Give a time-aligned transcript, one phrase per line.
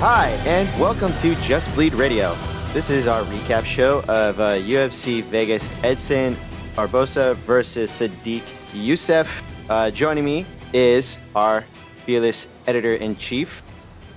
[0.00, 2.38] Hi, and welcome to Just Bleed Radio.
[2.72, 6.36] This is our recap show of uh, UFC Vegas Edson
[6.76, 9.42] Barboza versus Sodiq Yusuff.
[9.68, 11.64] Uh, joining me is our
[12.06, 13.64] fearless editor in chief,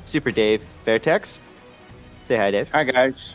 [0.06, 1.40] Super Dave Fairtex.
[2.22, 2.70] Say hi, Dave.
[2.70, 3.34] Hi, guys.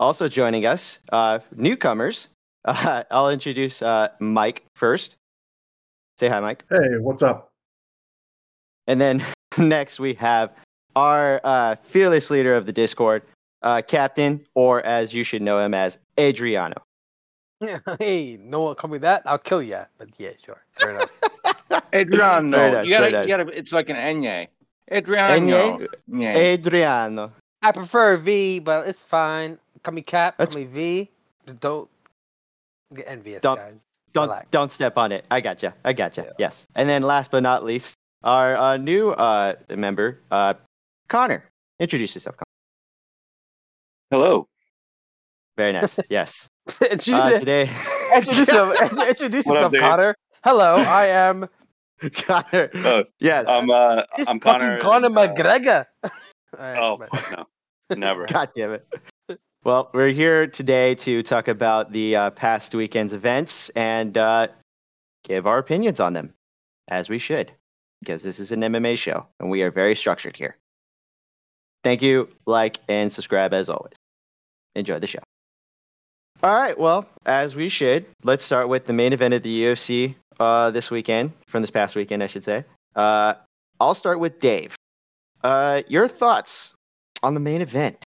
[0.00, 2.28] Also joining us, uh, newcomers.
[2.64, 5.18] Uh, I'll introduce uh, Mike first.
[6.18, 6.64] Say hi, Mike.
[6.68, 7.50] Hey, what's up?
[8.88, 9.22] And then
[9.58, 10.50] next we have
[10.96, 13.22] our uh, fearless leader of the Discord,
[13.62, 16.82] uh, Captain, or as you should know him as Adriano.
[17.60, 19.22] Yeah, hey, no one call me that.
[19.26, 19.80] I'll kill you.
[19.98, 20.62] But yeah, sure.
[20.72, 21.10] Fair enough.
[21.94, 22.56] Adriano.
[22.56, 24.48] Very nice, you gotta, you gotta, it's like an Enye.
[24.90, 25.78] Adriano.
[25.78, 25.86] Enye?
[26.08, 26.36] Yeah.
[26.36, 27.32] Adriano.
[27.62, 29.58] I prefer V, but it's fine.
[29.82, 30.36] Call me Cap.
[30.38, 31.10] That's- Call me V.
[31.46, 31.88] Just don't
[32.94, 33.80] get envious, Don't- guys.
[34.12, 34.46] Don't Relax.
[34.50, 35.26] don't step on it.
[35.30, 35.74] I gotcha.
[35.84, 36.22] I gotcha.
[36.24, 36.32] Yeah.
[36.38, 36.66] Yes.
[36.74, 40.54] And then last but not least, our uh, new uh, member, uh,
[41.08, 41.44] Conor.
[41.78, 42.36] Introduce yourself.
[42.36, 42.46] Conor.
[44.10, 44.48] Hello.
[45.56, 45.98] Very nice.
[46.10, 46.48] yes.
[46.80, 47.70] introduce Uh, today,
[48.14, 50.14] introduce yourself, introduce yourself up, Conor.
[50.44, 51.48] Hello, I am.
[52.12, 52.70] Conor.
[52.74, 53.46] Oh, Yes.
[53.48, 54.78] I'm uh, I'm fucking Connor.
[54.78, 55.84] Conor and, uh, McGregor.
[56.04, 56.10] All
[56.58, 57.46] right, Oh fuck
[57.90, 58.26] no, never.
[58.26, 58.86] God damn it.
[59.64, 64.46] Well, we're here today to talk about the uh, past weekend's events and uh,
[65.24, 66.32] give our opinions on them,
[66.88, 67.50] as we should,
[68.00, 70.56] because this is an MMA show and we are very structured here.
[71.86, 73.92] Thank you, like, and subscribe as always.
[74.74, 75.20] Enjoy the show.
[76.42, 80.16] All right, well, as we should, let's start with the main event of the UFC
[80.40, 82.64] uh, this weekend, from this past weekend, I should say.
[82.96, 83.34] Uh,
[83.78, 84.74] I'll start with Dave.
[85.44, 86.74] Uh, your thoughts
[87.22, 88.02] on the main event?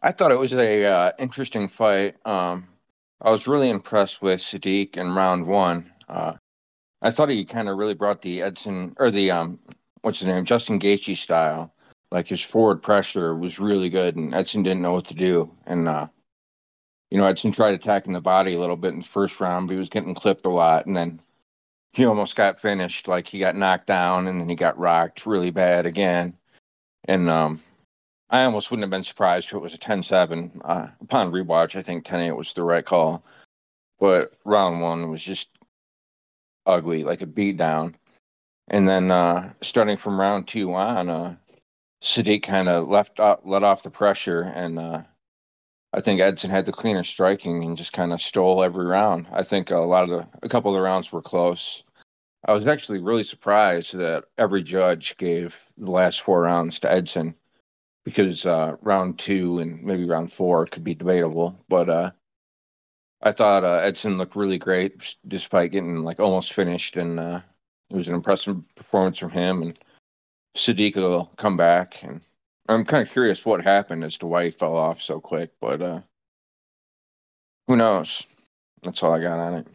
[0.00, 2.24] I thought it was a uh, interesting fight.
[2.24, 2.68] Um,
[3.20, 5.90] I was really impressed with Sodiq in round one.
[6.08, 6.34] Uh,
[7.02, 9.58] I thought he kind of really brought the Edson or the um,
[10.02, 11.72] what's his name, Justin Gaethje style.
[12.10, 15.50] Like his forward pressure was really good, and Edson didn't know what to do.
[15.66, 16.08] And uh,
[17.10, 19.74] you know, Edson tried attacking the body a little bit in the first round, but
[19.74, 21.20] he was getting clipped a lot, and then
[21.92, 23.08] he almost got finished.
[23.08, 26.34] Like he got knocked down, and then he got rocked really bad again.
[27.04, 27.62] And um,
[28.30, 30.60] I almost wouldn't have been surprised if it was a 10-7.
[30.64, 33.24] Uh, upon rewatch, I think 10-8 was the right call.
[33.98, 35.48] But round one was just
[36.66, 37.94] ugly, like a beatdown.
[38.68, 41.36] And then uh, starting from round two on, uh,
[42.02, 45.02] Sodiq kind of left out, let off the pressure, and uh,
[45.92, 49.26] I think Edson had the cleaner striking and just kind of stole every round.
[49.32, 51.82] I think a lot of the, a couple of the rounds were close.
[52.46, 57.34] I was actually really surprised that every judge gave the last four rounds to Edson
[58.04, 61.58] because uh, round two and maybe round four could be debatable.
[61.68, 62.10] But uh,
[63.20, 67.40] I thought uh, Edson looked really great despite getting like almost finished, and uh,
[67.90, 69.62] it was an impressive performance from him.
[69.62, 69.78] And
[70.56, 72.20] Sodiq will come back, and
[72.68, 75.80] I'm kind of curious what happened as to why he fell off so quick, but
[75.80, 76.00] uh,
[77.66, 78.26] who knows?
[78.82, 79.66] That's all I got on it.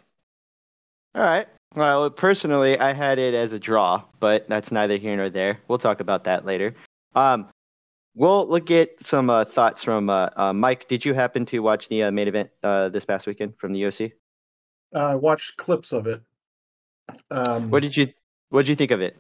[1.16, 1.48] All right.
[1.76, 5.60] Well, personally, I had it as a draw, but that's neither here nor there.
[5.68, 6.74] We'll talk about that later.
[7.16, 7.48] Um,
[8.16, 10.88] we'll look at some uh, thoughts from uh, uh, Mike.
[10.88, 13.82] Did you happen to watch the uh, main event uh, this past weekend from the
[13.82, 14.14] UFC?
[14.94, 16.22] I watched clips of it.
[17.30, 18.08] Um, What did you
[18.50, 19.18] What did you think of it?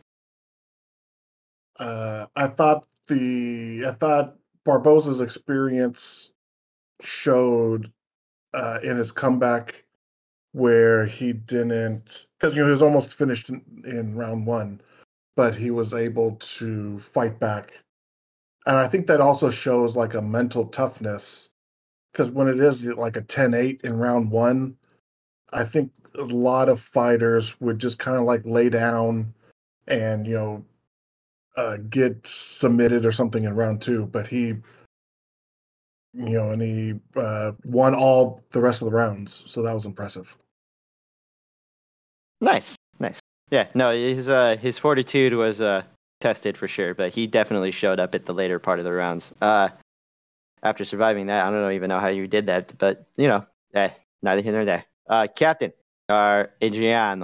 [1.79, 6.31] Uh, I thought the I thought Barboza's experience
[7.01, 7.91] showed
[8.53, 9.83] uh, in his comeback
[10.53, 14.81] where he didn't because you know he was almost finished in, in round one,
[15.35, 17.83] but he was able to fight back,
[18.65, 21.49] and I think that also shows like a mental toughness
[22.13, 24.77] because when it is like a 10-8 in round one,
[25.51, 29.33] I think a lot of fighters would just kind of like lay down
[29.87, 30.65] and you know
[31.57, 34.63] uh, get submitted or something in round two, but he, you
[36.13, 40.37] know, and he uh, won all the rest of the rounds, so that was impressive.
[42.41, 43.19] Nice, nice.
[43.51, 45.83] Yeah, no, his uh, his fortitude was uh,
[46.19, 49.33] tested for sure, but he definitely showed up at the later part of the rounds.
[49.41, 49.69] Uh,
[50.63, 53.89] after surviving that, I don't even know how you did that, but you know, eh,
[54.21, 54.85] neither here nor there.
[55.07, 55.71] Uh, Captain,
[56.09, 57.23] our Adriano,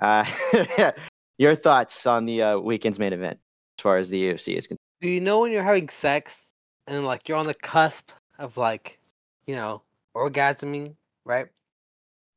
[0.00, 0.24] uh,
[1.38, 3.38] your thoughts on the uh, weekend's main event
[3.82, 4.78] far as the UFC is concerned?
[5.00, 6.52] Do you know when you're having sex
[6.86, 8.98] and like you're on the cusp of like,
[9.46, 9.82] you know,
[10.16, 10.94] orgasming,
[11.24, 11.48] right?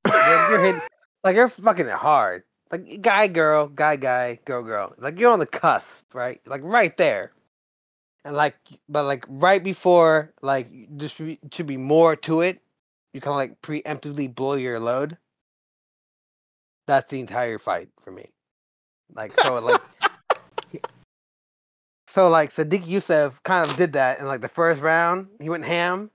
[0.06, 0.82] you're, you're hitting,
[1.24, 2.44] like you're fucking it hard.
[2.72, 4.94] Like guy, girl, guy, guy, girl, girl.
[4.98, 6.42] Like you're on the cusp, right?
[6.46, 7.32] Like right there.
[8.26, 8.56] And like,
[8.90, 11.22] but like right before, like just
[11.52, 12.60] to be more to it,
[13.14, 15.18] you kind of like preemptively blow your load.
[16.88, 18.30] That's the entire fight for me.
[19.14, 19.82] Like so, like
[22.16, 25.28] so like Sodiq Yusuff kind of did that in like the first round.
[25.42, 26.10] He went ham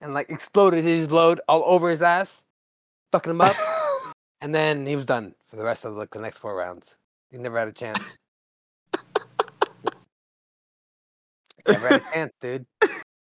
[0.00, 2.42] and like exploded his load all over his ass,
[3.12, 3.54] fucking him up,
[4.40, 6.96] and then he was done for the rest of like the next four rounds.
[7.30, 8.18] He never had a chance.
[11.68, 12.66] never had a chance, dude.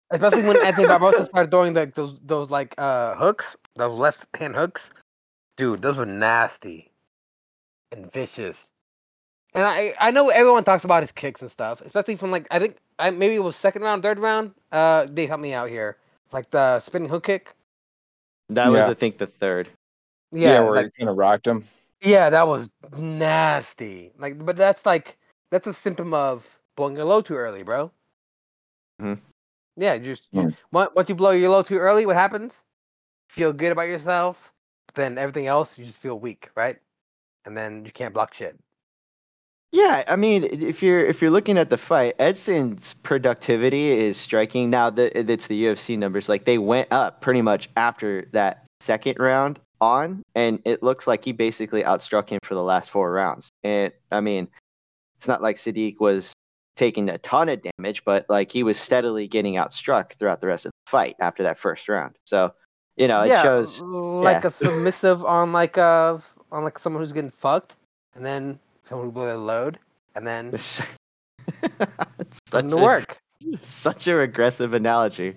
[0.10, 4.56] Especially when Anthony Barboza started throwing like those those like uh hooks, those left hand
[4.56, 4.82] hooks.
[5.58, 6.92] Dude, those were nasty
[7.92, 8.72] and vicious.
[9.56, 12.60] And I I know everyone talks about his kicks and stuff, especially from like I
[12.60, 14.54] think I maybe it was second round, third round.
[14.72, 15.98] Uh, they helped me out here,
[16.32, 17.56] like the spinning hook kick.
[18.50, 18.90] That was, Yeah.
[18.90, 19.70] I think, the third.
[20.32, 21.66] Yeah, Yeah, where like he kind of rocked him.
[22.02, 24.12] yeah, that was nasty.
[24.18, 25.18] Like, but that's like
[25.52, 26.46] that's a symptom of
[26.76, 27.92] blowing your load too early, bro.
[29.02, 29.20] Mhm.
[29.76, 30.50] Yeah, just you, Hmm.
[30.72, 32.64] once you blow your load too early, what happens?
[33.30, 34.52] Feel good about yourself,
[34.94, 36.80] then everything else you just feel weak, right?
[37.46, 38.58] And then you can't block shit.
[39.74, 44.70] Yeah, I mean, if you're if you're looking at the fight, Edson's productivity is striking.
[44.70, 49.18] Now that it's the UFC numbers, like they went up pretty much after that second
[49.18, 53.50] round on, and it looks like he basically outstruck him for the last four rounds.
[53.64, 54.48] And I mean,
[55.16, 56.34] it's not like Sodiq was
[56.76, 60.68] taking a ton of damage, but like he was steadily getting outstruck throughout the rest
[60.68, 62.16] of the fight after that first round.
[62.28, 62.54] So,
[62.96, 63.82] you know, it yeah, shows.
[63.82, 64.50] like yeah.
[64.50, 66.20] a submissive on like uh
[66.52, 67.76] on like someone who's getting fucked,
[68.14, 69.80] and then someone who blew their load,
[70.16, 70.96] and then it's
[71.70, 73.18] put such in the a- work.
[73.62, 75.36] Such a regressive analogy.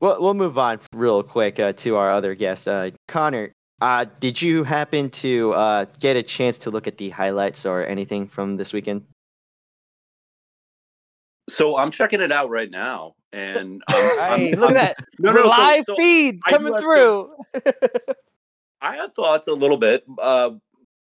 [0.00, 3.52] Well, we'll move on real quick uh, to our other guest, uh, Conor.
[3.80, 7.84] Uh, did you happen to uh, get a chance to look at the highlights or
[7.86, 9.04] anything from this weekend?
[11.48, 15.32] So I'm checking it out right now, and I'm, I'm- look at I'm- that No,
[15.32, 17.30] no, live so feed coming have through.
[18.80, 20.04] I have thoughts a little bit.
[20.18, 20.50] Uh,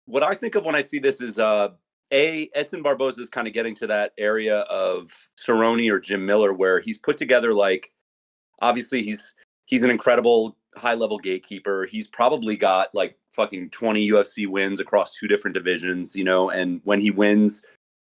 [0.09, 1.69] what I think of when I see this is uh,
[2.11, 6.51] a Edson Barboza is kind of getting to that area of Cerrone or Jim Miller
[6.51, 7.91] where he's put together like
[8.61, 9.35] obviously he's
[9.65, 11.85] he's an incredible high level gatekeeper.
[11.85, 16.81] He's probably got like fucking 20 UFC wins across two different divisions, you know, and
[16.85, 17.63] when he wins,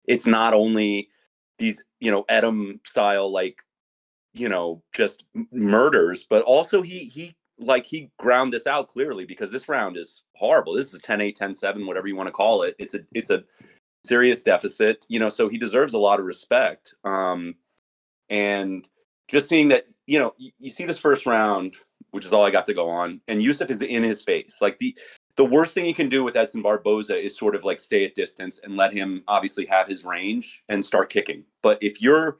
[0.06, 1.10] it's not only
[1.58, 3.58] these, you know, Edom style like
[4.32, 9.52] you know, just murders, but also he he like he ground this out clearly because
[9.52, 10.74] this round is horrible.
[10.74, 12.74] This is a 10-8, 10-7, whatever you want to call it.
[12.78, 13.44] It's a it's a
[14.04, 16.94] serious deficit, you know, so he deserves a lot of respect.
[17.04, 17.54] Um
[18.28, 18.88] and
[19.28, 21.74] just seeing that, you know, you, you see this first round,
[22.10, 24.58] which is all I got to go on, and Yusuff is in his face.
[24.60, 24.96] Like the
[25.36, 28.14] the worst thing you can do with Edson Barboza is sort of like stay at
[28.14, 31.44] distance and let him obviously have his range and start kicking.
[31.62, 32.38] But if you're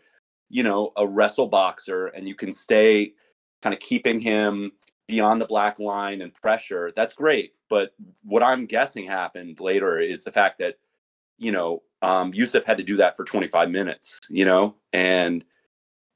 [0.51, 3.15] you know, a wrestle boxer and you can stay
[3.63, 4.73] kind of keeping him
[5.11, 7.55] beyond the black line and pressure, that's great.
[7.69, 10.79] But what I'm guessing happened later is the fact that,
[11.39, 15.45] you know, um, Yusuff had to do that for 25 minutes, you know, and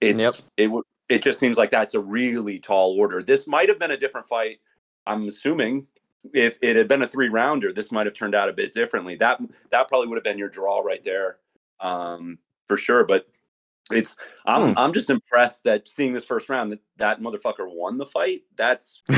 [0.00, 0.35] it's, Yep.
[0.56, 3.23] it would, it just seems like that's a really tall order.
[3.23, 4.61] This might have been a different fight.
[5.06, 5.87] I'm assuming
[6.32, 9.17] if it had been a three rounder, this might have turned out a bit differently.
[9.17, 11.37] That, that probably would have been your draw right there.
[11.81, 12.38] Um,
[12.69, 13.05] for sure.
[13.05, 13.27] But
[13.91, 14.79] it's I'm Hmm.
[14.79, 18.43] I'm just impressed that seeing this first round that that motherfucker won the fight.
[18.56, 19.03] That's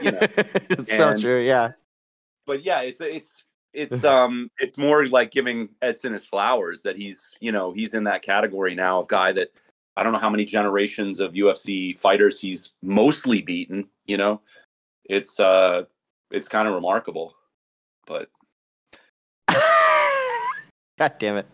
[0.00, 1.40] You know, it's so true.
[1.40, 1.72] Yeah.
[2.46, 7.34] but yeah, it's it's it's um it's more like giving Edson his flowers that he's
[7.40, 9.50] you know he's in that category now of guy that
[9.96, 13.88] I don't know how many generations of UFC fighters he's mostly beaten.
[14.06, 14.40] You know,
[15.04, 15.84] it's uh
[16.30, 17.34] it's kind of remarkable,
[18.06, 18.30] but
[20.98, 21.46] God damn it.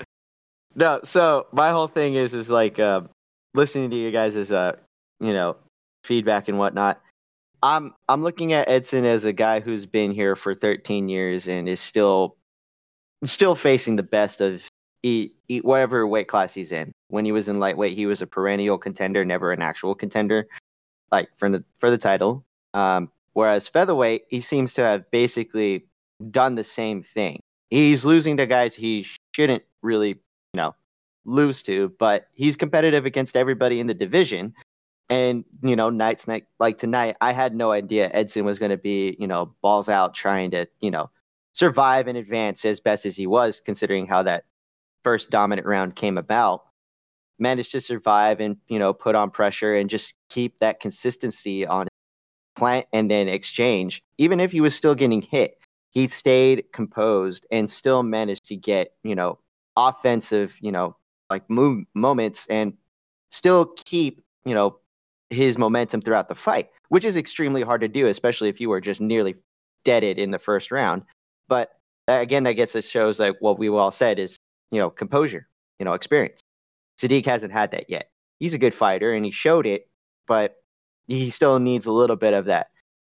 [0.74, 3.02] No, so my whole thing is is like uh,
[3.54, 4.76] listening to you guys' as uh,
[5.20, 5.56] you know,
[6.04, 7.00] feedback and whatnot.
[7.62, 11.68] I'm I'm looking at Edson as a guy who's been here for 13 years and
[11.68, 12.36] is still
[13.24, 14.66] still facing the best of
[15.02, 16.92] e, e, whatever weight class he's in.
[17.08, 20.46] When he was in lightweight, he was a perennial contender, never an actual contender,
[21.12, 22.44] like for the for the title.
[22.72, 25.84] Um, whereas featherweight, he seems to have basically
[26.30, 27.40] done the same thing.
[27.70, 30.18] He's losing to guys he shouldn't really,
[30.54, 30.74] know,
[31.24, 34.54] lose to, but he's competitive against everybody in the division.
[35.08, 38.76] And you know, nights night like tonight, I had no idea Edson was going to
[38.76, 41.10] be, you know, balls out trying to, you know,
[41.52, 44.44] survive and advance as best as he was, considering how that
[45.02, 46.62] first dominant round came about.
[47.38, 51.88] Managed to survive and you know put on pressure and just keep that consistency on
[52.54, 54.02] plant and then exchange.
[54.18, 55.58] Even if he was still getting hit,
[55.90, 59.38] he stayed composed and still managed to get you know
[59.76, 60.96] offensive you know
[61.30, 62.72] like move moments and
[63.30, 64.76] still keep you know
[65.30, 68.80] his momentum throughout the fight, which is extremely hard to do, especially if you were
[68.80, 69.36] just nearly
[69.84, 71.02] deaded in the first round.
[71.48, 71.70] But
[72.08, 74.36] again, I guess it shows like what we all said is
[74.70, 75.48] you know composure,
[75.78, 76.42] you know experience.
[76.98, 78.10] Sodiq hasn't had that yet.
[78.40, 79.88] He's a good fighter and he showed it,
[80.26, 80.56] but
[81.06, 82.70] he still needs a little bit of that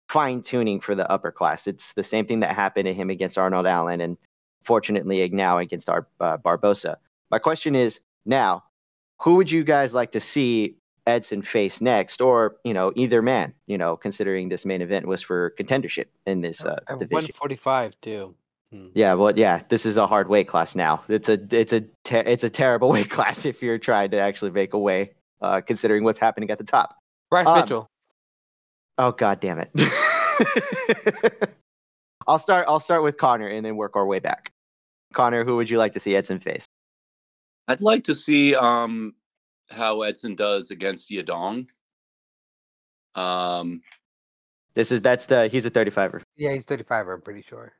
[0.10, 1.68] fine tuning for the upper class.
[1.68, 4.18] It's the same thing that happened to him against Arnold Allen and
[4.64, 6.98] fortunately now against our uh, Barboza.
[7.32, 8.64] My question is now,
[9.22, 13.54] who would you guys like to see Edson face next, or you know either man?
[13.68, 17.10] You know, considering this main event was for contendership in this uh, division.
[17.12, 18.34] 145 too.
[18.96, 21.04] Yeah, well, yeah, this is a hard weight class now.
[21.08, 24.50] It's a it's a te- it's a terrible weight class if you're trying to actually
[24.50, 26.98] make a way, uh, considering what's happening at the top.
[27.30, 27.88] Bryce Um, Mitchell.
[28.98, 29.70] Oh god damn it.
[32.28, 34.52] I'll start I'll start with Conor and then work our way back.
[35.14, 36.66] Conor, who would you like to see Edson face?
[37.68, 39.14] I'd like to see um
[39.72, 41.68] how Edson does against Yadong.
[43.16, 43.82] Um,
[44.74, 46.22] This is that's the he's a 35er.
[46.36, 47.08] Yeah, he's 35.
[47.08, 47.74] I'm pretty sure.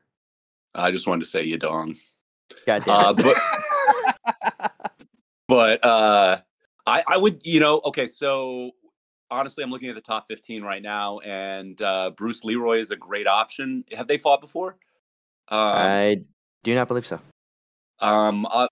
[0.76, 1.98] I just wanted to say Yadong.
[2.66, 3.38] God damn Uh, but
[5.48, 6.38] but uh,
[6.86, 8.72] I I would you know okay so
[9.34, 12.96] honestly I'm looking at the top 15 right now and uh, Bruce Leroy is a
[12.96, 13.84] great option.
[13.92, 14.78] Have they fought before?
[15.50, 16.22] Um, I
[16.64, 17.20] do not believe so.
[18.00, 18.68] Um, uh,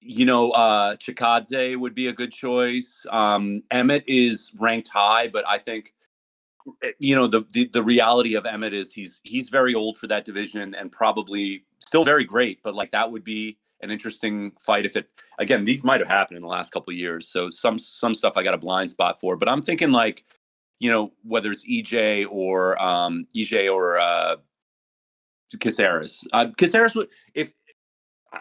[0.00, 3.04] you know, uh, Chikadze would be a good choice.
[3.10, 5.94] Um, Emmett is ranked high, but I think,
[6.82, 10.06] eh, you know, the, the the reality of Emmett is he's he's very old for
[10.06, 12.62] that division and probably still very great.
[12.62, 15.08] But like that would be an interesting fight if it
[15.38, 17.28] again these might have happened in the last couple of years.
[17.28, 20.24] So some some stuff I got a blind spot for, but I'm thinking like,
[20.80, 24.36] you know, whether it's EJ or um, EJ or uh,
[25.60, 26.26] Caceres.
[26.32, 27.52] Uh, Caceres would if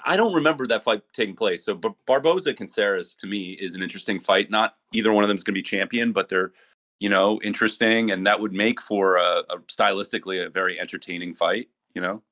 [0.05, 1.63] I don't remember that fight taking place.
[1.63, 4.51] So Bar- Barboza Caceres to me is an interesting fight.
[4.51, 6.51] Not either one of them is going to be champion, but they're
[6.99, 11.69] you know interesting, and that would make for a, a stylistically a very entertaining fight.
[11.93, 12.23] You know,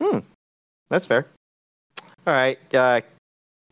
[0.00, 0.18] Hmm.
[0.88, 1.26] That's fair.
[2.26, 3.00] All right, uh,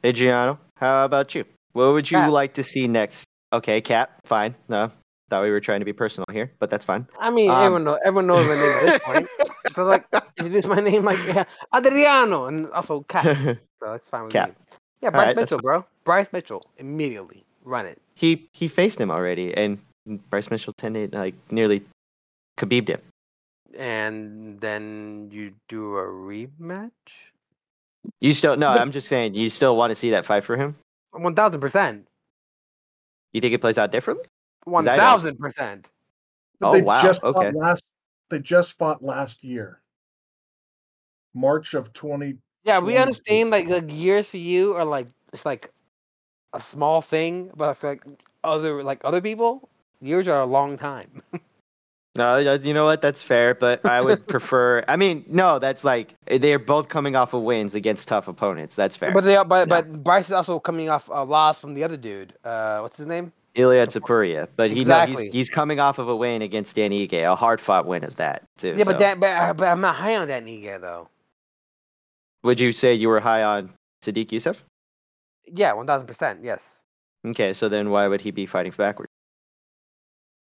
[0.05, 1.45] Adriano, how about you?
[1.73, 3.27] What would you like to see next?
[3.53, 4.55] Okay, Cap, fine.
[4.69, 4.91] No,
[5.29, 7.07] thought we were trying to be personal here, but that's fine.
[7.19, 9.29] I mean, Um, everyone knows everyone knows my name at this point.
[9.75, 10.05] so like,
[10.39, 13.25] introduce my name like yeah, Adriano, and also Cap.
[13.81, 14.49] So that's fine with Cap.
[14.49, 14.55] me.
[15.03, 15.85] Yeah, Bryce right, that's Mitchell, bro.
[16.05, 18.01] Bryce Mitchell, immediately run it.
[18.17, 19.79] he he faced him already, and
[20.31, 21.85] Bryce Mitchell tended like nearly
[22.57, 23.01] Khabib'd him.
[23.79, 26.91] And then you do a rematch.
[28.21, 30.57] You still no, But- I'm just saying you still want to see that fight for
[30.57, 30.77] him.
[31.13, 32.07] One thousand percent.
[33.33, 34.25] You think it plays out differently?
[34.65, 35.05] One I don't.
[35.05, 35.89] thousand percent.
[36.61, 37.53] Oh, they wow, Just okay.
[37.53, 37.85] Fought last,
[38.31, 39.81] they just fought last year,
[41.35, 42.39] March of twenty.
[42.65, 45.71] Yeah, we understand like like years for you are like it's like
[46.53, 48.05] a small thing, but I feel like
[48.45, 49.69] other like other people,
[50.01, 51.23] years are a long time.
[52.19, 53.01] No, you know what?
[53.01, 54.85] That's fair, but I would prefer.
[54.89, 58.77] I mean, no, that's like they're both coming off of wins against tough opponents.
[58.77, 59.13] That's fair.
[59.13, 59.83] But they are, but Yeah.
[59.83, 62.35] but Bryce is also coming off a loss from the other dude.
[62.45, 63.33] Uh, what's his name?
[63.55, 67.25] Ilia Topuria, but he no, he's he's coming off of a win against Dan Ige,
[67.25, 68.75] a hard fought win is that too.
[68.77, 68.99] Yeah, but so.
[68.99, 71.09] that but, uh, but I'm not high on that Niga though.
[72.45, 73.71] would you say you were high on
[74.03, 74.59] Sodiq Yusuff?
[75.47, 76.41] Yeah, one thousand percent.
[76.43, 76.83] Yes.
[77.27, 79.11] Okay, so then why would he be fighting backwards?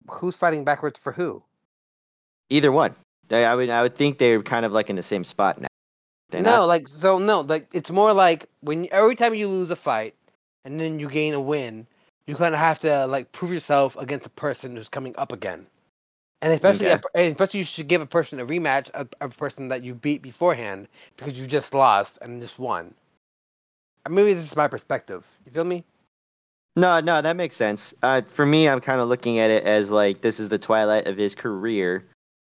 [0.09, 1.43] Who's fighting backwards for who?
[2.49, 2.95] Either one.
[3.31, 5.67] I I would I would think they're kind of like in the same spot now.
[6.29, 6.67] They're no, not?
[6.67, 10.15] like so no, like it's more like when every time you lose a fight
[10.63, 11.87] and then you gain a win,
[12.27, 15.67] you kind of have to like prove yourself against a person who's coming up again.
[16.41, 17.01] And especially, Okay.
[17.15, 19.95] a, and especially, you should give a person a rematch of a person that you
[19.95, 20.87] beat beforehand
[21.17, 22.93] because you just lost and just won.
[24.07, 25.25] Maybe this is my perspective.
[25.45, 25.83] You feel me?
[26.75, 27.95] No, no, that makes sense.
[28.03, 31.07] Uh, for me, I'm kind of looking at it as like this is the twilight
[31.07, 32.05] of his career.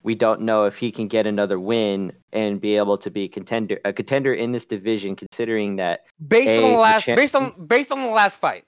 [0.04, 3.80] We don't know if he can get another win and be able to be contender
[3.84, 7.34] a contender in this division, considering that Based on A, the the last, cha- based
[7.34, 8.64] on based on the last fight.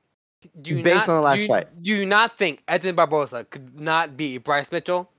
[0.61, 1.83] Do you Based not, on the last do fight.
[1.83, 5.11] do you not think Edson Barboza could not beat Bryce Mitchell?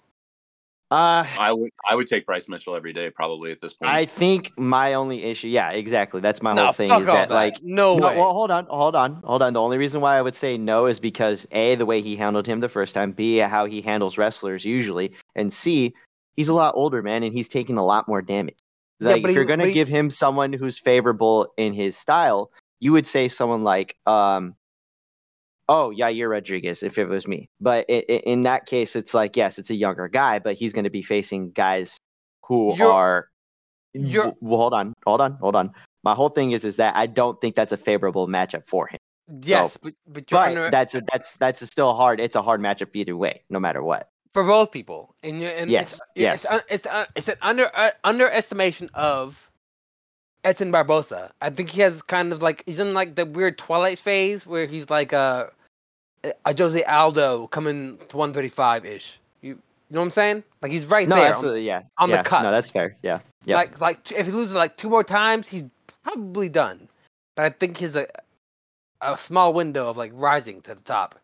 [0.90, 3.92] uh, I would I would take Bryce Mitchell every day probably at this point.
[3.92, 6.22] I think my only issue, yeah, exactly.
[6.22, 8.16] That's my no, whole thing is all that like no, no, way.
[8.16, 9.52] well, hold on, hold on, hold on.
[9.52, 12.48] The only reason why I would say no is because a the way he handled
[12.48, 15.94] him the first time, b how he handles wrestlers usually, and c
[16.38, 18.56] he's a lot older, man, and he's taking a lot more damage.
[19.02, 23.06] Yeah, Like if you're gonna give him someone who's favorable in his style, you would
[23.06, 24.56] say someone like um.
[25.70, 27.50] Oh, Yair Rodriguez, if it was me.
[27.60, 30.72] But i i in that case, it's like, yes, it's a younger guy, but he's
[30.72, 31.98] going to be facing guys
[32.46, 33.28] who You're- are.
[33.94, 35.74] you're- well, hold on, hold on, hold on.
[36.06, 38.98] My whole thing is, is that I don't think that's a favorable matchup for him.
[39.44, 42.22] yes, but but you're But under, that's a, that's that's still hard.
[42.22, 44.10] It's a hard matchup either way, no matter what.
[44.38, 45.16] For both people.
[45.24, 46.46] And, and Yes, it's, yes.
[46.52, 49.50] It's, it's, un- it's an under uh, underestimation of
[50.44, 51.32] Edson Barboza.
[51.42, 54.68] I think he has kind of like he's in like the weird Twilight phase where
[54.68, 55.50] he's like a
[56.46, 59.20] a Jose Aldo coming to 135 ish.
[59.42, 59.56] You you
[59.90, 60.44] know what I'm saying?
[60.62, 61.26] Like he's right No, there.
[61.26, 61.82] on- absolutely, yeah.
[61.98, 62.22] on the yeah.
[62.24, 62.44] cusp.
[62.44, 62.96] No, that's fair.
[63.02, 63.22] Yeah.
[63.46, 63.56] Yeah.
[63.56, 65.64] Like like if he loses like two more times, he's
[66.04, 66.88] probably done.
[67.36, 68.06] But I think he's a
[69.02, 71.16] a small window of like rising to the top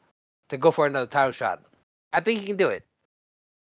[0.50, 1.62] to go for another title shot.
[2.12, 2.84] I think he can do it.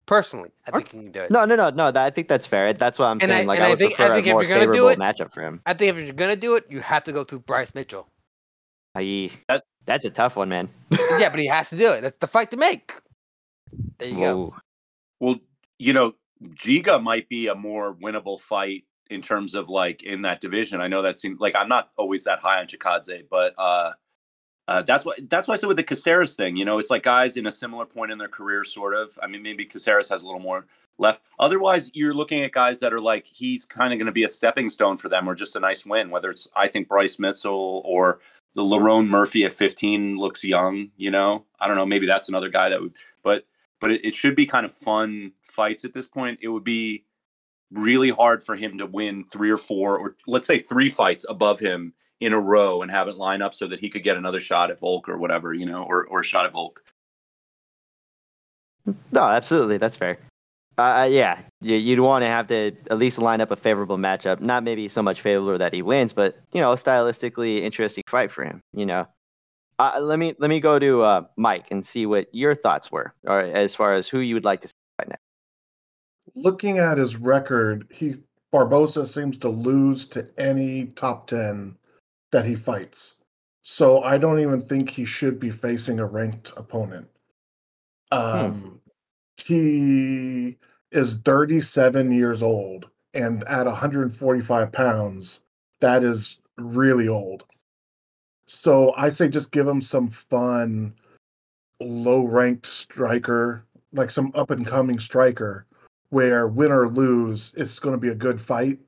[0.05, 1.31] Personally, I think he can do it.
[1.31, 1.89] No, no, no, no.
[1.89, 2.73] That, I think that's fair.
[2.73, 3.47] That's what I'm And I- saying.
[3.47, 4.71] like and I I would think- I prefer think a if more you're gonna do
[4.73, 5.61] favorable it- matchup for him.
[5.65, 8.09] I think if you're gonna do it, you have to go through Bryce Mitchell.
[8.95, 10.69] I.e., That- that's a tough one, man.
[10.91, 12.01] yeah, but he has to do it.
[12.01, 12.93] That's the fight to make.
[13.97, 14.55] There you go.
[15.19, 15.37] Well,
[15.79, 20.41] you know, Giga might be a more winnable fight in terms of like in that
[20.41, 20.81] division.
[20.81, 23.93] I know that seems like I'm not always that high on Chikadze, but uh,
[24.67, 26.55] uh, that's what that's why I said with the Caceres thing.
[26.55, 29.17] You know, it's like guys in a similar point in their career, sort of.
[29.21, 30.65] I mean, maybe Caceres has a little more
[30.97, 31.21] left.
[31.39, 34.29] Otherwise, you're looking at guys that are like he's kind of going to be a
[34.29, 36.09] stepping stone for them, or just a nice win.
[36.09, 38.19] Whether it's I think Bryce Mitchell or
[38.55, 40.91] the Lerone Murphy at 15 looks young.
[40.95, 41.85] You know, I don't know.
[41.85, 43.45] Maybe that's another guy that would, but
[43.81, 46.39] but it, it should be kind of fun fights at this point.
[46.41, 47.03] It would be
[47.69, 51.59] really hard for him to win three or four, or let's say three fights above
[51.59, 51.93] him
[52.23, 54.71] in a row and have it line up so that he could get another shot
[54.71, 56.83] at Volk or whatever, you know, or, or a shot at Volk.
[59.11, 60.17] No, absolutely, that's fair.
[60.77, 64.41] Uh, yeah, you, you'd want to have to at least line up a favorable matchup.
[64.41, 68.31] Not maybe so much favorable that he wins, but you know, a stylistically interesting fight
[68.31, 68.59] for him.
[68.73, 69.07] You know,
[69.79, 73.13] uh, let me let me go to uh, Mike and see what your thoughts were,
[73.25, 75.15] or as far as who you would like to see right now.
[76.35, 78.15] Looking at his record, he
[78.51, 81.75] Barboza seems to lose to any top 10
[82.33, 83.15] that he fights.
[83.61, 87.07] So I don't even think he should be facing a ranked opponent.
[88.11, 88.81] Um
[89.37, 90.57] he
[90.91, 95.41] is 37 years old and at 145 pounds,
[95.79, 97.45] that is really old.
[98.45, 100.93] So I say just give him some fun,
[101.79, 105.65] low ranked striker, like some up and coming striker,
[106.09, 108.79] where win or lose, it's going to be a good fight,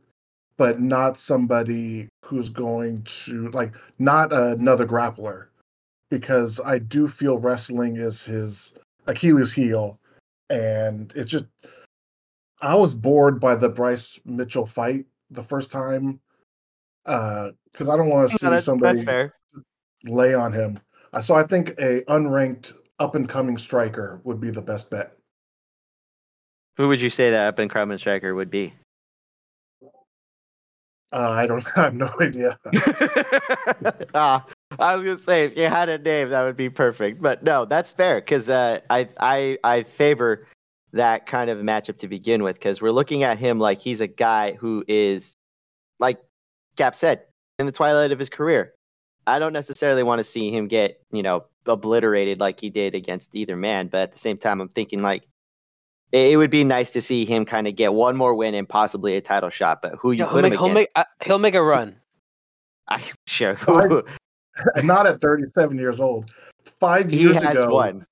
[0.58, 5.48] but not somebody who's going to, like, not another grappler.
[6.10, 10.00] Because I do feel wrestling is his Achilles heel.
[10.50, 11.46] And it's just,
[12.62, 16.20] I was bored by the Bryce Mitchell fight the first time.
[17.04, 19.34] Because I don't want to see that's, somebody that's fair.
[20.04, 20.80] lay on him.
[21.14, 25.18] Uh, So I think a unranked up and coming striker would be the best bet.
[26.78, 28.74] Who would you say that up and coming striker would be?
[31.12, 32.58] Uh, I don't I have no idea.
[34.14, 34.46] Ah,
[34.80, 37.22] I was gonna say if you had a name, that would be perfect.
[37.22, 40.48] But no, that's fair because uh, I I I favor
[40.94, 44.08] that kind of matchup to begin with because we're looking at him like he's a
[44.08, 45.36] guy who is
[46.00, 46.20] like
[46.78, 47.24] Cap said
[47.60, 48.74] in the twilight of his career.
[49.28, 53.36] I don't necessarily want to see him get you know obliterated like he did against
[53.36, 55.28] either man, but at the same time, I'm thinking like
[56.12, 58.68] it, it would be nice to see him kind of get one more win and
[58.68, 59.82] possibly a title shot.
[59.82, 61.96] But who you Yeah, he'll, put him make, he'll, make, uh, he'll make a run.
[62.88, 63.58] I, sure.
[63.68, 64.02] I-
[64.84, 66.32] Not at 37 years old.
[66.80, 68.06] Five he years has ago, one.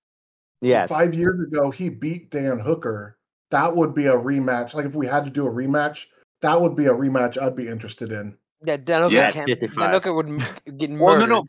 [0.61, 0.89] Yes.
[0.89, 3.17] five years ago, he beat Dan Hooker.
[3.51, 4.73] That would be a rematch.
[4.73, 6.05] Like if we had to do a rematch,
[6.41, 8.37] that would be a rematch I'd be interested in.
[8.65, 9.45] Yeah, Danuka Yeah, can't.
[9.45, 10.01] 55.
[10.01, 11.01] Danuka would get murdered.
[11.01, 11.45] Well, no, no.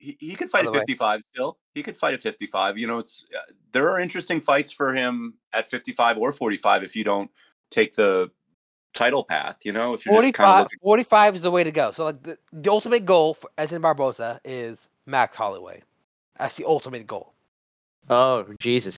[0.00, 0.80] He, he could fight By at the way.
[0.80, 1.58] 55 still.
[1.74, 2.78] He could fight at 55.
[2.78, 6.96] You know, it's uh, there are interesting fights for him at 55 or 45 if
[6.96, 7.30] you don't
[7.70, 8.30] take the
[8.94, 9.58] title path.
[9.62, 10.78] You know, if you're just kind 45, of looking.
[10.82, 11.92] 45 is the way to go.
[11.92, 15.82] So like the, the ultimate goal for Edson Barboza is Max Holloway.
[16.38, 17.34] That's the ultimate goal.
[18.08, 18.96] Oh Jesus.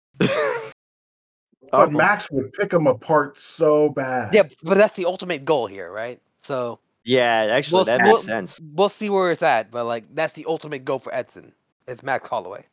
[1.71, 4.35] But Max would pick him apart so bad.
[4.35, 6.21] Yeah, but that's the ultimate goal here, right?
[6.43, 8.61] So yeah, actually, We'll- that we'll- makes sense.
[8.75, 11.53] we'll see where it's at, but like that's the ultimate goal for Edson.
[11.89, 12.65] It's Max Holloway.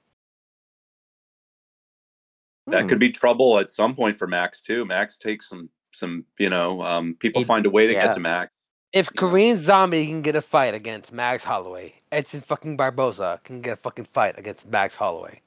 [2.67, 2.87] That Hmm.
[2.89, 4.85] could be trouble at some point for Max too.
[4.85, 6.25] Max takes some some.
[6.37, 8.05] You know, um, people He- find a way to yeah.
[8.07, 8.51] get to Max.
[8.93, 9.29] If You know.
[9.29, 13.75] Korean Zombie can get a fight against Max Holloway, Edson fucking Barboza can get a
[13.77, 15.41] fucking fight against Max Holloway.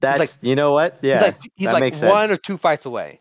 [0.00, 0.98] That's you know what?
[1.02, 1.16] Yeah.
[1.16, 2.32] he's like he's that like makes one sense.
[2.32, 3.20] or two fights away.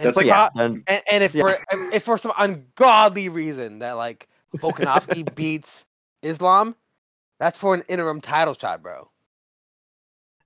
[0.00, 0.48] And That's for like- yeah.
[0.48, 1.42] po- then- and, and if Yeah.
[1.42, 1.54] for
[1.92, 5.84] if for some ungodly reason that like Volkanovski beats
[6.22, 6.74] Islam,
[7.38, 9.08] that's for an interim title shot, bro.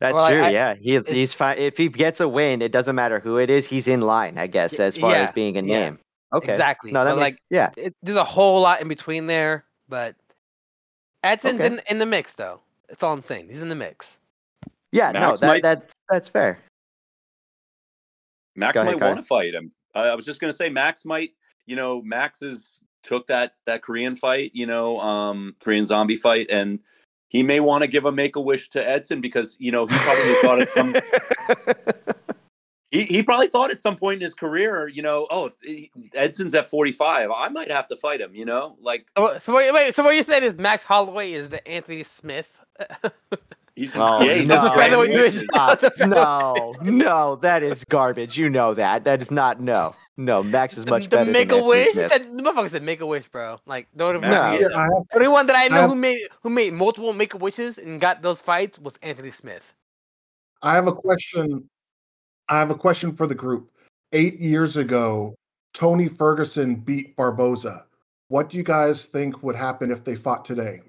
[0.01, 0.43] that's well, true.
[0.43, 0.75] I- yeah.
[0.75, 1.59] He he's fine.
[1.59, 3.69] If he gets a win, it doesn't matter who it is.
[3.69, 5.79] He's in line, I guess, as far as being a yeah.
[5.85, 5.99] name.
[6.35, 6.53] Okay.
[6.53, 6.91] Exactly.
[6.91, 7.71] No, that But, makes yeah.
[7.77, 10.17] It, there's a whole lot in between there, but
[11.23, 11.67] Edson's Okay.
[11.67, 12.61] in, in the mix though.
[12.89, 13.49] That's all I'm saying.
[13.49, 14.07] He's in the mix.
[14.91, 15.13] Yeah.
[15.13, 16.59] no, Max that might- that's that's fair.
[18.57, 19.73] Max ahead, might want to fight him.
[19.95, 21.31] I I was just going to say Max might.
[21.67, 26.49] You know, Max Max's took that that Korean fight, you know, um, Korean zombie fight,
[26.51, 26.81] and
[27.29, 29.97] he may want to give a make a wish to Edson because you know he
[29.97, 30.95] probably thought at some
[32.91, 35.51] he, he probably thought at some point in his career, you know, oh,
[36.15, 39.43] Edson's at forty five, I might have to fight him, you know, like So, what-
[39.45, 42.49] so wait, wait, so what you're saying is Max Holloway is the Anthony Smith?
[43.77, 44.69] he's Oh, yeah, he's That's no.
[44.69, 45.33] the just fact that we Brandon do it.
[45.33, 45.49] Houston.
[45.51, 45.81] Stop.
[45.81, 48.37] That's a- no, no, that is garbage.
[48.39, 49.05] You know that.
[49.05, 49.95] That is not no.
[50.17, 51.89] No, Max is much the, better Make than a Anthony wish.
[51.93, 52.13] Smith.
[52.13, 53.59] Said, the motherfucker said Make a Wish, bro.
[53.67, 54.29] Like the only, No.
[54.31, 54.53] No.
[54.59, 57.13] Yeah, I have, only one that I know I have- who made who made multiple
[57.13, 59.75] Make a Wishes and got those fights was Anthony Smith.
[60.63, 61.69] I have a question.
[62.49, 63.71] I have a question for the group.
[64.13, 65.35] Eight years ago,
[65.73, 67.85] Tony Ferguson beat Barboza.
[68.29, 70.81] What do you guys think would happen if they fought today?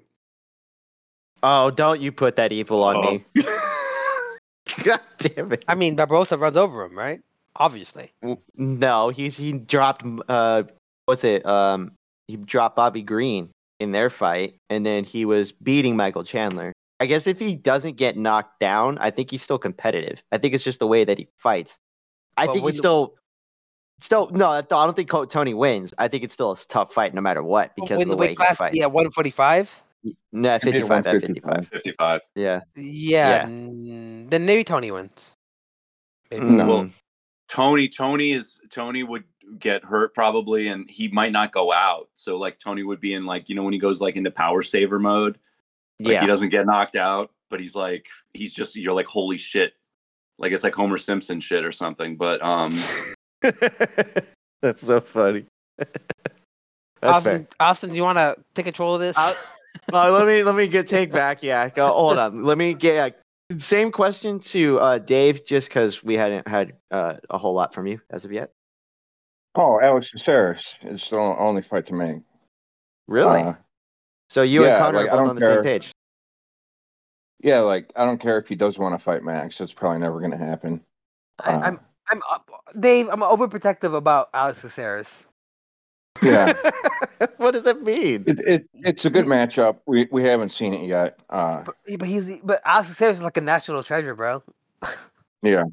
[1.48, 3.10] Oh, don't you put that evil on Oh.
[3.12, 3.24] me.
[4.82, 5.64] God damn it.
[5.68, 7.20] I mean, Barboza runs over him, right?
[7.54, 8.12] Obviously.
[8.56, 10.64] No, he's he dropped uh
[11.06, 11.46] what's it?
[11.46, 11.92] Um
[12.26, 16.72] he dropped Bobby Green in their fight and then he was beating Michael Chandler.
[16.98, 20.22] I guess if he doesn't get knocked down, I think he's still competitive.
[20.32, 21.78] I think it's just the way that he fights.
[22.36, 23.14] I But think he's still
[24.00, 25.94] still no, I don't think Tony wins.
[25.96, 28.26] I think it's still a tough fight no matter what because of the the way
[28.26, 28.74] weight he class, fights.
[28.76, 29.70] yeah, 145.
[30.32, 31.68] No, I made it 55 55.
[31.68, 32.20] Fifty five.
[32.34, 32.60] Yeah.
[32.74, 33.46] Yeah, Yeah.
[33.46, 35.32] mm, then maybe Tony wins.
[36.30, 36.44] Maybe.
[36.44, 36.66] Mm.
[36.66, 36.90] Well,
[37.48, 39.24] Tony, Tony is Tony would
[39.58, 42.08] get hurt probably, and he might not go out.
[42.14, 44.62] So like Tony would be in like you know when he goes like into power
[44.62, 45.38] saver mode,
[46.00, 46.20] like yeah.
[46.20, 49.74] he doesn't get knocked out, but he's like he's just you're like holy shit,
[50.38, 52.16] like it's like Homer Simpson shit or something.
[52.16, 52.72] But um,
[54.62, 55.44] That's so funny.
[55.78, 55.94] That's
[57.00, 57.12] fair.
[57.34, 59.16] Austin, Austin, do you want to take control of this?
[59.16, 59.36] I'll-
[59.92, 61.42] Uh, let me let me get take back.
[61.42, 62.44] Yeah, go, hold on.
[62.44, 63.14] Let me get
[63.50, 67.72] uh, same question to uh, Dave, just because we hadn't had uh, a whole lot
[67.72, 68.50] from you as of yet.
[69.54, 72.18] Oh, Alex Caceres is the only fight to make.
[73.08, 73.40] Really?
[73.40, 73.54] Uh,
[74.28, 75.62] so you and yeah, Conor like, are both on the same care.
[75.62, 75.92] page.
[77.40, 79.60] yeah, like I don't care if he does want to fight Max.
[79.60, 80.80] It's probably never going to happen.
[81.38, 82.38] I, Uh, I'm, I'm, uh,
[82.78, 83.08] Dave.
[83.08, 85.06] I'm overprotective about Alex Caceres.
[86.22, 86.52] Yeah,
[87.36, 88.24] what does that mean?
[88.26, 89.78] it, it it's a good matchup.
[89.86, 91.18] We we haven't seen it yet.
[91.30, 94.42] Uh, But, but he's, but Alex Caceres is like a national treasure, bro.
[95.42, 95.64] yeah,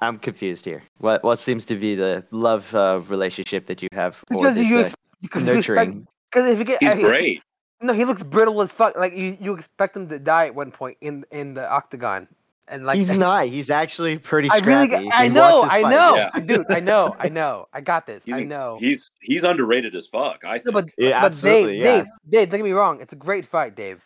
[0.00, 0.82] I'm confused here.
[0.98, 4.68] What what seems to be the love uh, relationship that you have for Because this
[4.68, 4.90] you, uh,
[5.22, 6.06] because you expect, nurturing?
[6.30, 7.42] because if you get, he's I- great.
[7.80, 8.96] No, he looks brittle as fuck.
[8.96, 12.28] Like you, you expect him to die at one point in in the octagon,
[12.68, 13.46] and like He's not.
[13.46, 15.04] He's actually pretty I really, scrappy.
[15.04, 15.94] g- if I know, I fights.
[15.94, 16.30] know, Yeah.
[16.34, 18.22] I dude, I know, I know, I got this.
[18.24, 18.78] He's I know.
[18.80, 20.44] he's he's underrated as fuck.
[20.44, 20.74] I No, think.
[20.74, 21.84] but, Yeah, but Dave, yeah.
[21.84, 23.00] Dave, Dave, don't get me wrong.
[23.00, 24.02] It's a great fight, Dave.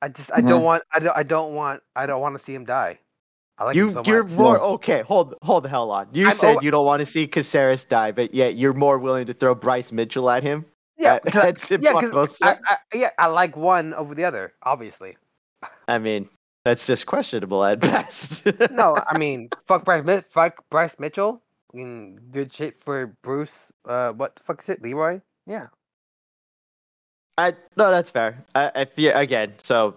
[0.00, 0.48] I just, I Mhm.
[0.48, 2.98] don't want, I don't, I don't want, I don't want to see him die.
[3.58, 4.32] I like him You, so you're much.
[4.38, 5.02] more okay.
[5.02, 6.08] Hold, hold the hell on.
[6.12, 8.98] You I'm said over- you don't want to see Caceres die, but yet you're more
[8.98, 10.64] willing to throw Bryce Mitchell at him.
[10.96, 12.46] yeah, at, 'cause I- at Sid yeah, 'cause Barboza?
[12.46, 15.16] I, I, yeah, I like one over the other, obviously.
[15.86, 16.28] I mean,
[16.64, 18.46] that's just questionable at best.
[18.70, 21.42] No, I mean, fuck Bryce, fuck Bryce Mitchell.
[21.72, 23.72] I mean, good shit for Bruce.
[23.86, 25.20] Uh, what the fuck is it, Leroy?
[25.46, 25.66] Yeah.
[27.38, 28.44] I no, that's fair.
[28.54, 29.54] I, I feel again.
[29.58, 29.96] So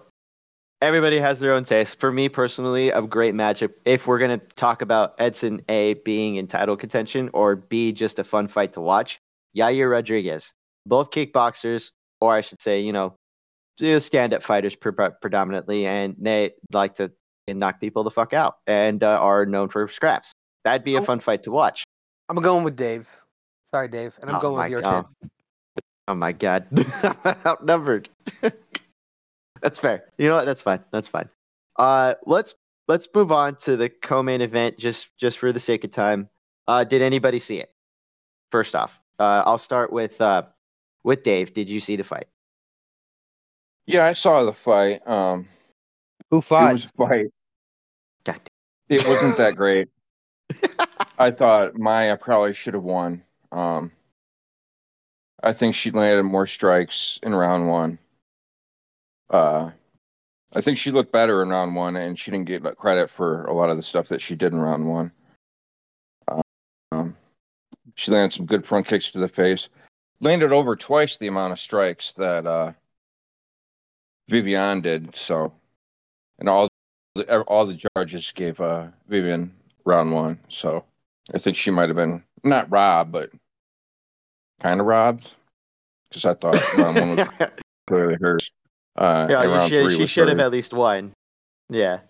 [0.80, 2.00] everybody has their own taste.
[2.00, 3.72] For me personally, a great matchup.
[3.84, 8.24] If we're gonna talk about Edson A being in title contention or B just a
[8.24, 9.20] fun fight to watch,
[9.56, 10.54] Yair Rodriguez,
[10.86, 13.14] both kickboxers, or I should say, you know,
[13.78, 17.12] stand-up fighters pre- predominantly, and they like to
[17.48, 20.32] knock people the fuck out and uh, are known for scraps.
[20.64, 21.84] That'd be a fun fight to watch.
[22.28, 23.08] I'm going with Dave.
[23.70, 25.06] Sorry, Dave, and I'm Oh going with your God.
[25.22, 25.30] kid.
[26.08, 26.66] Oh my god,
[27.02, 28.08] I'm outnumbered.
[29.62, 30.04] That's fair.
[30.18, 30.46] You know what?
[30.46, 30.80] That's fine.
[30.92, 31.28] That's fine.
[31.76, 32.54] Uh, let's
[32.88, 36.28] let's move on to the co-main event just just for the sake of time.
[36.68, 37.72] Uh, did anybody see it?
[38.52, 40.42] First off, uh, I'll start with uh,
[41.04, 41.52] with Dave.
[41.52, 42.26] Did you see the fight?
[43.86, 45.06] Yeah, I saw the fight.
[45.06, 45.48] Um,
[46.30, 46.72] Who it fought?
[46.72, 47.26] was a fight.
[48.24, 48.40] God
[48.88, 49.88] It wasn't that great.
[51.18, 53.22] I thought Maia probably should have won.
[53.52, 53.92] Um,
[55.42, 57.98] I think she landed more strikes in round one.
[59.30, 59.70] Uh,
[60.52, 63.52] I think she looked better in round one, and she didn't get credit for a
[63.52, 65.12] lot of the stuff that she did in round one.
[66.92, 67.16] Um,
[67.94, 69.68] she landed some good front kicks to the face.
[70.20, 72.72] Landed over twice the amount of strikes that uh,
[74.28, 75.14] Vivian did.
[75.14, 75.52] So,
[76.38, 76.68] and all
[77.14, 79.52] the, all the judges gave uh, Vivian
[79.84, 80.38] round one.
[80.48, 80.84] So,
[81.34, 83.30] I think she might have been not robbed, but
[84.60, 85.32] kind of robbed
[86.08, 87.28] because I thought round one was
[87.88, 88.52] clearly hers.
[88.96, 91.12] Uh, yeah, and you round should, three she should have at least won.
[91.68, 92.00] Yeah,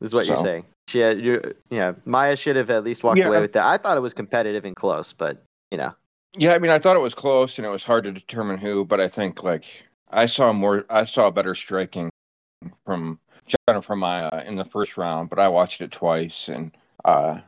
[0.00, 0.66] this is what you're saying.
[0.88, 3.28] She had, you, yeah, Maia should have at least walked Yeah.
[3.28, 3.64] away with that.
[3.64, 5.94] I thought it was competitive and close, but you know,
[6.36, 8.84] Yeah, I mean, I thought it was close and it was hard to determine who,
[8.84, 12.10] but I think like I saw more, I saw better striking
[12.84, 13.18] from
[13.66, 17.40] Jennifer Maia in the first round, but I watched it twice and, uh,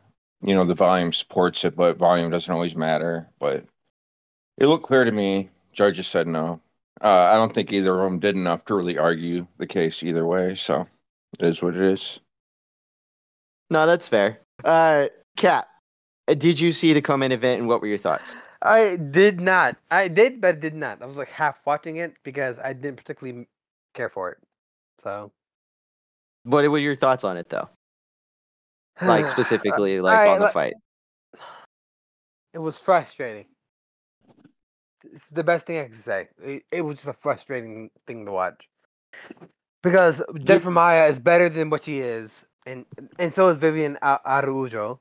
[0.43, 3.29] you know, the volume supports it, but volume doesn't always matter.
[3.39, 3.65] But
[4.59, 5.51] it looked clear to me.
[5.73, 6.61] Judges said no.
[7.03, 10.27] Uh, I don't think either of them did enough to really argue the case either
[10.27, 10.55] way.
[10.55, 10.87] So
[11.39, 12.21] it is what it is.
[13.71, 14.41] No, that's fair.
[14.63, 15.67] Uh, Cap,
[16.27, 18.37] did you see the co-main event and what were your thoughts?
[18.65, 19.77] I did not.
[19.91, 21.03] I did, but did not.
[21.03, 23.47] I was like half watching it because I didn't particularly
[23.95, 24.39] care for it.
[25.03, 25.33] So,
[26.45, 27.69] What were your thoughts on it though?
[29.03, 30.75] Like specifically, like I- on the like- fight.
[32.55, 33.47] it was frustrating.
[35.05, 36.29] It's the best thing I can say.
[36.43, 38.69] It, it was just a frustrating thing to watch
[39.83, 42.31] because Jennifer Maia is better than what she is,
[42.67, 42.87] and
[43.19, 45.01] and so is Vivian A- Araujo,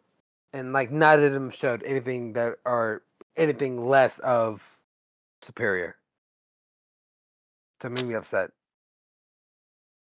[0.52, 3.02] and like neither of them showed anything that are
[3.36, 4.78] anything less of
[5.42, 5.96] superior.
[7.82, 8.52] To make me upset.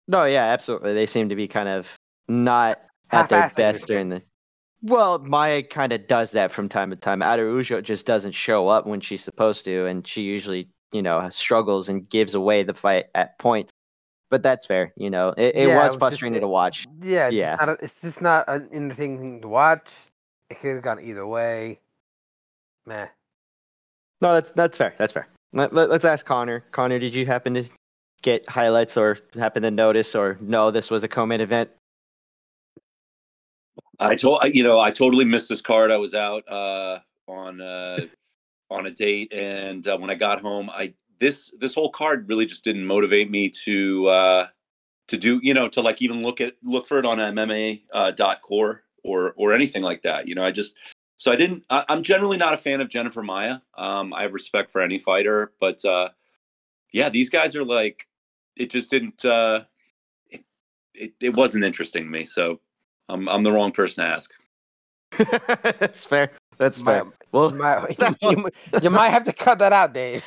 [0.07, 0.93] No, yeah, absolutely.
[0.93, 1.93] They seem to be kind of
[2.27, 2.79] not
[3.11, 4.21] at their best during the.
[4.81, 7.23] Well, Maia kind of does that from time to time.
[7.23, 11.89] Araujo just doesn't show up when she's supposed to, and she usually, you know, struggles
[11.89, 13.71] and gives away the fight at points.
[14.29, 15.29] But that's fair, you know.
[15.29, 16.85] It, it Yeah, it was was just- frustrating to watch.
[17.01, 17.55] Yeah, it's Yeah.
[17.55, 19.88] Just not a, it's just not an entertaining thing to watch.
[20.51, 21.79] It could have gone either way.
[22.85, 23.07] Meh.
[24.21, 24.93] No, that's that's fair.
[24.97, 25.27] That's fair.
[25.53, 26.63] Let, let, us ask Conor.
[26.71, 27.63] Conor, did you happen to
[28.21, 31.69] get highlights or happen to notice or no, this was a co-main event?
[33.99, 35.91] I told you know I totally missed this card.
[35.91, 37.99] I was out uh, on uh,
[38.69, 42.45] on a date, and uh, when I got home, I this this whole card really
[42.45, 44.47] just didn't motivate me to uh,
[45.07, 48.11] to do you know to like even look at look for it on MMA uh,
[48.11, 50.27] dot core or or anything like that.
[50.27, 50.75] You know, I just
[51.17, 51.63] so I didn't.
[51.69, 53.60] I, I'm generally not a fan of Jennifer Maia.
[53.78, 56.10] Um, I have respect for any fighter, but uh,
[56.91, 58.08] yeah, these guys are like
[58.56, 59.23] it just didn't.
[59.25, 59.63] Uh,
[60.30, 60.43] it,
[60.93, 62.25] it it wasn't interesting to me.
[62.25, 62.60] So
[63.10, 64.32] I'm I'm the wrong person to ask.
[65.80, 66.32] that's fair.
[66.58, 67.12] That's My- fair.
[67.32, 68.49] Well, You might, you,
[68.82, 70.23] you might have to cut that out, Dave.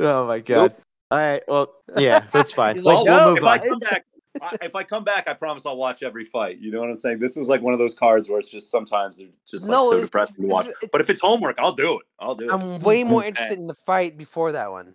[0.00, 0.74] oh my god.
[1.10, 1.42] All right.
[1.48, 2.76] Well, yeah, that's fine.
[2.76, 3.68] He's We'll, like, we'll "No, move if I on.
[3.68, 4.04] come back,
[4.42, 6.58] I, if I come back, I promise I'll watch every fight.
[6.58, 7.18] You know what I'm saying?
[7.18, 9.84] This was like one of those cards where it's just sometimes they're just like No,
[9.90, 10.68] so it's- depressing to watch.
[10.92, 12.06] But if it's homework, I'll do it.
[12.18, 12.52] I'll do it.
[12.52, 13.28] I'm way more Okay.
[13.28, 14.94] interested in the fight before that one.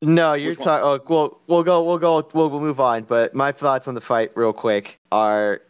[0.00, 0.84] No, you're talking.
[0.84, 1.82] Oh, we'll we'll go.
[1.82, 2.28] We'll go.
[2.32, 3.02] We'll, we'll move on.
[3.02, 5.60] But my thoughts on the fight, real quick, are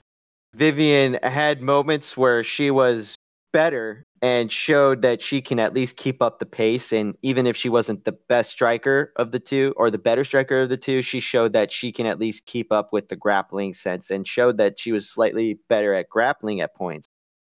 [0.55, 3.15] Vivian had moments where she was
[3.53, 6.93] better and showed that she can at least keep up the pace.
[6.93, 10.63] And even if she wasn't the best striker of the two or the better striker
[10.63, 13.73] of the two, she showed that she can at least keep up with the grappling
[13.73, 17.09] sense and showed that she was slightly better at grappling at points.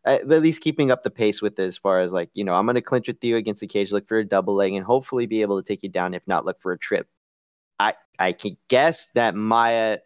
[0.06, 2.64] At least keeping up the pace with it as far as like, you know, I'm
[2.64, 5.26] going to clinch with you against the cage, look for a double leg, and hopefully
[5.26, 6.14] be able to take you down.
[6.14, 7.06] If not, look for a trip.
[7.78, 9.98] I, I can guess that Maia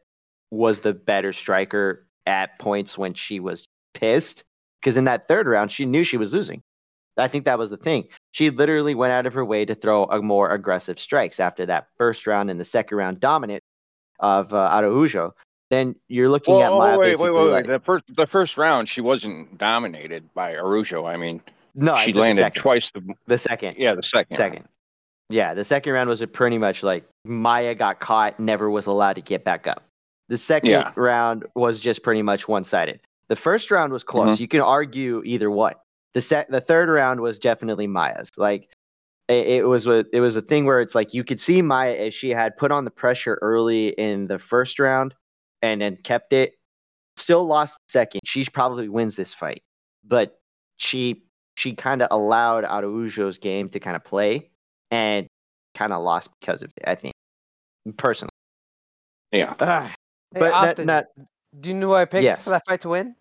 [0.50, 4.44] was the better striker at points when she was pissed
[4.84, 6.62] because in that third round she knew she was losing.
[7.16, 8.08] I think that was the thing.
[8.32, 11.86] She literally went out of her way to throw a more aggressive strikes after that
[11.96, 13.62] first round and the second round dominant
[14.20, 15.34] of uh, Araujo.
[15.70, 17.66] Then you're looking at Well, Maia oh, wait, wait, wait, like.
[17.66, 21.06] The first, the first round, she wasn't dominated by Araujo.
[21.06, 21.40] I mean,
[21.74, 22.90] no, she said the landed twice.
[22.90, 24.36] The, The second, yeah, the second.
[24.36, 24.64] second.
[25.30, 29.14] Yeah, the second round was a pretty much like Maia got caught, never was allowed
[29.14, 29.84] to get back up.
[30.28, 30.92] The second Yeah.
[30.96, 33.00] round was just pretty much one sided.
[33.28, 34.40] The first round was close.
[34.40, 35.74] You can argue either one.
[36.12, 38.30] The set, the third round was definitely Maia's.
[38.36, 38.68] Like
[39.28, 41.92] it, it was a it was a thing where it's like you could see Maia
[41.92, 45.14] if she had put on the pressure early in the first round
[45.62, 46.54] and then kept it,
[47.16, 48.20] still lost the second.
[48.24, 49.62] She probably wins this fight,
[50.04, 50.38] but
[50.76, 51.24] she
[51.56, 54.50] she kind of allowed Araujo's game to kind of play
[54.90, 55.26] and
[55.74, 56.84] kind of lost because of it.
[56.86, 57.14] I think
[57.96, 58.30] personally.
[59.32, 59.54] Yeah.
[59.58, 59.92] Ah,
[60.32, 61.04] Hey, but not, Austin, not
[61.60, 62.44] do you know who I picked Yes.
[62.44, 63.14] for that fight to win?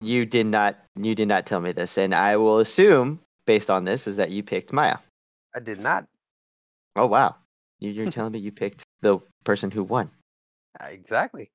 [0.00, 3.84] you did not you did not tell me this, and I will assume based on
[3.84, 4.98] this is that you picked Maia.
[5.56, 6.06] I did not.
[6.96, 7.34] Oh wow,
[7.80, 10.10] you, you're telling me you picked the person who won.
[10.80, 11.50] Uh, Exactly.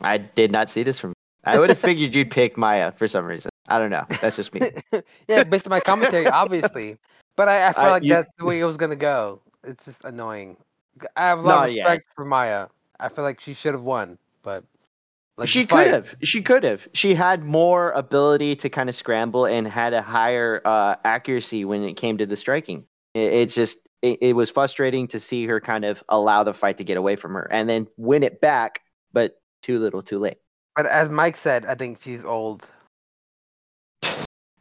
[0.00, 1.12] I did not see this from.
[1.44, 3.50] I would have figured you'd pick Maia for some reason.
[3.68, 4.04] I don't know.
[4.20, 4.60] That's just me.
[5.28, 6.96] yeah, based on my commentary, obviously.
[7.36, 9.40] But I, I feel I- like you- that's the way it was gonna go.
[9.64, 10.56] It's just annoying.
[11.16, 11.82] I have a lot of No, yeah.
[11.84, 12.66] respect for Maia.
[12.98, 14.64] I feel like she should have won, but
[15.36, 16.14] like she could have.
[16.22, 16.88] She could have.
[16.94, 21.82] She had more ability to kind of scramble and had a higher uh, accuracy when
[21.84, 22.86] it came to the striking.
[23.12, 26.78] It, it's just it, it was frustrating to see her kind of allow the fight
[26.78, 28.80] to get away from her and then win it back,
[29.12, 30.38] but too little, too late.
[30.74, 32.66] But as Mike said, I think she's old.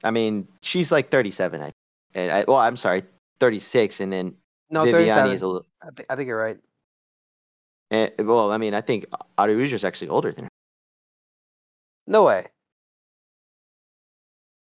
[0.03, 1.61] I mean, she's like 37.
[1.61, 1.71] I
[2.13, 3.03] and I, well, I'm sorry,
[3.39, 4.35] 36, and then
[4.69, 5.65] No, Viviani is a little.
[5.81, 6.57] I, thi- I think you're right.
[7.91, 9.05] Eh, well, I mean, I think
[9.37, 10.49] Araujo is actually older than her.
[12.05, 12.45] No way.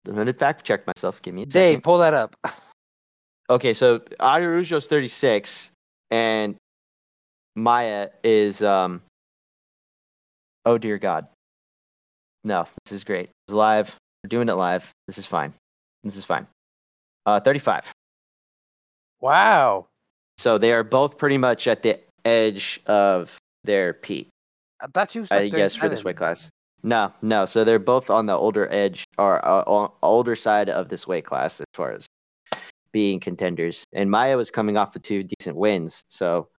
[0.07, 1.21] I'm gonna fact check myself.
[1.21, 1.81] Give me a Dave, second.
[1.83, 2.35] pull that up.
[3.49, 5.71] Okay, so Araujo's 36,
[6.11, 6.55] and
[7.55, 9.01] Maia is um.
[10.65, 11.27] Oh dear God.
[12.45, 13.29] No, this is great.
[13.47, 13.95] It's live.
[14.23, 14.89] We're doing it live.
[15.07, 15.53] This is fine.
[16.03, 16.47] This is fine.
[17.25, 17.91] Uh, 35.
[19.21, 19.87] Wow.
[20.37, 24.29] So they are both pretty much at the edge of their peak.
[24.81, 26.49] I thought you I guess for this weight class.
[26.83, 27.45] No, no.
[27.45, 31.61] So they're both on the older edge or uh, older side of this weight class
[31.61, 32.05] as far as
[32.91, 33.85] being contenders.
[33.93, 36.03] And Maia was coming off of two decent wins.
[36.09, 36.49] So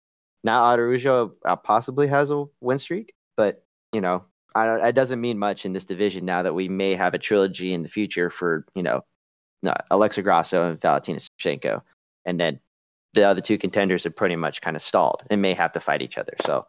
[0.43, 4.25] now Araujo uh, possibly has a win streak, but you know,
[4.55, 7.73] I it doesn't mean much in this division now that we may have a trilogy
[7.73, 9.03] in the future for you know,
[9.67, 11.83] uh, Alexa Grasso and Valentina Shevchenko,
[12.25, 12.61] and then
[13.15, 16.03] the other two contenders have pretty much kind of stalled and may have to fight
[16.03, 16.35] each other.
[16.45, 16.67] So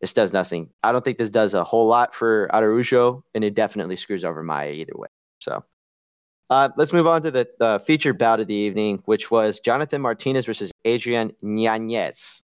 [0.00, 0.70] this does nothing.
[0.82, 4.42] I don't think this does a whole lot for Araujo, and it definitely screws over
[4.42, 5.08] Maia either way.
[5.38, 5.64] So
[6.50, 10.02] uh, let's move on to the, the featured bout of the evening, which was Jonathan
[10.02, 12.42] Martinez versus Adrian Yanez.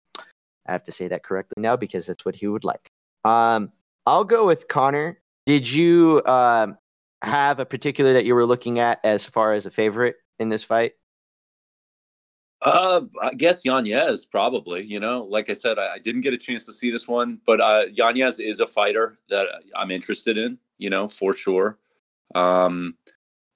[0.67, 2.89] I have to say that correctly now because that's what he would like.
[3.25, 3.71] Um,
[4.07, 5.21] I'll go with Connor.
[5.47, 6.77] Did you um,
[7.23, 10.65] have a particular that you were looking at as far as a favorite in this
[10.65, 10.93] fight?
[12.65, 14.85] Uh, I guess Yanez probably.
[14.85, 17.41] You know, like I said, I, I didn't get a chance to see this one,
[17.47, 20.59] but uh, Yanez is a fighter that I'm interested in.
[20.79, 21.79] You know, for sure.
[22.35, 22.97] Um,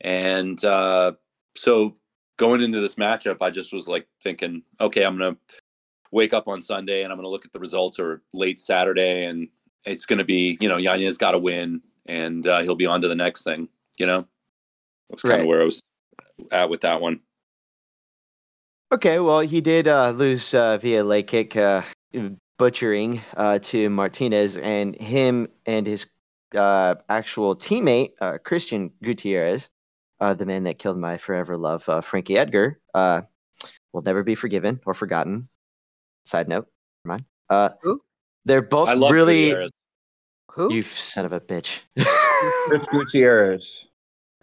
[0.03, 1.13] and uh,
[1.57, 1.95] so
[2.37, 5.37] going into this matchup, I just was like thinking, okay, I'm gonna
[6.13, 9.49] wake up on Sunday and I'm gonna look at the results or late Saturday, and
[9.85, 13.09] it's gonna be, you know, Yanez got to win, and uh, he'll be on to
[13.09, 13.69] the next thing.
[13.99, 14.29] You know,
[15.11, 15.49] that's kind of Right.
[15.49, 15.83] where I was
[16.53, 17.21] at with that one.
[18.91, 21.83] Okay, well, he did uh, lose uh, via leg kick, uh,
[22.59, 26.07] butchering uh, to Martinez, and him and his
[26.55, 29.69] uh, actual teammate, uh, Christian Gutierrez,
[30.21, 33.21] uh, the man that killed my forever love, uh, Frankie Edgar, uh,
[33.93, 35.49] will never be forgiven or forgotten.
[36.25, 36.69] Side note,
[37.05, 37.25] never mind.
[37.51, 38.01] Uh, Who?
[38.47, 39.51] They're both I love really.
[39.51, 39.71] Gutierrez.
[40.53, 40.73] Who?
[40.73, 41.81] You son of a bitch.
[42.69, 43.87] Chris Gutierrez.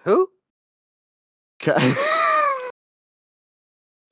[0.04, 0.30] Who?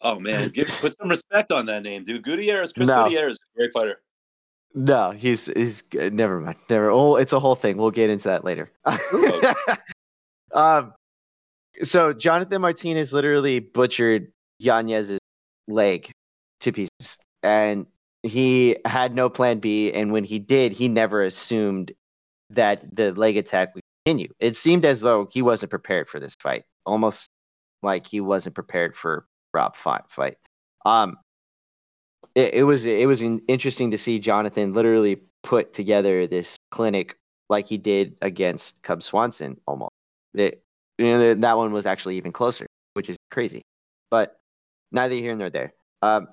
[0.04, 2.24] Oh man, give put some respect on that name, dude.
[2.24, 3.06] Gutierrez, Chris No.
[3.06, 4.02] Gutierrez, great fighter.
[4.76, 6.58] No, he's he's never mind.
[6.70, 6.92] Never.
[6.92, 7.78] Oh, it's a whole thing.
[7.78, 8.70] We'll get into that later.
[10.54, 10.94] um,
[11.82, 15.20] so Jonathan Martinez literally butchered Yanez's
[15.68, 16.12] leg
[16.60, 17.86] to pieces, and
[18.24, 19.92] he had no plan B.
[19.94, 21.94] And when he did, he never assumed
[22.50, 24.30] that the leg attack would continue.
[24.39, 27.30] It seemed as though he wasn't prepared for this fight, almost
[27.84, 30.04] like he wasn't prepared for Rob fight.
[30.10, 30.38] fight.
[30.86, 31.18] Um,
[32.36, 37.18] it, it was it was interesting to see Jonathan literally put together this clinic
[37.50, 39.92] like he did against Cub Swanson almost.
[40.34, 40.63] It,
[40.98, 43.62] you know, that one was actually even closer, which is crazy.
[44.10, 44.39] But
[44.92, 45.74] neither here nor there.
[46.02, 46.28] Um,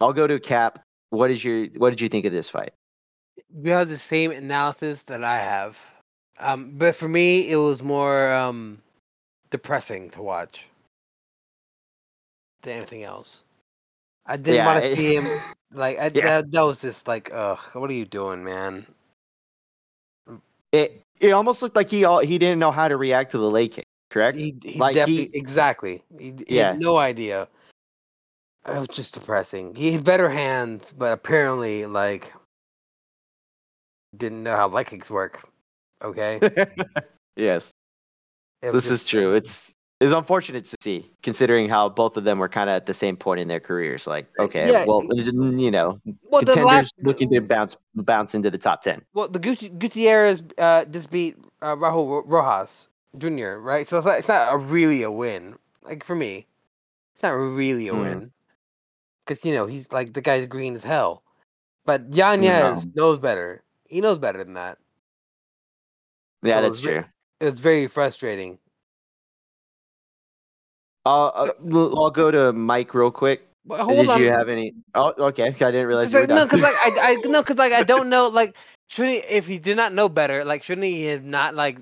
[0.00, 0.78] I'll go to Cap.
[1.10, 2.72] What is your what did you think of this fight?
[3.62, 5.78] You have the same analysis that I have.
[6.38, 8.82] Um, but for me, it was more um,
[9.50, 10.66] depressing to watch
[12.64, 13.42] than anything else.
[14.26, 15.26] I didn't Yeah, want to it- see him.
[15.72, 16.22] Like I, Yeah.
[16.22, 18.86] that, that was just like, ugh, what are you doing, man?
[20.70, 23.50] It it almost looked like he all, he didn't know how to react to the
[23.50, 23.84] leg kick.
[24.10, 24.36] Correct?
[24.38, 26.02] He, he Like, definitely, he- exactly.
[26.16, 26.72] He, he Yeah.
[26.72, 27.48] had no idea.
[28.66, 29.74] It was just depressing.
[29.74, 32.32] He had better hands, but apparently, like,
[34.16, 35.42] didn't know how leg kicks work.
[36.02, 36.38] Okay,
[37.36, 37.72] yes.
[38.62, 39.32] This is true.
[39.34, 39.74] It's
[40.04, 43.16] it's unfortunate to see, considering how both of them were kind of at the same
[43.16, 44.06] point in their careers.
[44.06, 44.84] Like, okay, Yeah.
[44.86, 45.98] well, you know,
[46.30, 49.02] well, contenders last, looking to bounce bounce into the top ten.
[49.14, 53.54] Well, the Guti- Gutierrez uh, just beat uh, Raul Rosas Jr.
[53.56, 55.56] Right, so it's not, it's not a really a win.
[55.82, 56.46] Like for me,
[57.14, 58.00] it's not really a Hmm.
[58.00, 58.32] win
[59.24, 61.22] because you know he's like the guy's green as hell.
[61.86, 63.62] But Yanez knows better.
[63.88, 64.78] He knows better than that.
[66.42, 67.04] Yeah, So that's re- true.
[67.40, 68.58] It's very frustrating.
[71.04, 73.46] I'll uh, I'll go to Mike real quick.
[73.66, 74.20] But hold Did on.
[74.20, 74.74] you have any?
[74.94, 75.46] Oh, okay.
[75.46, 77.82] I didn't realize you were like, no, because like I, I no, because like I
[77.82, 78.28] don't know.
[78.28, 78.56] Like,
[78.88, 81.78] shouldn't he, if he did not know better, like shouldn't he have not like?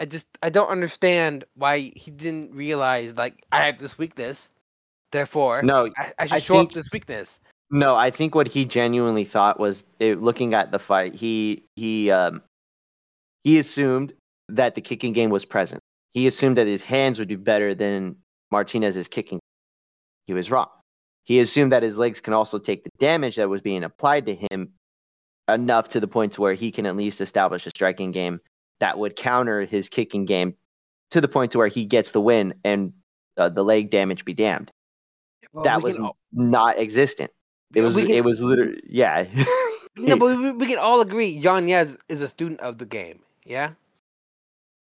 [0.00, 4.48] I just I don't understand why he didn't realize like I have this weakness,
[5.12, 7.38] therefore no, I, I should I show up this weakness.
[7.70, 7.96] no.
[7.96, 12.42] I think what he genuinely thought was, it, looking at the fight, he he um
[13.44, 14.14] he assumed
[14.48, 15.80] that the kicking game was present.
[16.12, 18.16] He assumed that his hands would be better than
[18.50, 19.40] Martinez's kicking.
[20.26, 20.68] He was wrong.
[21.24, 24.34] He assumed that his legs can also take the damage that was being applied to
[24.34, 24.72] him
[25.48, 28.40] enough to the point to where he can at least establish a striking game
[28.80, 30.54] that would counter his kicking game
[31.10, 32.92] to the point to where he gets the win and
[33.36, 34.70] uh, the leg damage be damned.
[35.52, 37.30] Well, that was all- not existent.
[37.74, 39.26] It was can- it was literally yeah.
[39.98, 43.20] no, but we, we can all agree Yanez is a student of the game.
[43.44, 43.72] Yeah,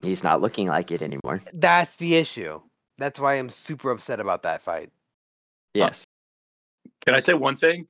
[0.04, 1.42] He's not looking like it anymore.
[1.54, 2.60] that's the issue.
[3.02, 4.92] That's why I'm super upset about that fight.
[5.74, 6.06] Yes.
[7.06, 7.88] Can I say one thing?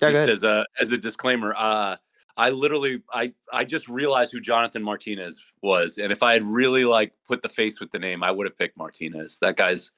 [0.00, 0.28] Yeah, go just ahead.
[0.30, 1.96] as a as a disclaimer, uh,
[2.36, 6.84] I literally I I just realized who Jonathan Martinez was, and if I had really
[6.84, 9.38] like put the face with the name, I would have picked Martinez.
[9.40, 9.92] That guy's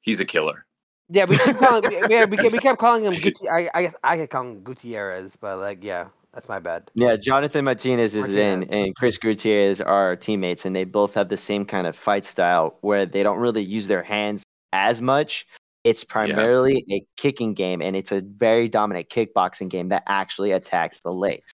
[0.00, 0.64] he's a killer.
[1.10, 1.92] Yeah, we keep calling.
[2.08, 3.48] yeah, we kept, we kept calling him Guti.
[3.50, 6.90] I I guess I kept calling him Gutierrez, but like, yeah, that's my bad.
[6.94, 11.36] Yeah, Jonathan Martinez is in, and Chris Gutierrez are teammates, and they both have the
[11.36, 15.46] same kind of fight style where they don't really use their hands as much.
[15.82, 21.00] It's primarily a kicking game, and it's a very dominant kickboxing game that actually attacks
[21.00, 21.52] the legs.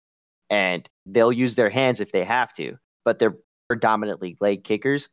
[0.49, 5.09] And they'll use their hands if they have to, but they're predominantly leg kickers.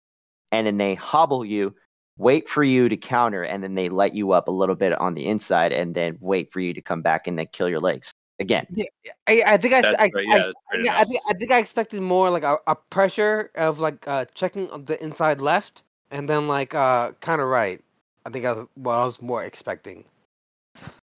[0.53, 1.75] And then they hobble you,
[2.17, 5.15] wait for you to counter, and then they let you up a little bit on
[5.15, 8.13] the inside, and then wait for you to come back and then kill your legs
[8.41, 8.67] again.
[8.71, 8.85] Yeah,
[9.27, 10.09] I, I think I, I.
[10.17, 11.21] Yeah, yeah, I think.
[11.29, 15.41] I think I expected more like a, a pressure of like uh checking the inside
[15.41, 17.83] left and then like uh kind of right.
[18.27, 20.05] I think I was what I was more expecting.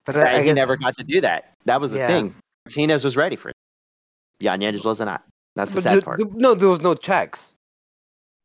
[0.05, 1.53] But I, I he never got to do that.
[1.65, 2.07] That was the Yeah.
[2.07, 2.35] thing.
[2.65, 3.55] Martinez was ready for it.
[4.39, 5.23] Yanez was not.
[5.55, 6.17] That's the but sad there- part.
[6.19, 7.53] there- no, there was no checks.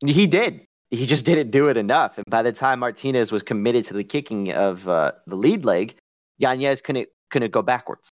[0.04, 0.60] He did.
[0.90, 2.18] He just didn't do it enough.
[2.18, 5.96] And by the time Martinez was committed to the kicking of uh, the lead leg,
[6.38, 8.10] Yanez couldn't couldn't go backwards.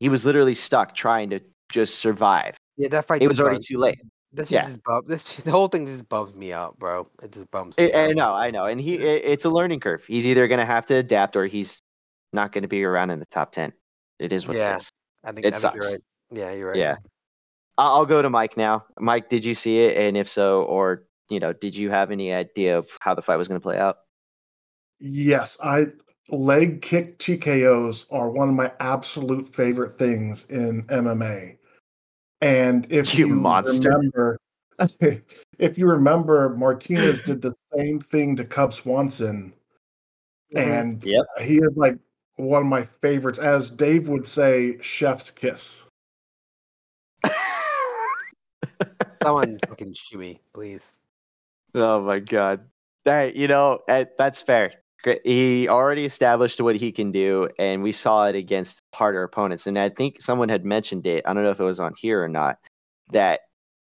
[0.00, 1.40] He was literally stuck trying to
[1.70, 2.56] just survive.
[2.76, 3.22] Yeah, that fight.
[3.22, 4.00] It just was already bums- too late.
[4.32, 4.66] That shit yeah.
[4.66, 7.06] just bum, this the whole thing just bums me out, bro.
[7.22, 7.76] It just bums.
[7.76, 10.04] me I, I know, I know, and he it, it's a learning curve.
[10.06, 11.82] He's either going to have to adapt or he's
[12.32, 13.72] not going to be around in the top ten.
[14.18, 14.72] It is what Yeah.
[14.72, 14.90] it is.
[15.24, 15.92] I think it I think you're sucks.
[15.92, 16.00] right.
[16.32, 16.76] Yeah, you're right.
[16.76, 16.96] Yeah.
[17.76, 18.84] I'll I'll go to Mike now.
[18.98, 19.96] Mike, did you see it?
[19.96, 23.36] And if so, or you know, did you have any idea of how the fight
[23.36, 23.96] was going to play out?
[25.00, 25.86] Yes, I
[26.28, 31.56] leg kick TKOs are one of my absolute favorite things in MMA.
[32.40, 33.90] And if You you, monster.
[33.90, 34.38] remember,
[35.58, 39.52] if you remember, Martinez did the same thing to Cub Swanson,
[40.54, 40.62] Mhm.
[40.62, 41.26] and Yep.
[41.42, 41.98] he is like
[42.36, 43.38] one of my favorites.
[43.38, 45.84] As Dave would say, chef's kiss.
[49.22, 50.92] Someone fucking shoot me, please.
[51.74, 52.60] oh my god.
[53.04, 54.72] Hey, you know that's fair.
[55.24, 59.66] He already established what he can do, and we saw it against harder opponents.
[59.66, 61.22] And I think someone had mentioned it.
[61.26, 62.58] I don't know if it was on here or not.
[63.12, 63.40] That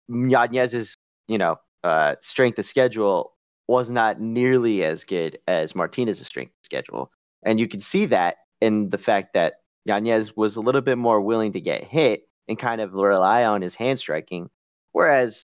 [0.09, 0.95] Yanez's,
[1.27, 3.33] you know, uh, strength of schedule
[3.67, 7.11] was not nearly as good as Martinez's strength of schedule,
[7.43, 9.55] and you can see that in the fact that
[9.85, 13.61] Yanez was a little bit more willing to get hit and kind of rely on
[13.61, 14.49] his hand striking,
[14.91, 15.45] whereas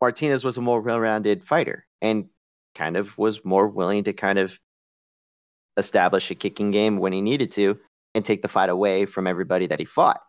[0.00, 2.26] Martinez was a more well-rounded fighter and
[2.74, 4.58] kind of was more willing to kind of
[5.76, 7.78] establish a kicking game when he needed to
[8.14, 10.20] and take the fight away from everybody that he fought.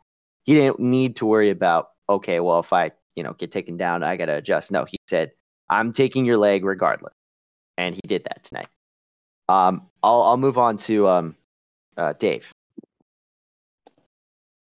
[0.44, 4.04] He didn't need to worry about, okay, well, if I, you know, get taken down,
[4.04, 4.72] I got to adjust.
[4.72, 5.32] No, he said,
[5.70, 7.14] I'm taking your leg regardless.
[7.78, 8.68] And he did that tonight.
[9.50, 11.36] Um, I'll, I'll move on to um,
[11.98, 12.52] uh, Dave.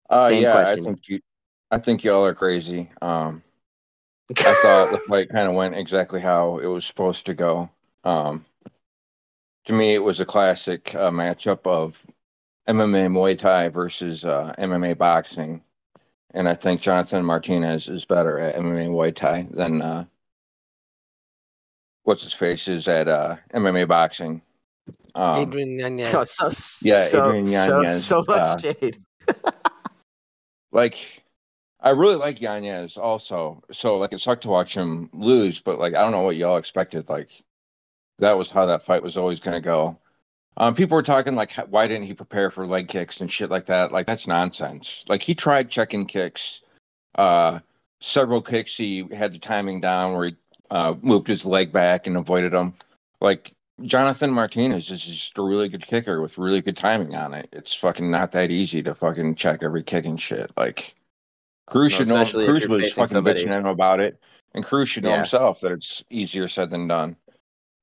[0.10, 0.80] Uh, Same yeah, question.
[0.80, 1.20] I think you,
[1.72, 2.90] I think y'all are crazy.
[3.02, 3.44] Um,
[4.40, 7.70] I thought the fight kind of went exactly how it was supposed to go.
[8.04, 8.46] Um,
[9.70, 12.04] to me, it was a classic uh, matchup of
[12.68, 15.62] MMA Muay Thai versus uh, MMA boxing,
[16.34, 20.06] and I think Jonathan Martinez is better at MMA Muay Thai than uh,
[22.02, 24.42] what's his face is at uh, MMA boxing.
[25.14, 26.14] Um, Adrian Yanez.
[26.16, 26.50] Oh, so,
[26.82, 28.98] Yeah, so, Adrian so, Yanez, so much uh, shade.
[30.72, 31.22] like
[31.80, 33.62] I really like Yanez also.
[33.72, 36.58] So like it sucked to watch him lose, but like I don't know what y'all
[36.58, 37.08] expected.
[37.08, 37.30] Like
[38.20, 39.98] that was how that fight was always going to go.
[40.58, 43.66] Um, people were talking like, why didn't he prepare for leg kicks and shit like
[43.68, 43.92] that?
[43.92, 45.06] Like that's nonsense.
[45.08, 46.62] Like he tried checking kicks,
[47.16, 47.60] uh,
[48.02, 48.76] several kicks.
[48.76, 50.36] He had the timing down where he
[50.70, 52.74] uh, moved his leg back and avoided them.
[53.22, 53.54] Like
[53.84, 57.48] Jonathan Martinez is just a really good kicker with really good timing on it.
[57.54, 60.52] It's fucking not that easy to fucking check every kick and shit.
[60.58, 60.94] Like
[61.68, 62.46] Cruz No, should know.
[62.46, 64.20] Cruz was fucking somebody- bitching him about it,
[64.56, 65.18] and Cruz should know Yeah.
[65.18, 67.16] himself that it's easier said than done.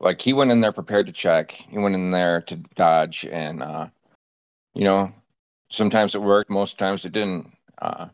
[0.01, 1.53] Like he went in there prepared to check.
[1.53, 3.87] He went in there to dodge, and uh,
[4.75, 5.13] you know,
[5.71, 7.53] sometimes it worked, most times it didn't.
[7.81, 8.09] Uh,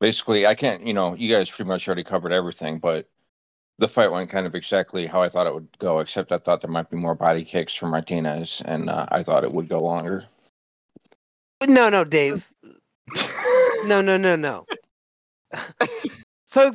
[0.00, 0.86] basically, I can't.
[0.86, 3.08] You know, you guys pretty much already covered everything, but
[3.78, 6.60] the fight went kind of exactly how I thought it would go, except I thought
[6.60, 9.80] there might be more body kicks from Martinez, and uh, I thought it would go
[9.80, 10.24] longer.
[11.66, 12.46] No, no, Dave.
[13.86, 14.66] No, no, no, no.
[16.46, 16.74] so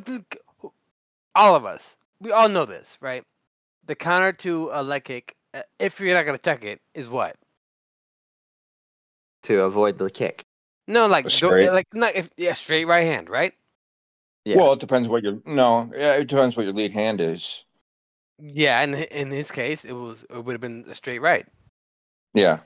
[1.34, 1.82] all of us,
[2.24, 3.24] we all know this, right?
[3.86, 7.36] The counter to a leg kick, uh, if you're not gonna check it, is what?
[9.44, 10.44] to avoid the kick.
[10.88, 11.70] No, like go, straight?
[11.70, 13.54] like not if yeah, straight right hand, right?
[14.44, 14.56] Yeah.
[14.56, 17.64] Well, it depends what your no, yeah, it depends what your lead hand is.
[18.38, 21.46] Yeah, and in his case, it was it would have been a straight right.
[22.34, 22.60] Yeah,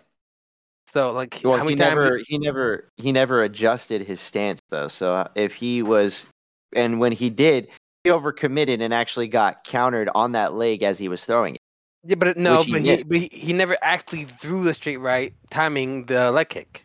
[0.92, 2.00] So like, Well, how he many times?
[2.00, 4.88] never he never he never adjusted his stance though.
[4.88, 6.26] So uh, if he was,
[6.74, 7.68] and when he did,
[8.04, 11.60] he overcommitted and actually got countered on that leg as he was throwing it.
[12.04, 15.32] yeah, but no, he but he, but he he never actually threw the straight right,
[15.50, 16.84] timing the leg kick.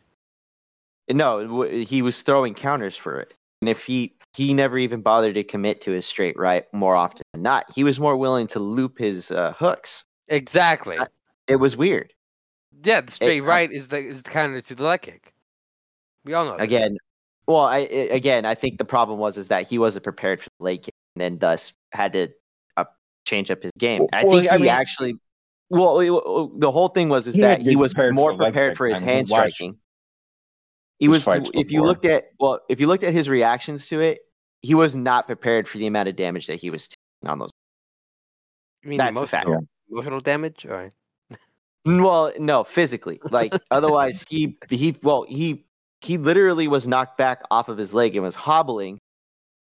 [1.09, 3.33] No, he was throwing counters for it.
[3.61, 7.21] And if he he never even bothered to commit to his straight right more often
[7.33, 10.05] than not, he was more willing to loop his uh, hooks.
[10.29, 10.97] Exactly.
[11.47, 12.13] It was weird.
[12.83, 15.33] yeah, the straight I- right is the is the counter to the leg kick.
[16.25, 16.53] We all know.
[16.53, 16.61] this.
[16.63, 16.97] Again,
[17.47, 20.49] well, I I- again I think the problem was is that he wasn't prepared for
[20.59, 22.27] the leg kick and then thus had to
[22.77, 22.85] uh,
[23.25, 24.01] change up his game.
[24.01, 25.15] Well- I well, think I he mean- actually.
[25.69, 28.13] Well, it- the whole thing was is He that had to be he was prepared
[28.13, 29.77] more for the leg prepared for his I mean, hand striking.
[30.99, 31.23] He was.
[31.23, 34.19] fights If you looked at well, if you looked at his reactions to it,
[34.61, 37.49] he was not prepared for the amount of damage that he was taking on those.
[38.83, 39.47] You mean That's the fact.
[39.47, 40.91] emotional, emotional damage, or
[41.85, 43.19] Well, no, physically.
[43.31, 45.65] Like otherwise, he he well he
[46.01, 48.99] he literally was knocked back off of his leg and was hobbling,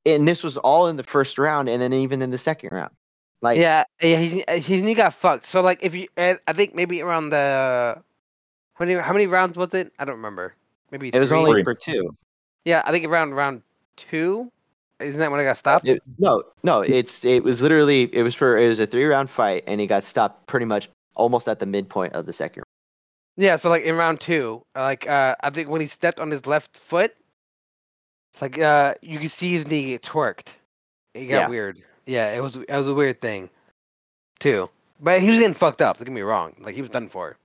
[0.06, 2.92] and this was all in the first round, and then even in the second round.
[3.42, 5.46] Like yeah, yeah, he he he got fucked.
[5.46, 8.02] So like, if you, uh, I think maybe around the
[8.74, 9.92] how many how many rounds was it?
[9.98, 10.54] I don't remember.
[10.90, 12.14] Maybe it was only for two.
[12.64, 12.82] yeah.
[12.84, 13.62] I think around round
[13.96, 14.50] two.
[14.98, 15.86] Isn't that when I got stopped?
[15.88, 19.30] It- no, no, it's it was literally it was for it was a three round
[19.30, 22.64] fight, and he got stopped pretty much almost at the midpoint of the second.
[23.36, 26.44] Yeah, so like in round two, like uh I think when he stepped on his
[26.44, 27.14] left foot,
[28.40, 30.48] like uh you could see his knee get twerked.
[31.14, 31.48] It got Yeah.
[31.48, 31.82] weird.
[32.06, 33.50] Yeah, it was it was a weird thing,
[34.38, 34.68] too.
[35.00, 35.96] But he was getting fucked up.
[35.98, 36.54] Don't get me wrong.
[36.60, 37.36] Like he was done for.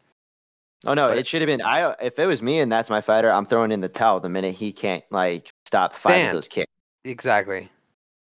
[0.87, 1.61] Oh no, But- it should have been.
[1.61, 4.29] I if it was me and that's my fighter, I'm throwing in the towel the
[4.29, 6.71] minute he can't like stop five of those kicks.
[7.03, 7.69] Exactly.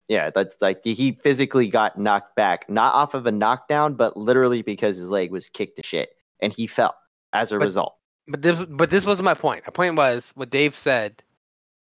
[0.09, 4.63] Yeah, that's like he physically got knocked back, not off of a knockdown, but literally
[4.63, 6.95] because his leg was kicked to shit, and he fell
[7.33, 7.95] as a But- result.
[8.27, 9.65] But this but this wasn't my point.
[9.67, 11.23] My point was what Dave said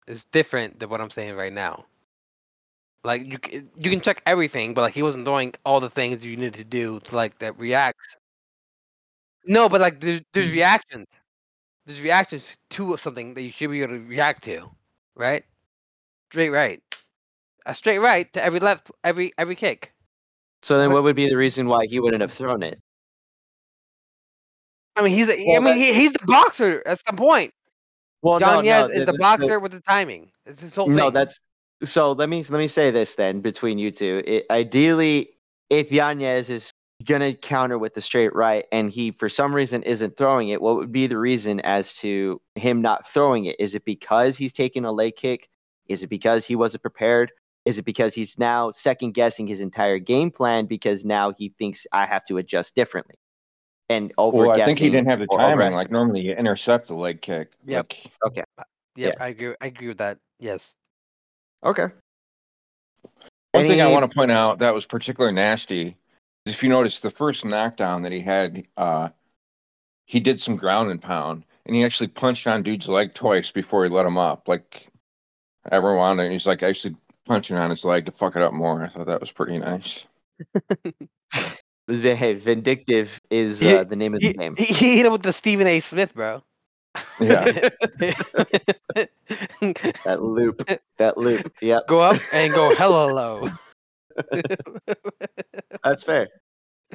[0.10, 1.86] is different than what I'm saying right now.
[3.06, 3.40] Like you
[3.78, 6.66] you can check everything, but like he wasn't doing all the things you need to
[6.66, 8.18] do to like that reacts.
[9.46, 10.54] No, but like there's there's mm.
[10.54, 11.08] reactions.
[11.86, 14.70] There's reactions to something that you should be able to react to,
[15.16, 15.46] right?
[16.30, 16.84] Straight right,
[17.66, 19.94] a straight right to every left, every every kick.
[20.62, 22.80] So then, what would be the reason why he wouldn't have thrown it?
[24.98, 26.84] I mean, he's a, I Well, mean he, he's the boxer.
[26.86, 27.54] That's the point.
[28.22, 30.32] Well, John no, no, is the boxer with the timing.
[30.46, 30.96] It's his whole thing.
[30.96, 31.40] No, that's
[31.84, 32.12] so.
[32.12, 34.22] Let me let me say this then between you two.
[34.26, 35.30] It, ideally,
[35.70, 36.72] if Yanez is
[37.06, 40.76] gonna counter with the straight right, and he for some reason isn't throwing it, what
[40.76, 43.56] would be the reason as to him not throwing it?
[43.58, 45.48] Is it because he's taking a leg kick?
[45.88, 47.32] Is it because he wasn't prepared?
[47.66, 51.86] Is it because he's now second guessing his entire game plan because now he thinks
[51.92, 53.16] I have to adjust differently?
[53.90, 55.74] And over well, I think he didn't have the timing.
[55.74, 57.54] Like normally, you intercept the leg kick.
[57.66, 57.88] Yep.
[58.24, 58.48] Like, Yep,
[58.96, 59.12] yeah.
[59.20, 59.56] I agree.
[59.60, 60.18] I agree with that.
[60.40, 60.76] Yes.
[61.64, 61.88] Okay.
[63.54, 65.96] One thing I want to point out that was particularly nasty
[66.46, 69.10] if you notice the first knockdown that he had, uh,
[70.06, 73.84] he did some ground and pound, and he actually punched on dude's leg twice before
[73.84, 74.48] he let him up.
[74.48, 74.88] Like
[75.72, 78.84] everyone, and he's like actually punching on his leg to fuck it up more.
[78.84, 80.06] I thought that was pretty nice.
[81.90, 84.56] Hey, vindictive is uh, the name of the He, game.
[84.56, 85.80] he, he hit him with the Stephen A.
[85.80, 86.44] Smith, bro.
[87.20, 87.70] Yeah.
[90.06, 90.68] That loop.
[90.98, 91.54] That loop.
[91.62, 91.80] Yeah.
[91.88, 93.48] go up and go hella low.
[95.84, 96.28] That's fair.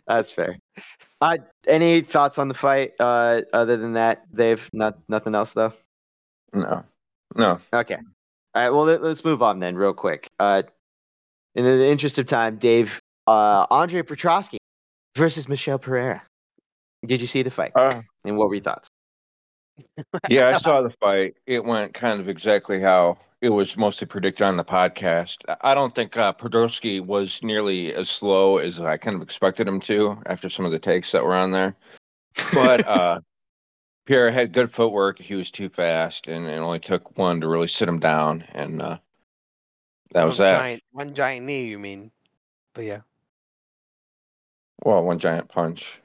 [0.07, 0.59] That's fair.
[1.21, 2.93] Uh, any thoughts on the fight?
[2.99, 4.69] Uh, other than that, Dave.
[4.73, 5.73] Not nothing else though.
[6.53, 6.85] No,
[7.37, 7.61] no.
[7.73, 7.97] Okay.
[7.97, 8.71] All right.
[8.71, 10.27] Well, let, us move on then, real quick.
[10.41, 10.63] Uh,
[11.55, 13.01] in the interest of time, Dave.
[13.27, 14.57] Uh, Andre Petroski
[15.17, 16.23] versus Michel Pereira.
[17.07, 17.73] Did you see the fight?
[17.75, 18.89] Uh, And what were your thoughts?
[20.29, 21.35] yeah, I saw the fight.
[21.47, 25.39] It went kind of exactly how it was mostly predicted on the podcast.
[25.61, 29.81] I- don't think uh, Podolsky was nearly as slow as I kind of expected him
[29.81, 31.77] to after some of the takes that were on there.
[32.53, 33.21] But uh,
[34.07, 35.19] Pierre had good footwork.
[35.19, 38.45] He was too fast, and it only took one to really sit him down.
[38.55, 38.99] And uh,
[40.13, 40.59] that was that.
[40.59, 42.11] Giant, one giant knee, you mean?
[42.75, 43.01] But yeah,
[44.83, 46.01] Well, one giant punch.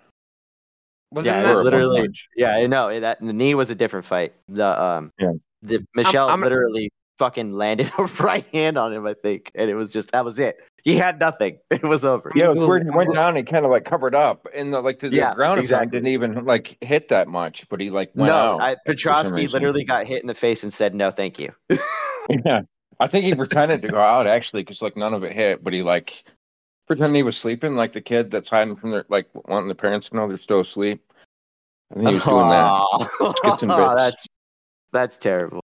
[1.11, 4.05] was Yeah, it it was literally- Yeah, I know that the knee was a different
[4.05, 4.33] fight.
[4.47, 5.31] The um, Yeah.
[5.61, 9.75] the Michel I'm- literally fucking landed a right hand on him, I think, and it
[9.75, 10.57] was just that was it.
[10.83, 11.57] He had nothing.
[11.71, 12.31] It was over.
[12.35, 12.83] Yeah, it was weird.
[12.83, 15.33] He went down and kind of like covered up, and the, like the, the Yeah,
[15.33, 15.87] ground exactly.
[15.87, 15.97] exactly.
[16.11, 18.61] didn't even like hit that much, but he like went no, out.
[18.61, 21.53] I, for Petroski literally got hit in the face and said no, thank you.
[22.45, 22.61] Yeah,
[22.99, 25.73] I think he pretended to go out actually because like none of it hit, but
[25.73, 26.23] he like
[26.89, 30.09] pretended he was sleeping, like the kid that's hiding from their like wanting the parents
[30.09, 31.01] to know they're still asleep.
[31.91, 33.35] I think he was doing that.
[33.37, 33.95] Skits and bits.
[33.95, 34.25] that's
[34.91, 35.61] that's terrible.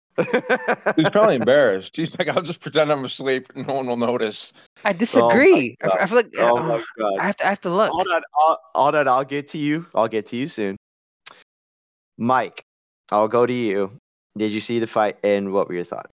[0.96, 1.98] He's probably embarrassed.
[1.98, 4.54] He's like, I'll just pretend I'm asleep and no one will notice.
[4.86, 5.76] I disagree.
[5.82, 7.20] I feel like oh uh, my god.
[7.20, 7.46] I have to.
[7.46, 7.92] I have to look.
[7.92, 9.08] Hold on, I'll, hold on.
[9.08, 9.86] I'll get to you.
[9.96, 10.78] I'll get to you soon.
[12.18, 12.64] Mike,
[13.10, 13.98] I'll go to you.
[14.38, 16.12] Did you see the fight, and what were your thoughts?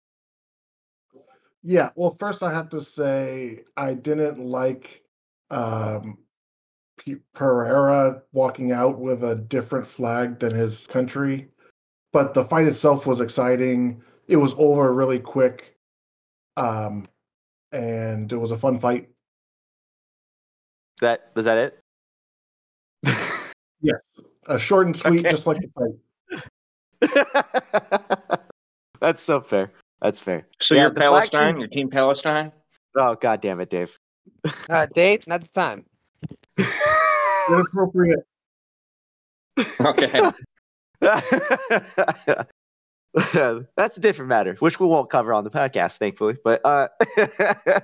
[1.64, 5.01] Yeah, well, first I have to say I didn't like
[5.52, 6.18] um,
[6.98, 11.50] P- Pereira walking out with a different flag than his country,
[12.14, 14.02] but the fight itself was exciting.
[14.28, 15.76] It was over really quick,
[16.58, 17.06] um,
[17.72, 19.10] and it was a fun fight.
[21.02, 21.80] That was that it?
[23.84, 25.30] Yes, A short and sweet, Okay.
[25.32, 25.90] just like the
[27.02, 28.40] fight.
[29.02, 29.72] That's so fair.
[30.04, 30.46] That's fair.
[30.62, 31.54] So Yeah, you're the flag Palestine.
[31.54, 32.52] can- Your team Palestine.
[32.96, 33.98] Oh god damn it, Dave.
[34.70, 35.86] Uh, Dave, not the time.
[37.50, 38.26] Inappropriate.
[39.80, 40.32] Okay.
[43.14, 46.38] That's a different matter, which we won't cover on the podcast, thankfully.
[46.44, 46.88] But uh,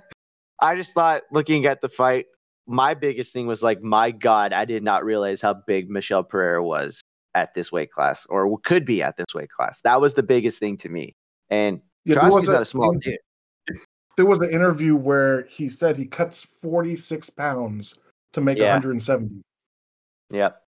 [0.61, 2.25] I just thought, looking at the fight,
[2.65, 6.63] my biggest thing was like, my God, I did not realize how big Michel Pereira
[6.63, 7.01] was
[7.35, 9.81] at this weight class, or could be at this weight class.
[9.81, 11.15] That was the biggest thing to me.
[11.49, 13.17] And Yeah, Trotsky's not a- a small in- dude.
[14.17, 17.93] There was an interview where he said he cuts 46 pounds
[18.33, 18.73] to make Yeah.
[18.73, 19.41] 170.
[20.31, 20.63] Yep.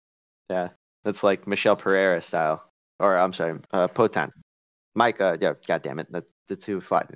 [0.50, 0.68] Yeah.
[1.04, 2.68] That's like Michel Pereira style.
[2.98, 4.30] Or I'm sorry, uh, Poatan.
[4.94, 6.10] Mike, uh, yeah, god damn it.
[6.10, 7.06] That, the two fight.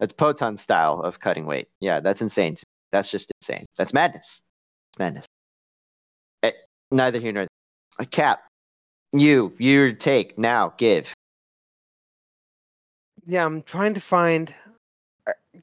[0.00, 1.68] That's Poatan style of cutting weight.
[1.80, 2.54] Yeah, that's insane.
[2.54, 2.70] to me.
[2.92, 3.66] That's just insane.
[3.76, 4.40] That's madness.
[4.92, 5.26] It's madness.
[6.42, 6.52] Eh,
[6.90, 7.48] neither here nor there.
[7.98, 8.40] A cap.
[9.12, 10.72] You, your take now.
[10.78, 11.12] Give.
[13.26, 14.54] Yeah, I'm trying to find.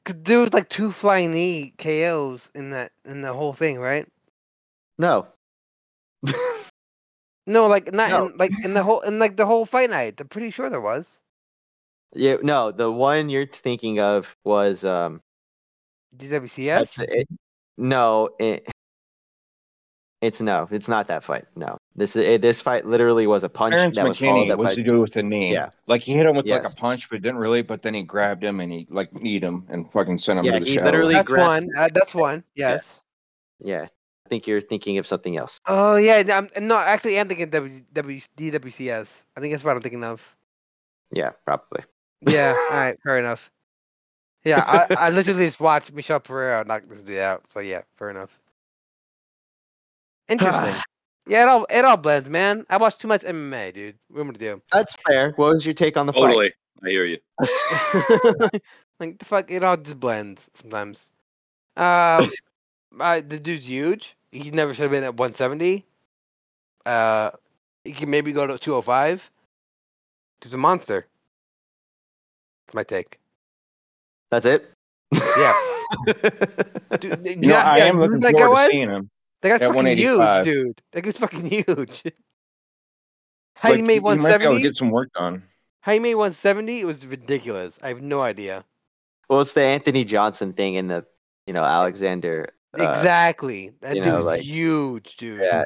[0.04, 4.06] Cause there was like two flying knee KOs in that in the whole thing, right?
[4.98, 5.28] No.
[7.46, 8.26] No, like not No.
[8.26, 10.20] in like in the whole in like the whole fight night.
[10.20, 11.20] I'm pretty sure there was.
[12.14, 12.72] yeah, no.
[12.72, 15.22] The one you're thinking of was um.
[16.16, 16.66] DWCS.
[16.78, 17.28] That's it.
[17.78, 18.68] No, it,
[20.26, 20.66] it's no.
[20.70, 21.44] It's not that fight.
[21.54, 22.84] No, this is this fight.
[22.84, 24.50] Literally was a punch Terrance that was followed McKinney.
[24.50, 25.52] up by What's to do with the knee?
[25.52, 25.70] Yeah.
[25.86, 27.62] Like he hit him with like a punch, but didn't really.
[27.62, 30.52] But then he grabbed him and he like kneed him and fucking sent him Yeah,
[30.52, 30.84] to the he shadow.
[30.86, 31.68] literally- That's grabbed- one.
[31.78, 32.44] Uh, that's one.
[32.54, 32.84] Yes.
[33.60, 35.58] Yeah, I think you're thinking of something else.
[35.66, 36.22] Oh yeah.
[36.34, 37.18] I'm no actually.
[37.18, 39.08] I'm thinking w, w, DWCS.
[39.36, 40.20] I think that's what I'm thinking of.
[41.12, 41.84] Yeah, probably.
[42.28, 42.52] Yeah.
[42.72, 42.98] all right.
[43.02, 43.50] Fair enough.
[44.44, 44.86] Yeah.
[44.90, 47.44] I, I literally just watched Michel Pereira knock this dude out.
[47.48, 47.82] So yeah.
[47.96, 48.38] Fair enough.
[50.28, 50.74] Interesting.
[51.26, 51.42] yeah.
[51.42, 52.64] It all it all blends, man.
[52.70, 53.96] I watch too much MMA, dude.
[54.08, 54.62] What am I gonna do?
[54.72, 55.32] That's fair.
[55.32, 56.20] What was your take on the fight?
[56.20, 56.52] Totally.
[56.84, 57.18] I hear you.
[59.00, 61.04] like the fuck, it all just blends sometimes.
[61.76, 62.30] Um,
[63.00, 64.16] uh, the dude's huge.
[64.32, 65.84] He never should have been at 170.
[66.84, 67.30] Uh,
[67.84, 69.30] he can maybe go to 205.
[70.42, 71.06] He's a monster.
[72.66, 73.18] That's my take.
[74.30, 74.70] That's it.
[75.38, 75.52] Yeah.
[77.00, 79.10] Dude, You know, I am looking that forward to seeing him.
[79.42, 80.82] That guy's at fucking huge, dude.
[80.92, 82.02] That guy's fucking huge.
[83.54, 84.62] How Like, you made he might be to 170?
[84.62, 85.42] get some work done.
[85.80, 86.80] How you made 170?
[86.80, 87.74] It was ridiculous.
[87.82, 88.64] I have no idea.
[89.28, 91.06] well, it's the Anthony Johnson thing in the,
[91.46, 92.48] you know, Alexander.
[92.78, 93.72] uh, exactly.
[93.80, 95.40] That you dude's know, like- huge, dude.
[95.42, 95.64] Yeah.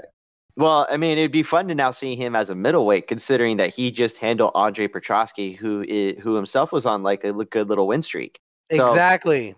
[0.56, 3.72] Well, I mean, it'd be fun to now see him as a middleweight, considering that
[3.74, 5.84] he just handled Andre Petroski, who
[6.20, 8.38] who himself was on like a good little win streak.
[8.72, 9.54] So Exactly.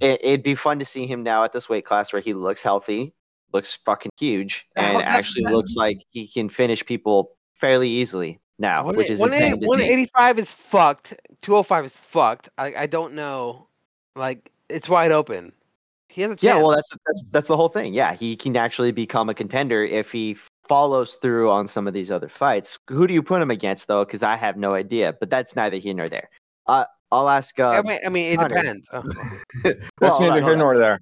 [0.00, 3.12] it'd be fun to see him now at this weight class where he looks healthy,
[3.52, 8.40] looks fucking huge, and that- actually that- looks like he can finish people fairly easily
[8.58, 9.66] now, One- which is 180 insane.
[9.68, 11.14] 185 is fucked.
[11.42, 12.48] 205 is fucked.
[12.58, 13.66] I, I don't know.
[14.16, 15.52] Like, it's wide open.
[16.08, 16.42] He has a chance.
[16.42, 17.94] Yeah, well, that's, that's that's the whole thing.
[17.94, 20.36] Yeah, he can actually become a contender if he
[20.68, 22.78] follows through on some of these other fights.
[22.88, 24.04] Who do you put him against though?
[24.04, 25.14] Because I have no idea.
[25.20, 26.28] But that's neither here nor there.
[26.66, 27.58] Uh, I'll ask.
[27.60, 28.48] I Uh, mean, I mean, it Connor.
[28.48, 28.88] depends.
[28.92, 29.02] Oh.
[29.64, 31.00] That's well, hold neither here nor there.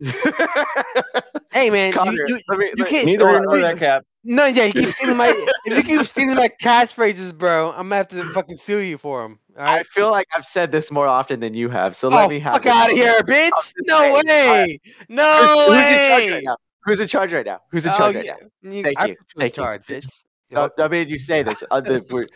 [1.52, 3.06] Hey, man, you- Connor, you, let me- you can't.
[3.06, 4.02] Neither hold here on, nor let there, me- Cap.
[4.24, 5.46] No, yeah, you keep stealing my.
[5.66, 9.22] if you keep stealing my catchphrases, bro, I'm gonna have to fucking sue you for
[9.22, 9.38] them.
[9.56, 12.28] All I feel like I've said this more often than you have, so let oh,
[12.28, 13.50] me have fuck out of here, bitch!
[13.86, 14.24] No saying.
[14.26, 14.80] way!
[15.08, 15.92] No Who's, who's way!
[15.92, 16.56] in charge right now?
[16.84, 17.60] Who's in charge right now?
[17.70, 18.72] Who's in Oh, charge right yeah, now?
[18.72, 19.62] you- Thank I you, thank you.
[19.62, 20.12] charge, It's- bitch.
[20.50, 21.60] No, I mean, you say this.
[21.60, 22.26] The, we're,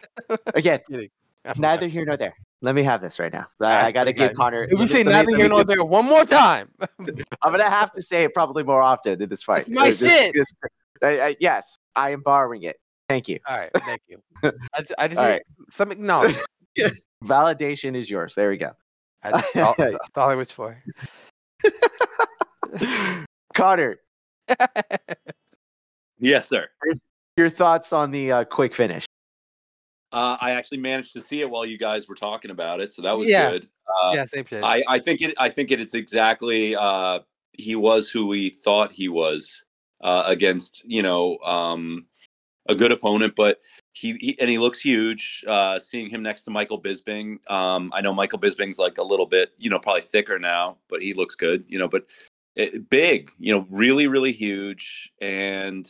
[0.54, 0.80] again,
[1.56, 2.34] neither here nor there.
[2.61, 3.46] Let me have this right now.
[3.61, 4.36] I, I I got to swear to give God.
[4.36, 4.62] Connor.
[4.70, 8.02] If you say nothing here me nor there one more time, I'm gonna have to
[8.02, 9.61] say it probably more often in this fight.
[9.61, 10.34] It's my this- shit.
[10.34, 10.52] this-
[11.02, 12.76] I- I- yes, I am borrowing it.
[13.09, 13.38] Thank you.
[13.48, 14.20] all right, thank you.
[14.74, 15.42] I, ju- I just All need right.
[15.72, 16.44] some acknowledgement.
[17.24, 18.34] Validation is yours.
[18.34, 18.72] There we go.
[19.22, 20.82] I just, that's, all, that's all I wish for.
[23.54, 23.98] Connor,
[26.18, 26.68] Yes, sir.
[27.36, 29.04] your thoughts on the uh, quick finish?
[30.12, 33.02] Uh, I actually managed to see it while you guys were talking about it, so
[33.02, 33.50] that was Yeah.
[33.50, 33.68] good.
[33.86, 34.64] Uh, yeah, same shit.
[34.64, 35.34] I, I think it.
[35.38, 36.76] I think it, it's exactly.
[36.76, 37.20] Uh,
[37.52, 39.62] he was who we thought he was
[40.02, 40.84] uh, against.
[40.86, 42.06] You know, um,
[42.68, 43.61] a good opponent, but
[43.92, 45.44] he, he and he looks huge.
[45.46, 49.26] Uh, seeing him next to Michael Bisping, um, I know Michael Bisping's like a little
[49.26, 51.64] bit, you know, probably thicker now, but he looks good.
[51.66, 52.06] You know, but
[52.56, 53.30] it, big.
[53.38, 55.88] You know, really, really huge, and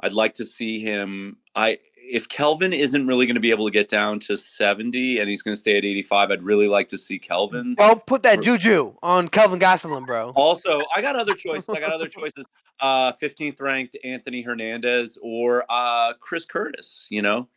[0.00, 1.38] I'd like to see him.
[1.54, 1.78] I
[2.08, 5.42] if Kelvin isn't really going to be able to get down to 70 and he's
[5.42, 7.74] going to stay at 85, I'd really like to see Kelvin.
[7.74, 10.30] Don't put that juju on Kelvin Gastelum, bro.
[10.30, 11.68] Also, I got other choices.
[11.68, 12.44] I got other choices.
[12.80, 17.48] Uh, 15th ranked Anthony Hernandez or uh, Chris Curtis, you know,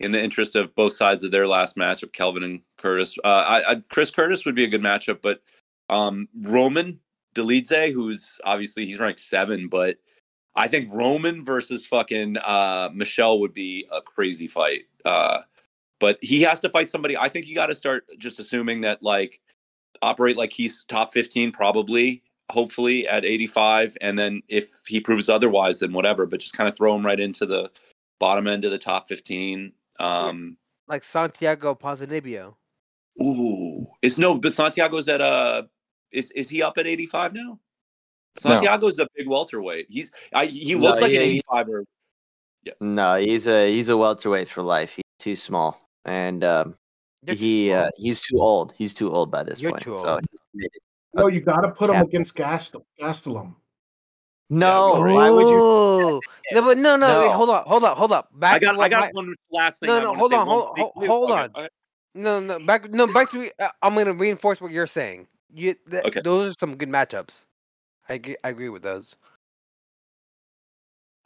[0.00, 3.16] in the interest of both sides of their last matchup, Kelvin and Curtis.
[3.24, 5.40] Uh, I, I, Chris Curtis would be a good matchup, but
[5.88, 6.98] um, Roman
[7.34, 9.96] Dolidze, who's obviously he's ranked seven, but
[10.56, 14.84] I think Roman versus fucking uh, Michel would be a crazy fight.
[15.04, 15.42] Uh,
[16.00, 17.16] but he has to fight somebody.
[17.16, 19.40] I think you got to start just assuming that like
[20.02, 25.80] operate like he's top 15 probably hopefully at 85 and then if he proves otherwise
[25.80, 27.70] then whatever but just kind of throw him right into the
[28.20, 32.54] bottom end of the top 15 um Like Santiago Ponzinibbio.
[33.22, 35.62] ooh is no but santiago's at uh
[36.12, 37.58] is is he up at 85 now
[38.38, 41.84] santiago's a big welterweight he's I, he No, looks like yeah, an he- 85 or
[42.64, 44.94] yes No, he's a he's a welterweight for life.
[44.96, 46.76] He's too small, and um,
[47.22, 47.84] You're he small.
[47.84, 48.72] uh, he's too old.
[48.76, 49.82] He's too old by this You're point.
[49.84, 50.20] too old.
[50.30, 50.80] he's committed.
[51.14, 53.54] No, you got to put him against Gastel, Gastelum.
[54.50, 55.14] no, right.
[55.14, 56.20] why would you?
[56.52, 58.28] No, but no, no, wait, hold up, hold up, hold up.
[58.38, 60.46] Back i got i got my- one last thing No, no, wanna hold say, on,
[60.46, 61.50] one hold- thing- hold- hold okay, on.
[61.56, 61.68] okay.
[62.14, 63.50] No, no, back, no, back to.
[63.58, 65.26] Uh, I'm gonna reinforce what you're saying.
[65.54, 66.20] You, th- Okay.
[66.22, 67.46] those are some good matchups.
[68.08, 69.16] I agree, I agree with those.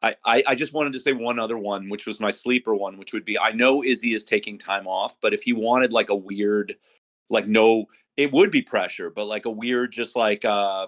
[0.02, 2.96] I, I, I just wanted to say one other one, which was my sleeper one,
[2.96, 6.08] which would be I know Izzy is taking time off, but if he wanted like
[6.08, 6.74] a weird,
[7.28, 7.84] like no,
[8.16, 10.86] it would be pressure, but like a weird, just like uh,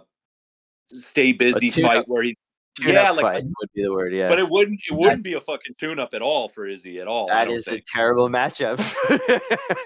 [0.91, 2.37] stay busy fight where he,
[2.75, 4.15] Tune-up yeah, like, fight would be the word.
[4.15, 7.01] Yeah, but it wouldn't, it wouldn't be a fucking tune up at all for Izzy
[7.01, 7.27] at all.
[7.27, 8.79] That is that a terrible matchup.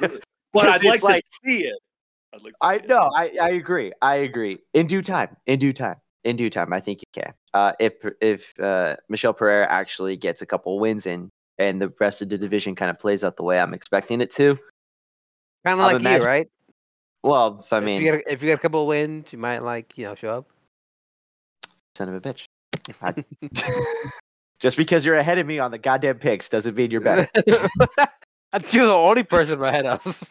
[0.52, 1.78] but I'd like like- to see it.
[2.36, 3.10] I'd like to I know.
[3.14, 3.92] I, I agree.
[4.02, 4.58] I agree.
[4.74, 5.36] In due time.
[5.46, 5.96] In due time.
[6.24, 6.72] In due time.
[6.72, 7.32] I think you can.
[7.54, 12.20] Uh, if if uh, Michel Pereira actually gets a couple wins in, and the rest
[12.20, 14.58] of the division kind of plays out the way I'm expecting it to.
[15.66, 16.48] Kind of like imagine- you, right?
[17.22, 19.32] Well, if I if mean, you get a, if you get a couple of wins,
[19.32, 20.46] you might like you know show up.
[21.96, 22.44] son of a bitch.
[23.02, 23.24] I-
[24.60, 27.28] Just because you're ahead of me on the goddamn picks doesn't mean you're better.
[28.70, 30.24] You're the only person ahead of.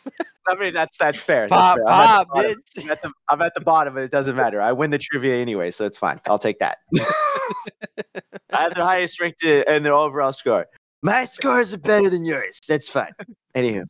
[0.47, 1.47] I mean, that's that's fair.
[1.47, 1.87] That's fair.
[1.87, 2.83] I'm, at pop, the bottom, bitch.
[2.83, 4.61] I'm, at the, I'm at the bottom, but it doesn't matter.
[4.61, 6.19] I win the trivia anyway, so it's fine.
[6.27, 6.77] I'll take that.
[6.97, 10.67] I have the highest ranked uh, and the overall score.
[11.01, 12.59] My scores are better than yours.
[12.67, 13.11] That's fine.
[13.55, 13.85] Anywho,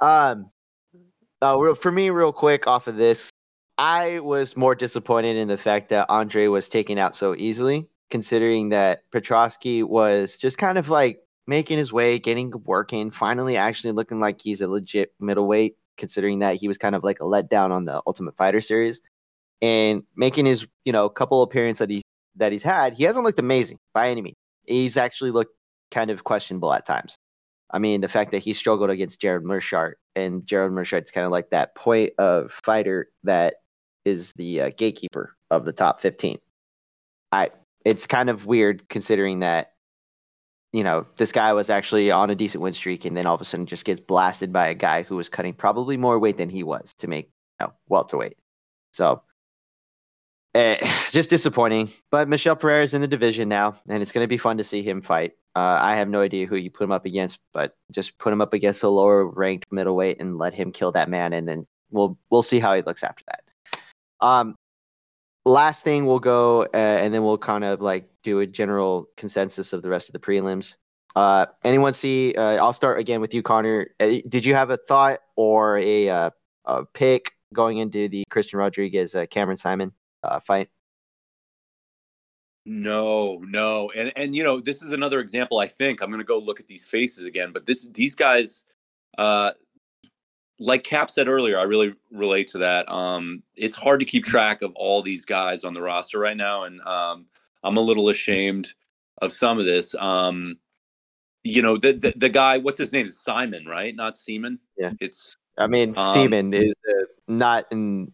[0.00, 0.50] um,
[1.42, 3.30] uh, real, for me, real quick off of this,
[3.78, 8.68] I was more disappointed in the fact that Andre was taken out so easily, considering
[8.70, 14.20] that Petroski was just kind of like making his way, getting working, finally actually looking
[14.20, 17.84] like he's a legit middleweight, considering that he was kind of like a letdown on
[17.84, 19.00] the Ultimate Fighter series,
[19.62, 22.02] and making his you know couple appearances that he's
[22.36, 24.36] that he's had, he hasn't looked amazing by any means.
[24.66, 25.54] He's actually looked
[25.90, 27.16] kind of questionable at times.
[27.72, 31.30] I mean, the fact that he struggled against Jared Meerschaert, and Jared Meerschaert's kind of
[31.30, 33.56] like that point of fighter that
[34.04, 36.38] is the uh, gatekeeper of the top 15.
[37.32, 37.50] I
[37.84, 39.72] it's kind of weird considering that
[40.72, 43.40] you know this guy was actually on a decent win streak and then all of
[43.40, 46.48] a sudden just gets blasted by a guy who was cutting probably more weight than
[46.48, 48.36] he was to make you know welterweight.
[48.92, 49.22] So
[50.54, 50.76] eh,
[51.10, 51.90] just disappointing.
[52.10, 54.64] But Michel Pereira is in the division now, and it's going to be fun to
[54.64, 55.32] see him fight.
[55.56, 58.40] Uh, I have no idea who you put him up against, but just put him
[58.40, 62.16] up against a lower ranked middleweight and let him kill that man, and then we'll
[62.30, 63.42] we'll see how he looks after that.
[64.20, 64.56] Um,
[65.44, 69.72] last thing we'll go, uh, and then we'll kind of like do a general consensus
[69.72, 70.76] of the rest of the prelims.
[71.16, 72.34] Uh, anyone see?
[72.34, 73.88] Uh, I'll start again with you, Connor.
[73.98, 76.30] Uh, did you have a thought or a, uh,
[76.66, 80.68] a pick going into the Christian Rodriguez uh, Cameron Saaiman uh, fight?
[82.66, 85.58] No, no, and and you know this is another example.
[85.58, 88.64] I think I'm going to go look at these faces again, but this these guys,
[89.16, 89.52] uh,
[90.60, 92.88] like Cap said earlier, I really relate to that.
[92.92, 96.64] Um, it's hard to keep track of all these guys on the roster right now,
[96.64, 97.26] and um,
[97.64, 98.74] I'm a little ashamed
[99.22, 99.94] of some of this.
[99.94, 100.58] Um,
[101.42, 103.08] you know, the, the the guy, what's his name?
[103.08, 103.96] Simon, right?
[103.96, 104.58] Not Seaman.
[104.76, 104.92] Yeah.
[105.00, 108.12] it's I mean, Um, Seaman is uh, not in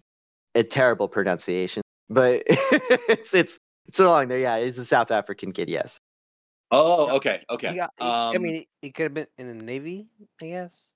[0.54, 4.38] a terrible pronunciation, but it's it's it's along there.
[4.38, 5.68] Yeah, he's a South African kid.
[5.68, 5.98] Yes.
[6.70, 7.74] oh, okay, okay.
[7.74, 10.06] Got, um, I mean, he could have been in the Navy,
[10.40, 10.95] I guess.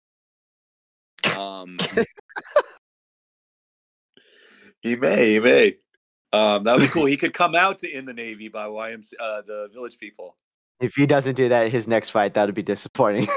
[1.39, 1.79] Um,
[4.83, 5.77] he may, he may.
[6.33, 7.07] Um, that would be cool.
[7.07, 10.37] He could come out to in the Navy by YMC, uh, the Village People.
[10.81, 13.29] If he doesn't do that, his next fight that would be disappointing.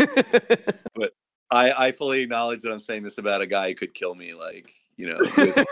[0.96, 1.14] But
[1.50, 4.36] I, I fully acknowledge that I'm saying this about a guy who could kill me,
[4.36, 5.66] like you know, with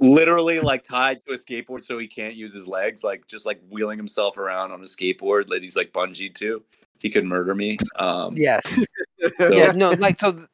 [0.00, 3.60] literally like tied to a skateboard so he can't use his legs, like just like
[3.70, 6.62] wheeling himself around on a skateboard that he's like bungee to.
[6.98, 7.78] He could murder me.
[7.96, 8.84] Um, Yes.
[9.36, 9.72] so- yeah.
[9.72, 9.90] No.
[9.90, 10.32] Like so.
[10.32, 10.48] th-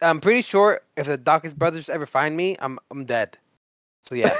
[0.00, 3.38] I'm pretty sure if the Dawkins brothers ever find me, I'm I'm dead.
[4.08, 4.34] So yeah,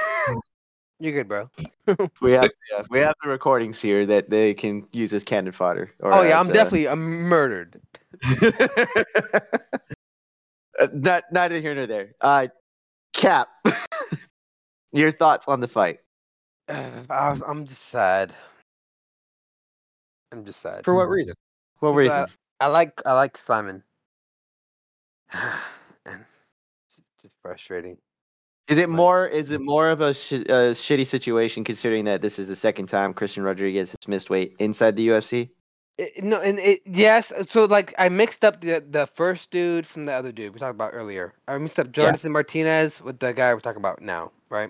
[0.99, 1.49] you're good, bro.
[2.21, 5.91] we have yeah, we have the recordings here that they can use as cannon fodder.
[5.99, 7.81] Or oh yeah, as, I'm uh, definitely I'm murdered.
[10.79, 12.13] Uh, not neither here nor there.
[12.19, 12.47] Uh,
[13.13, 13.49] Cap,
[14.91, 15.99] your thoughts on the fight?
[16.67, 18.33] I was, I'm just sad.
[20.31, 20.83] I'm just sad.
[20.83, 21.35] For what reason?
[21.79, 22.25] What Because reason?
[22.63, 23.83] I like I like Simon.
[25.33, 26.23] and
[26.87, 27.97] it's just frustrating.
[28.69, 29.27] Is it more?
[29.27, 32.85] Is it more of a, sh- a shitty situation considering that this is the second
[32.85, 35.49] time Christian Rodriguez has missed weight inside the UFC?
[35.97, 37.33] It, no, and it yes.
[37.49, 40.71] So like I mixed up the the first dude from the other dude we talked
[40.71, 41.33] about earlier.
[41.49, 42.05] I mixed up Yeah.
[42.05, 44.69] Jonathan Martinez with the guy we're talking about now, right?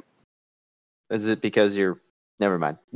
[1.11, 2.01] Is it because you're?
[2.39, 2.79] Never mind.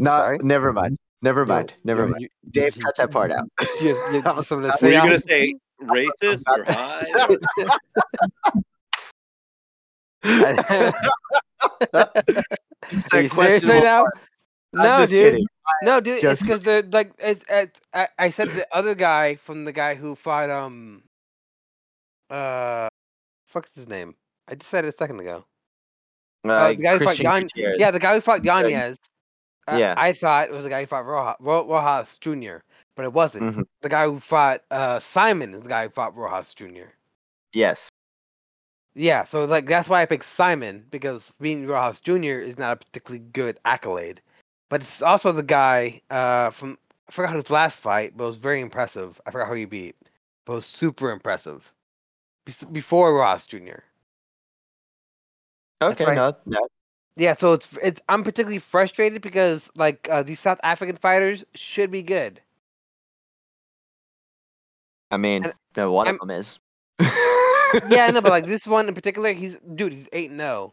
[0.00, 0.16] Not.
[0.16, 0.38] Sorry?
[0.42, 0.98] Never mind.
[1.22, 1.74] Never mind.
[1.84, 2.22] Never You- mind.
[2.22, 3.44] you- Dave, you- cut that part out.
[3.82, 7.06] you- you- That something to say Were you gonna say racist or high?
[12.90, 14.04] It's Are you serious right now?
[14.74, 15.32] I'm No, just dude.
[15.32, 15.46] kidding.
[15.82, 16.20] No, dude.
[16.20, 19.72] Just it's because they're like it's, it's I, I said the other guy from the
[19.72, 21.02] guy who fought um
[22.30, 22.88] uh
[23.46, 24.14] fuck's his name?
[24.48, 25.44] I just said it a second ago.
[26.44, 28.96] Uh, the guy who fought Yan- Yeah, the guy who fought Yanez.
[29.78, 29.94] Yeah.
[29.96, 32.58] I thought it was the guy who fought Rosas, Rosas Jr.,
[32.96, 33.56] but it wasn't.
[33.56, 33.64] Mhm.
[33.82, 36.88] The guy who fought uh, Simon is the guy who fought Rosas Jr.
[37.52, 37.90] Yes.
[38.94, 42.40] Yeah, so like that's why I picked Simon because being Rosas Jr.
[42.40, 44.20] is not a particularly good accolade,
[44.68, 46.76] but it's also the guy uh, from
[47.08, 49.20] I forgot his last fight, but it was very impressive.
[49.26, 49.96] I forgot who he beat,
[50.44, 51.72] but it was super impressive.
[52.72, 53.78] Before Rosas Jr.
[55.82, 56.14] Okay.
[56.14, 56.58] No, no.
[57.16, 61.90] Yeah, so it's it's I'm particularly frustrated because like uh, these South African fighters should
[61.90, 62.40] be good.
[65.10, 66.58] I mean, And no, one I'm- of them is.
[67.90, 70.72] yeah, I know, but like this one in particular, he's dude, he's eight and zero.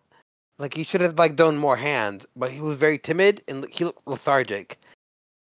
[0.59, 3.85] Like he should have like done more hands, but he was very timid and he
[3.85, 4.77] looked lethargic,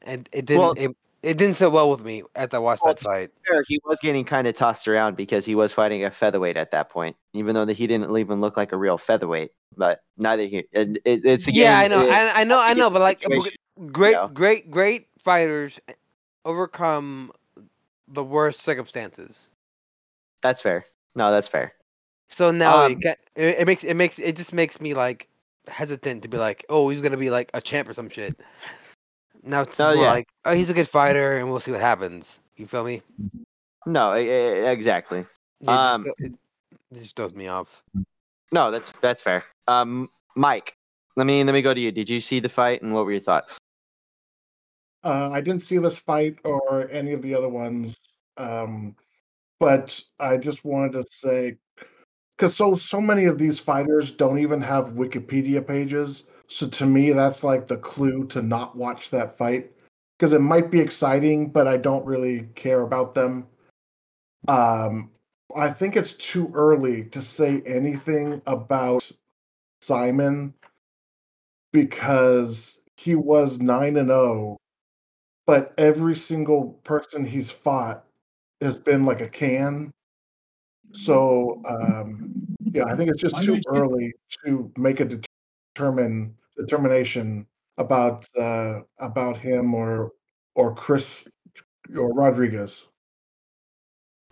[0.03, 2.93] and it didn't Well- it, it didn't sit well with me as I watched Well,
[2.93, 3.31] that fight.
[3.47, 6.71] fair, he was getting kind of tossed around because he was fighting a featherweight at
[6.71, 9.51] that point, even though that he didn't even look like a real featherweight.
[9.75, 11.65] But neither here, it, it, it's again.
[11.65, 13.21] yeah, I know, it- I, I know, I know, but like
[13.91, 14.27] great, know.
[14.27, 15.79] great, great fighters
[16.45, 17.31] overcome
[18.09, 19.49] the worst circumstances.
[20.41, 20.83] that's fair.
[21.15, 21.73] No, that's fair.
[22.29, 25.27] So now Um, it, it makes it makes it just makes me like
[25.67, 28.39] hesitant to be like, oh, he's gonna be like a champ or some shit.
[29.43, 30.11] Now it's Oh, more yeah.
[30.11, 32.39] like, oh, he's a good fighter, and we'll see what happens.
[32.55, 33.01] You feel me?
[33.85, 35.25] No, exactly.
[35.59, 36.31] Yeah, it Um, just, go- it,
[36.91, 37.83] it just throws me off.
[38.51, 39.43] No, that's that's fair.
[39.67, 40.77] Um, Mike,
[41.17, 41.91] let me let me go to you.
[41.91, 43.57] Did you see the fight, and what were your thoughts?
[45.03, 47.99] Uh, I didn't see this fight or any of the other ones,
[48.37, 48.95] um,
[49.59, 51.57] but I just wanted to say
[52.37, 56.29] because so so many of these fighters don't even have Wikipedia pages.
[56.53, 59.71] So to me, that's like the clue to not watch that fight
[60.19, 63.47] because it might be exciting, but I don't really care about them.
[64.47, 65.09] Um,
[65.55, 69.11] I think it's too early to say anything about
[69.81, 70.53] Simon
[71.71, 74.57] because he was 9 and 0
[75.47, 78.05] but every single person he's fought
[78.61, 79.89] has been like a can
[80.91, 82.31] so um
[82.73, 84.13] Yeah, I think it's just too early
[84.45, 85.09] to make a
[85.75, 87.47] determine determination
[87.77, 90.11] about uh, about him or
[90.55, 91.27] or Chris
[91.97, 92.87] or Rodriguez.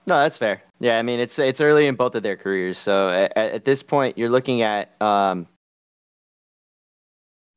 [0.07, 0.61] No, that's fair.
[0.79, 3.83] Yeah, I mean it's it's early in both of their careers, so at, at this
[3.83, 5.47] point you're looking at um,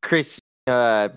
[0.02, 1.08] Chris uh,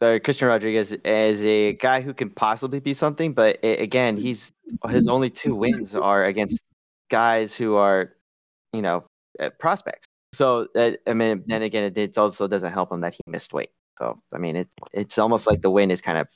[0.00, 4.52] uh, Christian Rodriguez as a guy who can possibly be something, but a- again, he's
[4.88, 6.64] his only two wins are against
[7.10, 8.12] guys who are,
[8.72, 9.04] you know,
[9.40, 10.06] uh, prospects.
[10.34, 13.52] So that I mean, then again, it, it also doesn't help him that he missed
[13.52, 13.70] weight.
[13.98, 16.28] So I mean, it it's almost like the win is kind of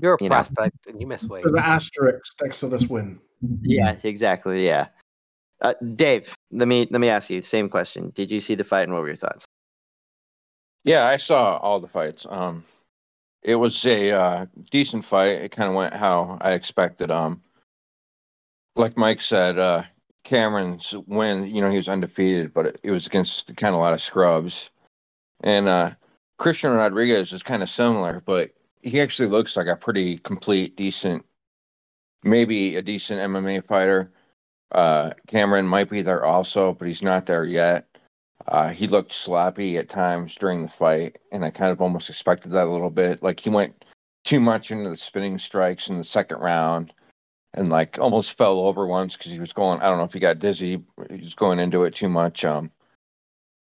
[0.00, 0.36] You're a You know.
[0.36, 1.44] prospect and you miss weight.
[1.44, 3.18] There's an asterisk next to this win.
[3.62, 4.88] yeah, exactly, yeah.
[5.62, 8.10] Uh, Dave, let me let me ask you the same question.
[8.14, 9.44] Did you see the fight, and what were your thoughts?
[10.84, 12.26] Yeah, I saw all the fights.
[12.28, 12.64] Um,
[13.42, 15.42] it was a uh, decent fight.
[15.42, 17.10] It kind of went how I expected.
[17.10, 17.42] Um,
[18.76, 19.82] like Mike said, uh,
[20.24, 21.46] Cameron's win.
[21.46, 24.02] You know, he was undefeated, but it, it was against kind of a lot of
[24.02, 24.70] scrubs.
[25.42, 25.92] And uh,
[26.38, 28.50] Christian Rodriguez is kind of similar, but
[28.82, 31.24] he actually looks like a pretty complete, decent,
[32.22, 34.12] maybe a decent MMA fighter.
[34.72, 37.86] Uh, Cameron might be there also, but he's not there yet.
[38.48, 42.52] Uh, he looked sloppy at times during the fight, and I kind of almost expected
[42.52, 43.22] that a little bit.
[43.22, 43.84] Like he went
[44.24, 46.92] too much into the spinning strikes in the second round,
[47.54, 49.80] and like almost fell over once because he was going.
[49.80, 50.82] I don't know if he got dizzy.
[51.08, 52.44] He was going into it too much.
[52.44, 52.70] Um,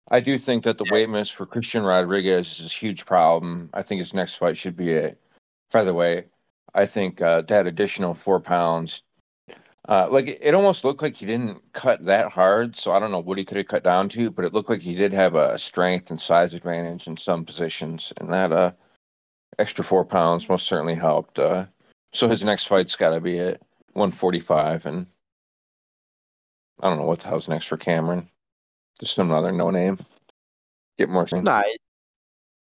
[0.10, 0.92] I do think that the Yeah.
[0.94, 3.70] weight miss for Christian Rodriguez is a huge problem.
[3.74, 5.16] I think his next fight should be a
[5.72, 6.28] featherweight.
[6.74, 9.02] I think uh, that additional four pounds
[9.88, 13.12] uh, like it, it almost looked like he didn't cut that hard, so I don't
[13.12, 15.36] know what he could have cut down to, but it looked like he did have
[15.36, 18.72] a strength and size advantage in some positions, and that uh
[19.58, 21.40] extra four pounds most certainly helped.
[21.40, 21.66] Uh,
[22.14, 23.62] so his next fight's got to be at
[23.98, 25.08] 145, and
[26.80, 28.30] I don't know what the hell's next for Cameron.
[29.00, 29.98] Just another no name.
[30.98, 31.46] Get more strength.
[31.46, 31.76] No, I-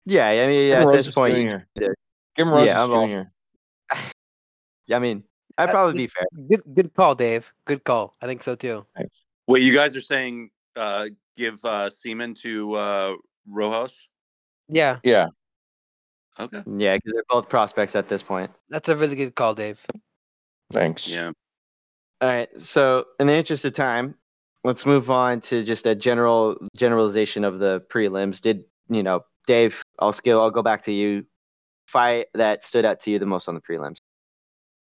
[0.06, 1.42] yeah, I mean, Give him at this point, Jr.
[1.76, 1.88] yeah.
[2.36, 3.22] Give him Rosas Yeah, I'm all- Jr.
[4.96, 5.24] I mean,
[5.58, 6.26] I'd probably be fair.
[6.50, 7.52] Good good call, Dave.
[7.66, 8.16] Good call.
[8.22, 8.86] I think so too.
[9.46, 13.16] Wait, you guys are saying uh, give uh, Saaiman to uh,
[13.48, 14.10] Rosas?
[14.68, 15.28] Yeah, Yeah,
[16.40, 16.64] Okay.
[16.78, 18.52] Yeah, because they're both prospects at this point.
[18.70, 19.80] that's a really good call, Dave.
[20.72, 21.08] Thanks.
[21.08, 21.32] Yeah.
[22.22, 22.58] All right.
[22.58, 24.16] So, in the interest of time,
[24.64, 28.42] let's move on to just a general generalization of the prelims.
[28.42, 29.82] Did you know, Dave?
[30.00, 30.42] I'll skill.
[30.42, 31.26] I'll go back to you.
[31.88, 33.98] Fight that stood out to you the most on the prelims.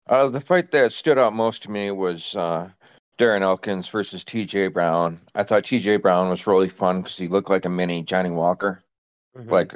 [0.09, 2.69] Uh, the fight that stood out most to me was uh,
[3.19, 4.69] Darren Elkins versus T.J.
[4.69, 5.21] Brown.
[5.35, 5.99] I thought T.J.
[5.99, 8.83] Brown was really fun because he looked like a mini Johnny Walker,
[9.37, 9.51] Mhm.
[9.51, 9.75] like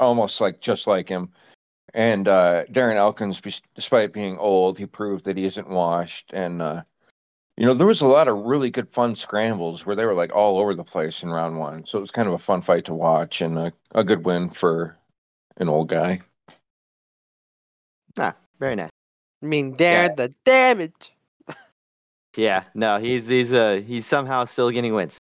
[0.00, 1.30] almost like just like him.
[1.94, 3.40] And uh, Darren Elkins,
[3.74, 6.32] despite being old, he proved that he isn't washed.
[6.32, 6.82] And uh,
[7.56, 10.34] you know, there was a lot of really good fun scrambles where they were like
[10.34, 11.84] all over the place in round one.
[11.84, 14.50] So it was kind of a fun fight to watch and a, a good win
[14.50, 14.96] for
[15.56, 16.20] an old guy.
[18.18, 18.90] Ah, very nice.
[19.42, 21.12] I mean, Darren, the damage.
[22.36, 22.64] Yeah.
[22.74, 25.18] No, he's he's uh he's somehow still getting wins.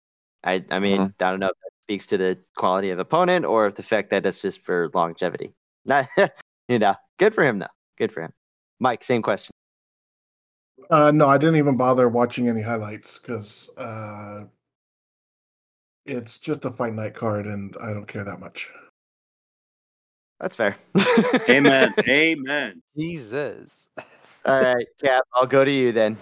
[0.43, 3.67] I I mean, I don't know if that speaks to the quality of opponent or
[3.67, 5.53] if the fact that it's just for longevity.
[5.85, 6.07] Not,
[6.73, 7.67] you know, good for him though.
[7.97, 8.33] Good for him.
[8.79, 9.51] Mike, same question.
[10.89, 14.43] Uh, no, I didn't even bother watching any highlights because uh,
[16.05, 18.69] it's just a fight night card, and I don't care that much.
[20.39, 20.75] That's fair.
[21.47, 21.93] Amen.
[22.07, 22.81] Amen.
[22.97, 23.87] Jesus.
[24.45, 25.23] All right, Cap.
[25.33, 26.17] I'll go to you then.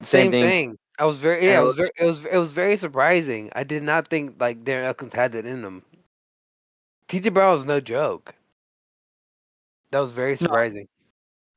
[0.00, 0.48] Same, Same, thing.
[0.48, 0.78] thing.
[0.98, 1.60] I was very yeah.
[1.60, 3.50] It was very, it was it was very surprising.
[3.54, 5.82] I did not think like Darren Elkins had that in him.
[7.08, 7.28] T.J.
[7.30, 8.34] Brown was no joke.
[9.90, 10.88] That was very surprising.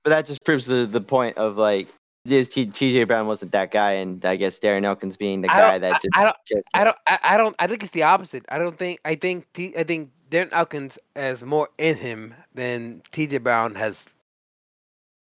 [0.03, 1.88] But that just proves the the point of like
[2.25, 5.77] this T- TJ Brown wasn't that guy, and I guess Darren Elkins being the guy
[5.77, 6.65] that just I don't.
[6.73, 6.97] I don't.
[7.07, 7.55] I, I don't.
[7.59, 8.45] I think it's the opposite.
[8.49, 8.99] I don't think.
[9.05, 9.51] I think.
[9.53, 13.39] T, I think Darren Elkins has more in him than T.J.
[13.39, 14.07] Brown has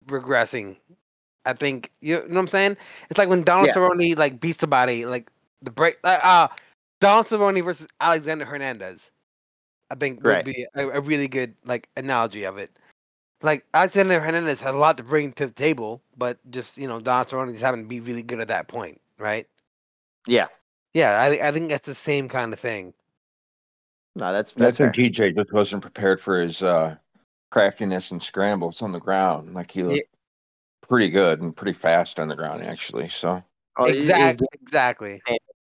[0.08, 0.78] regressing.
[1.46, 2.78] I think you know what I'm saying.
[3.10, 3.74] It's like when Donald Yeah.
[3.76, 5.30] Cerrone like beats somebody like
[5.62, 5.98] the break.
[6.04, 6.48] Uh, uh
[7.00, 9.00] Donald Cerrone versus Alexander Hernandez.
[9.90, 10.46] I think would Right.
[10.46, 12.72] be a, a really good like analogy of it.
[13.42, 17.00] Like Alexander Hernandez has a lot to bring to the table, but just you know
[17.00, 19.48] Donald Cerrone just happened to be really good at that point, right?
[20.28, 20.48] yeah.
[20.94, 22.94] Yeah, I I think that's the same kind of thing.
[24.16, 24.92] No, that's I that's fair.
[24.92, 26.96] think TJ just wasn't prepared for his uh,
[27.52, 29.54] craftiness and scrambles on the ground.
[29.54, 30.02] Like he Yeah.
[30.02, 30.10] looked
[30.88, 33.10] pretty good and pretty fast on the ground, actually.
[33.10, 33.44] So
[33.78, 34.48] Oh, exactly.
[34.62, 35.22] Exactly.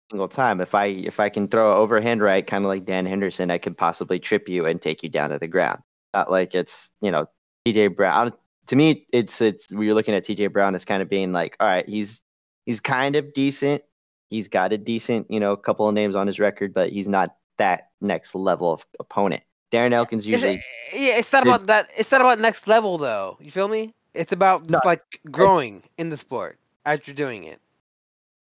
[0.09, 0.61] single time.
[0.61, 3.57] If I if I can throw an overhand right, kind of like Dan Henderson, I
[3.57, 5.81] could possibly trip you and take you down to the ground.
[6.13, 7.27] Not like it's you know
[7.65, 8.31] TJ Brown.
[8.67, 11.67] To me, it's it's we're looking at TJ Brown as kind of being like, all
[11.67, 12.23] right, he's
[12.65, 13.83] he's kind of decent.
[14.29, 17.35] He's got a decent, you know, couple of names on his record, but he's not
[17.57, 19.43] that next level of opponent.
[19.71, 21.89] Darren Elkins It's- usually yeah, it's not about that.
[21.97, 23.37] It's not about next level though.
[23.41, 23.93] You feel me?
[24.13, 27.59] It's about No, like growing in the sport as you're doing it.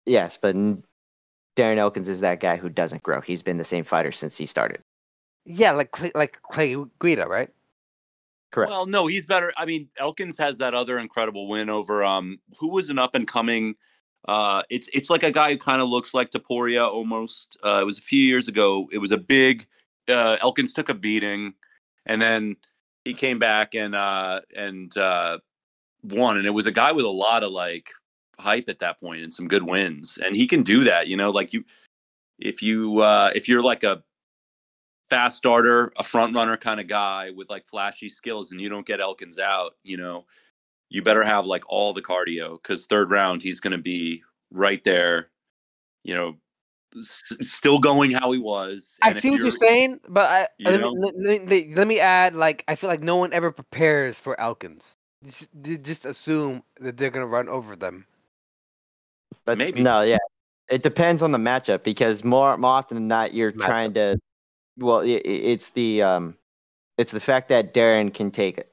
[0.06, 0.56] yes, but
[1.56, 3.22] Darren Elkins is that guy who doesn't grow.
[3.22, 4.82] He's been the same fighter since he started.
[5.46, 7.50] Yeah, like like Clay Guida, right?
[8.52, 8.70] Correct.
[8.70, 9.52] Well, no, he's better.
[9.58, 13.28] I mean, Elkins has that other incredible win over um who was an up and
[13.28, 13.76] coming.
[14.28, 17.58] Uh, it's it's like a guy who kind of looks like Topuria almost.
[17.64, 18.88] Uh, it was a few years ago.
[18.92, 19.66] It was a big.
[20.08, 21.54] Uh, Elkins took a beating,
[22.06, 22.56] and then
[23.06, 25.40] he came back and uh and uh
[26.04, 26.38] won.
[26.38, 27.90] And it was a guy with a lot of like
[28.38, 30.20] hype at that point and some good wins.
[30.24, 31.08] And he can do that.
[31.08, 31.64] You know, like you,
[32.38, 34.04] if you uh if you're like a
[35.12, 38.86] fast starter, a front runner kind of guy with like flashy skills, and you don't
[38.88, 40.24] get Elkins out, you know,
[40.90, 44.82] you better have like all the cardio because third round he's going to be right
[44.86, 45.30] there,
[46.06, 46.38] you know,
[46.98, 48.98] s- still going how he was.
[49.02, 50.92] I And if see what you're you're- saying, but I, you let, know?
[50.94, 54.18] me, let, let me- let me add, like, I feel like no one ever prepares
[54.18, 54.96] for Elkins.
[55.26, 58.06] Just, you just assume that they're gonna run over them.
[59.46, 59.82] But Maybe.
[59.82, 60.18] no, yeah,
[60.70, 63.66] it depends on the matchup because more, more often than not, you're Matchup.
[63.66, 64.18] trying to.
[64.82, 66.38] Well, i i- it's the um,
[66.98, 68.64] it's the fact that Darren can take,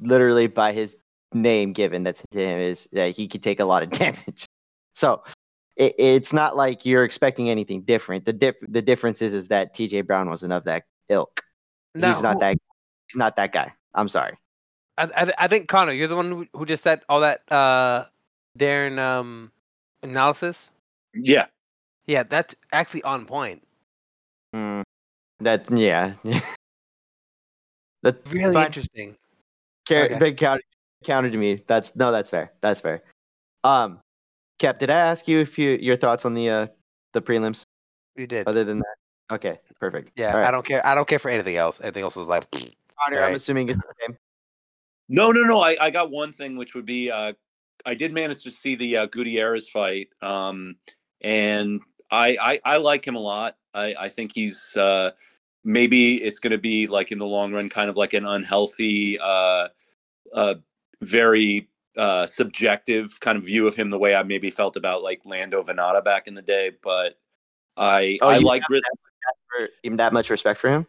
[0.00, 0.96] literally by his
[1.34, 4.46] name given that's to him is that he can take a lot of damage.
[4.94, 5.22] So
[5.76, 8.24] it, it's not like you're expecting anything different.
[8.24, 10.02] The diff, the difference is is that T.J.
[10.02, 11.42] Brown wasn't of that ilk.
[11.94, 12.56] No, he's not who- that.
[13.08, 13.72] He's not that guy.
[13.94, 14.36] I'm sorry.
[14.98, 18.04] I, I, I think Conor, you're the one who, who just said all that uh,
[18.58, 19.52] Darren um,
[20.02, 20.70] analysis.
[21.14, 21.46] yeah,
[22.06, 23.62] Yeah, that's actually on point.
[24.54, 24.82] Mm,
[25.40, 26.14] that yeah.
[28.02, 28.66] that Really fine.
[28.66, 29.16] interesting.
[29.88, 30.18] Car- Okay.
[30.18, 30.62] Big counter,
[31.04, 31.62] counter to me.
[31.66, 32.52] That's no, that's fair.
[32.60, 33.02] That's fair.
[33.64, 34.00] Um,
[34.58, 36.66] Cap, did I ask you if you your thoughts on the uh
[37.12, 37.62] the prelims?
[38.16, 38.48] You did.
[38.48, 40.12] Other than that, okay, perfect.
[40.16, 40.48] yeah, All right.
[40.48, 40.84] I don't care.
[40.84, 41.80] I don't care for anything else.
[41.80, 42.48] Anything else was like,
[43.04, 44.16] Conor, I'm assuming it's the same.
[45.08, 45.60] No, no, no.
[45.60, 47.32] I, I got one thing, which would be uh,
[47.86, 50.76] I did manage to see the uh, Gutierrez fight, um,
[51.20, 51.80] and
[52.10, 53.56] I, I I like him a lot.
[53.74, 55.12] I, I think he's uh,
[55.64, 59.18] maybe it's going to be like in the long run, kind of like an unhealthy,
[59.18, 59.68] uh,
[60.32, 60.54] uh,
[61.02, 65.20] very uh, subjective kind of view of him, the way I maybe felt about like
[65.24, 66.72] Lando Vannata back in the day.
[66.82, 67.18] But
[67.76, 70.86] I Oh, I like For- even that much respect for him?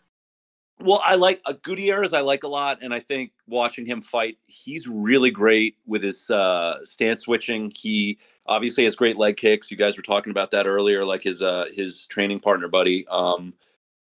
[0.82, 2.14] well, I like uh, Gutierrez.
[2.14, 6.30] I like a lot, and I think watching him fight, he's really great with his
[6.30, 7.72] uh, stance switching.
[7.76, 8.18] He
[8.50, 9.72] obviously has great leg kicks.
[9.72, 13.08] You guys were talking about that earlier, like his uh, his training partner, buddy.
[13.08, 13.54] Um,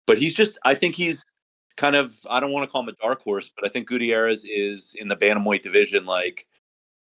[0.06, 1.24] but he's just, I think he's
[1.78, 4.44] kind of, I don't want to call him a dark horse, but I think Gutierrez
[4.44, 6.48] is in the bantamweight division, like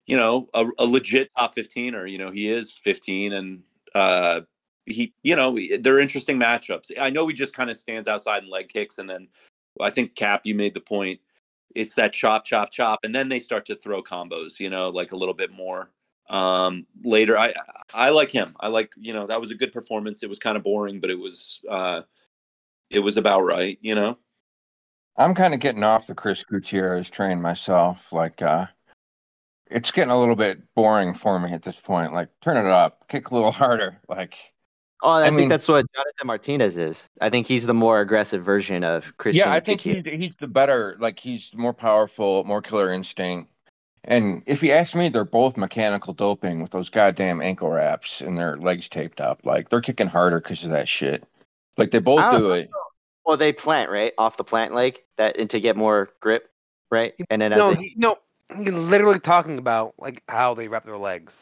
[0.07, 2.09] you know, a, a legit top 15er.
[2.09, 3.63] You know, he is 15, and
[3.95, 4.41] uh,
[4.85, 6.91] he, you know, they're interesting matchups.
[6.99, 9.27] I know he just kind of stands outside and leg kicks, and then
[9.79, 11.19] I think Cap, you made the point.
[11.73, 14.59] It's that chop, chop, chop, and then they start to throw combos.
[14.59, 15.89] You know, like a little bit more
[16.31, 17.37] um later.
[17.37, 17.53] I
[17.93, 18.55] I like him.
[18.59, 20.23] I like you know that was a good performance.
[20.23, 22.01] It was kind of boring, but it was uh
[22.89, 23.77] it was about right.
[23.81, 24.17] You know.
[25.17, 28.11] I'm kind of getting off the Chris Gutierrez train myself.
[28.13, 28.65] Like, uh,
[29.69, 32.13] it's getting a little bit boring for me at this point.
[32.13, 33.97] Like, turn it up, kick a little harder.
[34.07, 34.35] Like,
[35.03, 37.09] Oh, I, I think mean- that's what Jonathan Martinez is.
[37.19, 39.47] I think he's the more aggressive version of Christian.
[39.47, 40.05] yeah, I think Gutierrez.
[40.13, 40.95] he's he's the better.
[40.99, 43.51] Like, he's more powerful, more killer instinct.
[44.03, 48.37] And if you ask me, they're both mechanical doping with those goddamn ankle wraps and
[48.37, 49.45] their legs taped up.
[49.45, 51.23] Like, they're kicking harder because of that shit.
[51.77, 52.69] Like, they both don't do it.
[53.25, 56.49] Well, they plant right off the plant leg that and to get more grip,
[56.89, 57.13] right?
[57.29, 58.17] And then as no, they, he, no,
[58.57, 61.33] he's literally talking about like how they wrap their legs.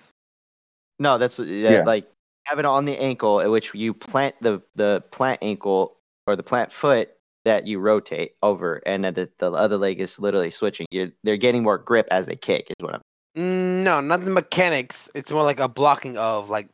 [0.99, 1.83] no, that's uh, Yeah.
[1.85, 2.05] like
[2.45, 6.43] have it on the ankle at which you plant the the plant ankle or the
[6.43, 7.11] plant foot
[7.45, 10.85] that you rotate over, and then the, the other leg is literally switching.
[10.91, 12.67] You're, they're getting more grip as they kick.
[12.69, 13.01] Is what I'm.
[13.37, 15.09] Mm, No, not the mechanics.
[15.15, 16.69] It's more like a blocking of like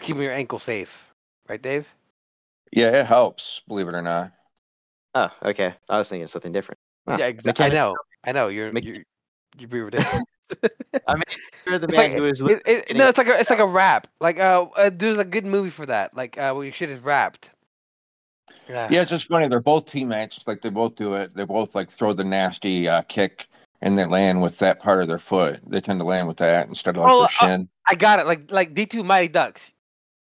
[0.00, 1.06] keeping your ankle safe,
[1.48, 1.86] right, Dave?
[2.72, 4.32] Yeah, it helps, believe it or not.
[5.14, 5.74] Oh, okay.
[5.88, 6.78] I was thinking something different.
[7.08, 7.64] Huh, yeah, exactly.
[7.66, 8.48] I know, I know.
[8.48, 9.02] You're Mech- you're
[9.58, 10.24] you're being ridiculous.
[11.66, 12.40] You're the It's man like, who is.
[12.40, 14.06] it, it, no, it's like a it's like a rap.
[14.20, 16.16] Like uh, uh there's a good movie for that.
[16.16, 17.50] Like uh, where your shit is wrapped.
[18.70, 18.88] Yeah.
[18.90, 19.48] Yeah, it's just funny.
[19.48, 20.46] They're both teammates.
[20.46, 21.34] Like they both do it.
[21.34, 23.46] They both like throw the nasty uh, kick
[23.82, 25.60] and they land with that part of their foot.
[25.66, 27.68] They tend to land with that instead of like Oh, their uh, shin.
[27.88, 28.26] I got it.
[28.26, 29.72] Like like D two Mighty Ducks.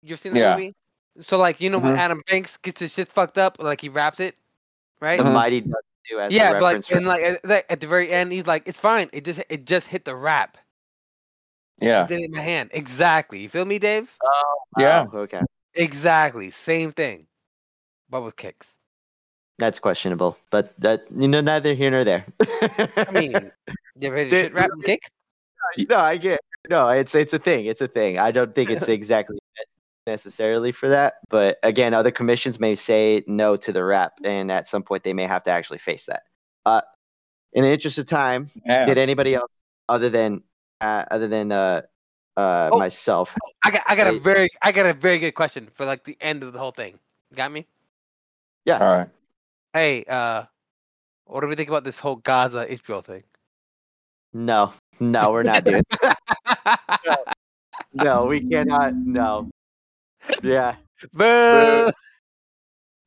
[0.03, 0.55] You've seen that Yeah.
[0.57, 0.75] movie?
[1.23, 1.99] So like you know when Mhm.
[1.99, 4.37] Adam Banks gets his shit fucked up, like he wraps it,
[5.01, 5.19] right?
[5.19, 5.33] the Mhm.
[5.33, 8.11] mighty Ducks do as a yeah, but like and like at, the- at the very
[8.13, 9.11] end, he's like, "It's fine.
[9.13, 10.57] It just it just hit the wrap."
[11.79, 12.07] Yeah.
[12.07, 12.71] Did it in my hand.
[12.73, 13.41] Exactly.
[13.41, 14.15] You feel me, Dave?
[14.23, 15.07] Oh, Yeah.
[15.13, 15.43] Okay.
[15.75, 16.51] Exactly.
[16.51, 17.27] Same thing.
[18.11, 18.67] But with kicks.
[19.59, 22.25] That's questionable, but that you know neither here nor there.
[22.97, 25.03] I mean, you ever hit a Did- shit rap and kick?
[25.89, 26.89] no, I get no.
[26.89, 27.67] It's it's a thing.
[27.67, 28.19] It's a thing.
[28.19, 29.39] I don't think it's exactly
[30.07, 34.67] necessarily for that, but again, other commissions may say no to the rep, and at
[34.67, 36.23] some point they may have to actually face that.
[36.65, 36.81] Uh,
[37.53, 38.87] in the interest of time, Yeah.
[38.87, 39.51] did anybody else
[39.91, 40.43] other than
[40.81, 41.83] uh, other than uh,
[42.37, 42.79] uh, Oh.
[42.79, 43.37] myself?
[43.63, 46.17] I got I got a very I got a very good question for like the
[46.23, 46.99] end of the whole thing.
[47.35, 47.67] Got me?
[48.69, 49.09] All right.
[49.73, 50.45] Hey, uh
[51.25, 53.23] what do we think about this whole Gaza Israel thing?
[54.33, 55.83] No, no, we're not doing.
[57.95, 58.95] no, we cannot.
[58.95, 59.49] No.
[60.43, 60.77] Yeah.
[61.13, 61.91] Boo!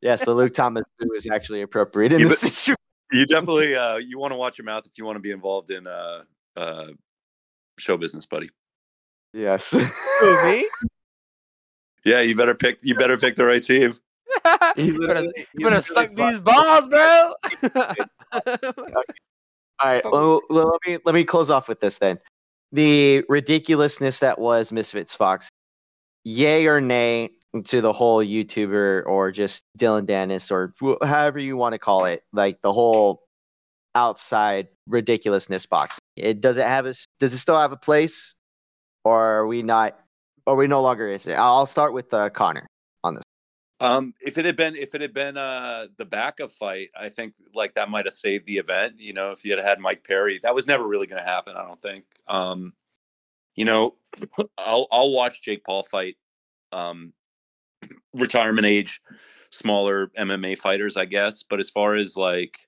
[0.01, 2.75] Yes, the Luke Thomas boo is actually appropriate in You this situation.
[3.11, 5.69] You definitely uh, you want to watch your mouth if you want to be involved
[5.69, 6.23] in uh,
[6.57, 6.87] uh,
[7.77, 8.49] show business, buddy.
[9.33, 9.71] Yes.
[9.71, 10.67] Who, me?
[12.05, 12.79] Yeah, you better pick.
[12.81, 13.93] You better pick the right team.
[14.75, 17.33] He you better, literally- you better suck these balls, bro.
[19.79, 20.03] All right.
[20.11, 22.19] Well, well, let me let me close off with this then.
[22.71, 25.49] The ridiculousness that was Misfits Fox.
[26.23, 27.29] Yay or nay
[27.65, 30.73] to the whole YouTuber or just Dillon Danis or
[31.05, 33.23] however you want to call it, like the whole
[33.95, 35.99] outside ridiculousness box.
[36.15, 38.33] It does it have a does it still have a place,
[39.03, 39.99] or are we not?
[40.45, 41.33] Or we no longer is it?
[41.33, 42.67] I'll start with uh, Conor.
[43.83, 47.35] Um, if it had been if it had been uh the backup fight, I think
[47.53, 48.95] like that might have saved the event.
[48.99, 51.57] You know, if you had had Mike Perry, that was never really going to happen.
[51.57, 52.05] I don't think.
[52.27, 52.73] Um,
[53.55, 53.95] you know,
[54.57, 56.15] I'll I'll watch Jake Paul fight.
[56.71, 57.11] Um,
[58.13, 59.01] retirement age,
[59.49, 61.43] smaller MMA fighters, I guess.
[61.43, 62.67] But as far as like,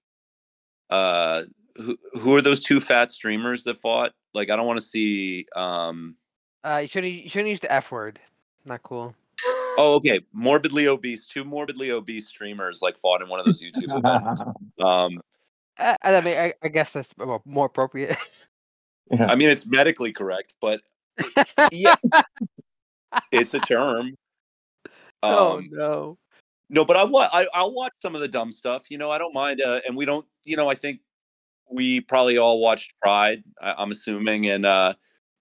[0.90, 1.44] uh,
[1.76, 4.12] who who are those two fat streamers that fought?
[4.34, 5.46] Like, I don't want to see.
[5.56, 6.18] Um,
[6.66, 8.20] uh, you shouldn't you shouldn't use the F word.
[8.66, 9.16] Not cool.
[9.78, 11.28] Oh, okay, morbidly obese.
[11.28, 14.42] Two morbidly obese streamers like fought in one of those YouTube events.
[14.84, 15.22] Um,
[15.78, 18.18] Uh, I mean, I, I guess that's more more appropriate.
[19.12, 19.28] Yeah.
[19.28, 20.82] I mean, it's medically correct, but
[21.72, 21.96] yeah,
[23.32, 24.16] it's a term.
[25.24, 26.18] oh Um, no.
[26.70, 28.90] no, but I wa- I I'll watch some of the dumb stuff.
[28.90, 29.62] You know, I don't mind.
[29.62, 30.26] Uh, and we don't.
[30.44, 31.02] You know, I think
[31.70, 33.44] we probably all watched Pride.
[33.62, 34.94] I, I'm assuming, and uh,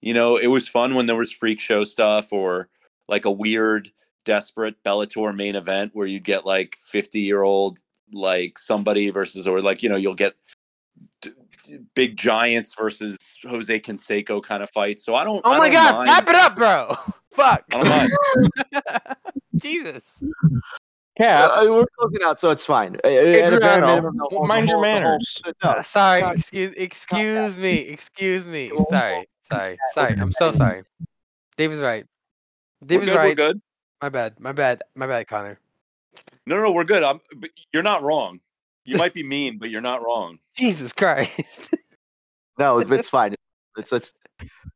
[0.02, 2.68] you know, it was fun when there was freak show stuff or
[3.08, 3.90] like a weird,
[4.24, 7.78] desperate Bellator main event where you get like 50 year old
[8.12, 10.34] like somebody versus or like you know you'll get
[11.20, 11.32] d-
[11.64, 14.98] d- big giants versus Jose Canseco kind of fight.
[14.98, 15.40] So I don't.
[15.44, 16.08] Oh I my don't god, mind.
[16.08, 16.96] wrap it up, bro.
[17.32, 17.64] Fuck.
[17.72, 18.90] I don't mind.
[19.56, 20.02] Jesus.
[21.16, 21.50] Cap.
[21.54, 22.96] Uh, we're closing out, so it's fine.
[23.04, 25.40] Uh, at a very Adriano, minimum, the whole- mind your whole- whole- manners.
[25.46, 28.70] no, Uh, sorry, calm- excuse excuse me, excuse me.
[28.90, 30.14] Sorry, sorry, sorry.
[30.18, 30.82] I'm so sorry.
[31.56, 32.04] Dave is right.
[32.82, 33.14] We're is good.
[33.14, 33.36] We're right.
[33.36, 33.60] good.
[34.04, 34.38] My bad.
[34.38, 34.82] My bad.
[34.94, 35.58] My bad, Conor.
[36.44, 37.02] No, no, no, we're good.
[37.02, 37.20] I'm.
[37.36, 38.38] But you're not wrong.
[38.84, 40.38] You might be mean, but you're not wrong.
[40.54, 41.30] Jesus Christ.
[42.58, 43.34] No, it's fine.
[43.78, 44.14] It's just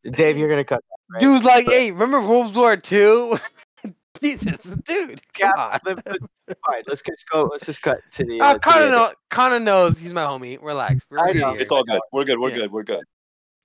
[0.03, 0.37] Dave.
[0.39, 0.83] You're gonna cut.
[1.11, 1.21] Right.
[1.21, 3.39] Dude's like, hey, remember World War Two?
[4.23, 5.21] Jesus, dude.
[5.39, 5.81] Come Yeah, on.
[5.85, 5.95] the-
[6.47, 6.83] the- fine.
[6.89, 7.43] Let's just go.
[7.53, 8.41] Let's just cut to the.
[8.41, 8.91] Uh, Uh, to the Conor, end.
[8.93, 10.59] know, Conor knows he's my homie.
[10.63, 11.05] Relax.
[11.11, 11.51] We're I good know.
[11.53, 11.61] here.
[11.61, 12.01] It's all good.
[12.13, 12.41] We're good.
[12.41, 12.57] We're Yeah.
[12.57, 12.73] good.
[12.73, 13.05] We're good.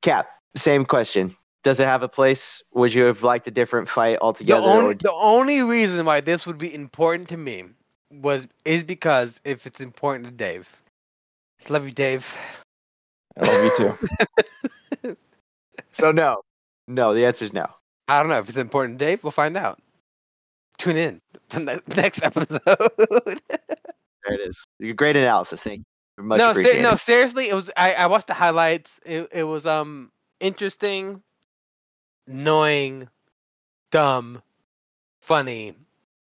[0.02, 0.28] Cap.
[0.58, 1.34] Same question.
[1.64, 2.62] Does it have a place?
[2.74, 4.62] Would you have liked a different fight altogether?
[4.62, 4.84] the altogether?
[4.84, 7.66] only or- the only reason why this would be important to me
[8.12, 10.70] was is because if it's important to Dave.
[11.70, 12.28] Love you, Dave.
[13.42, 15.16] I love you too.
[15.92, 16.42] so no,
[16.88, 17.14] no.
[17.14, 17.66] The answer is no.
[18.10, 19.24] I don't know if it's important to Dave.
[19.24, 19.80] We'll find out.
[20.78, 22.60] Tune in to the next episode.
[23.48, 24.66] There it is.
[24.96, 25.64] Great analysis.
[25.64, 25.80] Thank
[26.18, 26.24] you.
[26.24, 27.72] Much no, ser- no, seriously, it was.
[27.76, 29.00] I, I watched the highlights.
[29.06, 31.24] It it was um interesting,
[32.28, 33.08] annoying,
[33.92, 34.42] dumb,
[35.22, 35.76] funny,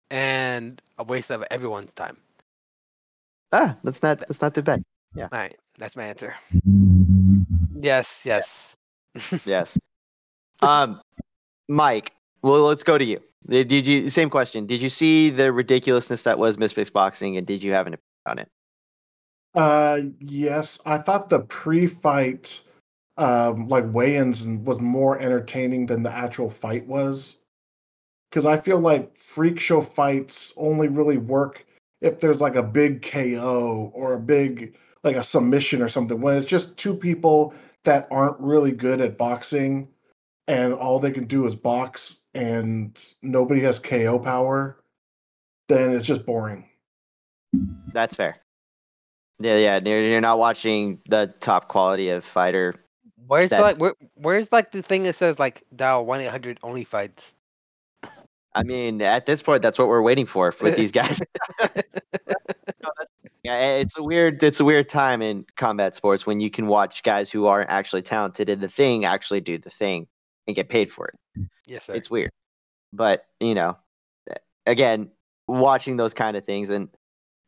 [0.09, 2.17] and a waste of everyone's time.
[3.51, 4.19] Ah, that's not.
[4.19, 4.83] That's not too bad.
[5.15, 5.27] Yeah.
[5.31, 6.35] All right, that's my answer.
[7.79, 8.65] Yes, yes.
[9.45, 9.77] Yes.
[10.61, 11.01] um,
[11.67, 12.11] Mike.
[12.41, 13.19] Well, let's go to you.
[13.47, 14.65] Did did you same question?
[14.65, 18.09] Did you see the ridiculousness that was Misfits Boxing, and did you have an opinion
[18.27, 18.49] on it?
[19.55, 22.61] Uh, yes, I thought the pre-fight,
[23.19, 27.35] um, like weigh-ins was more entertaining than the actual fight was.
[28.29, 31.65] Because I feel like freak show fights only really work
[32.01, 36.21] if there's like a big KO or a big like a submission or something.
[36.21, 39.89] When it's just two people that aren't really good at boxing,
[40.47, 44.79] and all they can do is box, and nobody has KO power,
[45.67, 46.69] then it's just boring.
[47.93, 48.37] That's fair.
[49.39, 49.79] Yeah, yeah.
[49.83, 52.75] You're not watching the top quality of fighter
[53.29, 56.57] Where's That's- like where, where's like the thing that says like dial one eight hundred
[56.63, 57.23] only fights?
[58.55, 61.21] I mean, at this point, that's what we're waiting for with these guys.
[62.81, 62.89] No,
[63.43, 67.03] yeah, it's a weird, it's a weird time in combat sports when you can watch
[67.03, 70.07] guys who aren't actually talented in the thing actually do the thing
[70.47, 71.45] and get paid for it.
[71.65, 71.93] Yes, sir.
[71.93, 72.31] It's weird,
[72.93, 73.77] but you know,
[74.65, 75.11] again,
[75.47, 76.87] watching those kind of things, and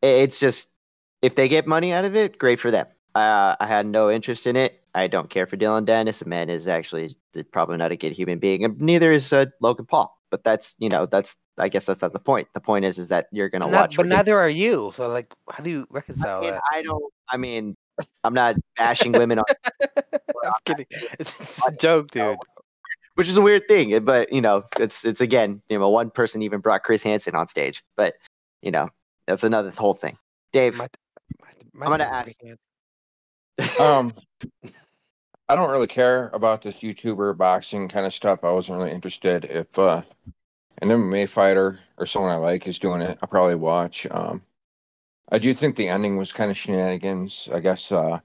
[0.01, 0.69] it's just
[1.21, 2.87] if they get money out of it, great for them.
[3.15, 4.81] Uh, I had no interest in it.
[4.95, 6.21] I don't care for Dillon Danis.
[6.21, 7.15] A man is actually
[7.51, 10.17] probably not a good human being, and neither is uh, Logan Paul.
[10.29, 12.47] But that's you know that's I guess that's not the point.
[12.53, 13.95] The point is is that you're gonna not- watch.
[13.97, 14.09] but him.
[14.09, 14.91] neither are you.
[14.95, 16.61] So like, how do you I, reconcile mean, that?
[16.71, 17.03] I don't.
[17.29, 17.75] I mean,
[18.23, 19.45] I'm not bashing women on,
[20.43, 20.85] I'm kidding.
[21.19, 21.33] It's
[21.67, 22.37] a joke, dude.
[23.15, 23.93] which is a weird thing.
[23.93, 27.35] eh, But you know, it's it's again, you know, one person even brought Chris Hansen
[27.35, 27.83] on stage.
[27.97, 28.15] But
[28.61, 28.87] you know,
[29.27, 30.17] that's another whole thing.
[30.53, 30.87] Dave, My-
[31.73, 32.33] my I'm gonna ask-.
[33.79, 34.13] Um,
[35.49, 38.43] I don't really care about this YouTuber boxing kind of stuff.
[38.43, 39.45] I wasn't really interested.
[39.45, 40.01] If uh,
[40.81, 44.07] an MMA fighter or someone I like is doing it, I'll probably watch.
[44.09, 44.41] Um,
[45.29, 47.49] I do think the ending was kind of shenanigans.
[47.53, 48.19] I guess uh,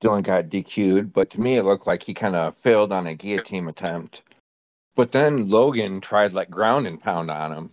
[0.00, 3.14] Dillon got DQ'd, but to me, it looked like he kind of failed on a
[3.14, 4.22] guillotine attempt.
[4.94, 7.70] But then Logan tried like ground and pound on him.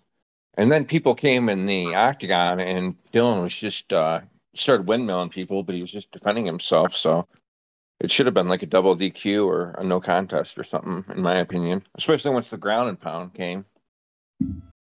[0.56, 4.22] And then people came in the octagon, and Dillon was just uh,
[4.56, 6.96] started windmilling people, but he was just defending himself.
[6.96, 7.28] So
[8.00, 11.22] it should have been like a double DQ or a no contest or something, in
[11.22, 11.84] my opinion.
[11.96, 13.66] Especially once the ground and pound came.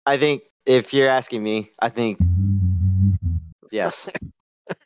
[0.06, 2.18] I think if you're asking me, I think
[3.70, 4.10] yes.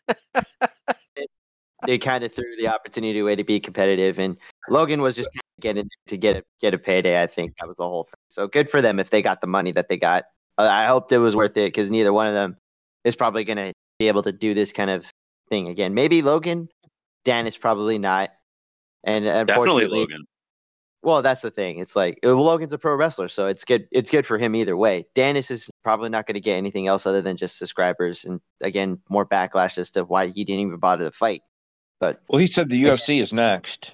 [0.09, 1.29] it,
[1.87, 4.37] they kind of threw the opportunity away to be competitive, and
[4.69, 5.31] Logan was just
[5.61, 7.23] getting to get a get a payday.
[7.23, 8.15] I think that was the whole thing.
[8.29, 10.25] So good for them if they got the money that they got.
[10.59, 12.57] Uh, I hoped it was worth it because neither one of them
[13.05, 13.73] is probably going to
[14.03, 15.13] be able to do this kind of
[15.49, 15.95] thing again.
[15.95, 16.69] Maybe Logan,
[17.25, 18.31] Danis probably not,
[19.05, 20.25] and Definitely unfortunately, Logan.
[21.03, 21.79] well, that's the thing.
[21.79, 23.87] It's like uh, Logan's a pro wrestler, so it's good.
[23.93, 25.07] It's good for him either way.
[25.15, 28.99] Danis is probably not going to get anything else other than just subscribers, and again,
[29.09, 31.43] more backlash as to why he didn't even bother to fight.
[32.01, 33.93] But Well, he said the UFC is next.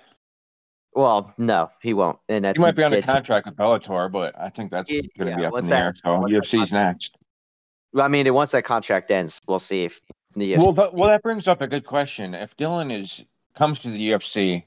[0.94, 2.18] well, no, he won't.
[2.30, 5.02] And that's He might be under it's- contract with Bellator, but I think that's going
[5.02, 5.94] to be yeah, up once in the that- air.
[6.02, 7.18] So once that UFC's next.
[7.93, 10.01] Well, I mean, once that contract ends, we'll see if
[10.35, 12.35] the Well, UFC that, well, that brings up a good question.
[12.35, 13.24] If Dillon is
[13.55, 14.62] comes to the UFC,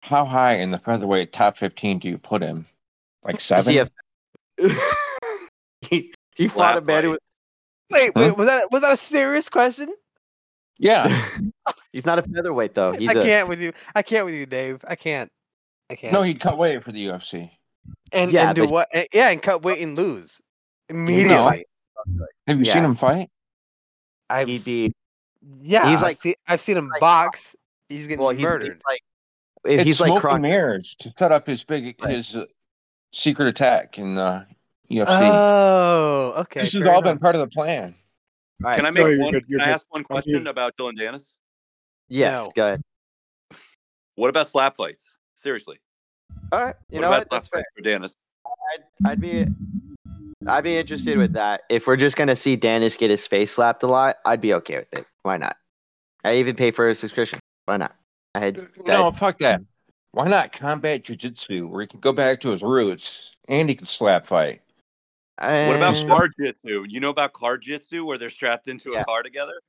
[0.00, 2.66] how high in the featherweight top fifteen do you put him?
[3.24, 3.72] Like seven?
[3.72, 3.88] he, a,
[5.82, 7.20] he, he fought a Flat man who fight.
[7.90, 8.22] Wait, Huh?
[8.28, 9.88] wait, was that was that a serious question?
[10.78, 11.26] yeah.
[11.92, 12.92] he's not a featherweight though.
[12.92, 13.72] He's I a can't with you.
[13.94, 14.84] I can't with you, Dave.
[14.86, 15.30] I can't.
[15.90, 16.12] I can't.
[16.12, 17.50] No, he'd cut weight for the UFC.
[18.12, 18.88] and Yeah, and do but- what?
[19.14, 20.38] yeah, and cut weight and lose
[20.90, 21.34] immediately.
[21.34, 21.66] fight.
[22.46, 22.72] Have you Yeah.
[22.72, 23.30] seen him fight?
[24.30, 24.92] I've he'd be
[25.60, 25.88] yeah.
[25.88, 27.40] he's I've like- seen, I've seen him like- box.
[27.88, 28.82] He's getting well, he's, he's murdered.
[28.88, 29.00] like
[29.64, 32.14] if It's he's like smoke Kron- and mirrors to set up his big Right.
[32.16, 32.44] his uh,
[33.12, 34.46] secret attack in the
[34.90, 35.06] UFC.
[35.08, 36.60] Oh, okay.
[36.62, 37.04] this has all enough.
[37.04, 37.94] been part of the plan.
[38.62, 39.32] All right, Can I Sorry, make you're one?
[39.32, 41.32] good, you're Can I ask one question about Dillon Danis?
[42.08, 42.52] yes, No.
[42.54, 42.82] go ahead.
[44.16, 45.14] What about slap fights?
[45.34, 45.78] Seriously,
[46.52, 47.30] All right, you what know about what?
[47.30, 47.62] That's slap fair.
[47.62, 48.16] fights for Danis?
[49.04, 49.46] I'd, I'd be
[50.46, 51.62] I'd be interested with that.
[51.68, 54.78] If we're just gonna see Danis get his face slapped a lot, I'd be okay
[54.78, 55.06] with it.
[55.22, 55.56] Why not?
[56.24, 57.40] I even pay for a subscription.
[57.66, 57.94] Why not?
[58.34, 59.60] I had No, fuck that.
[60.12, 63.86] Why not combat jujitsu where he can go back to his roots and he can
[63.86, 64.62] slap fight?
[65.38, 66.84] What about Uh, car jitsu?
[66.88, 69.02] You know about car jitsu where they're strapped into Yeah.
[69.02, 69.60] a car together?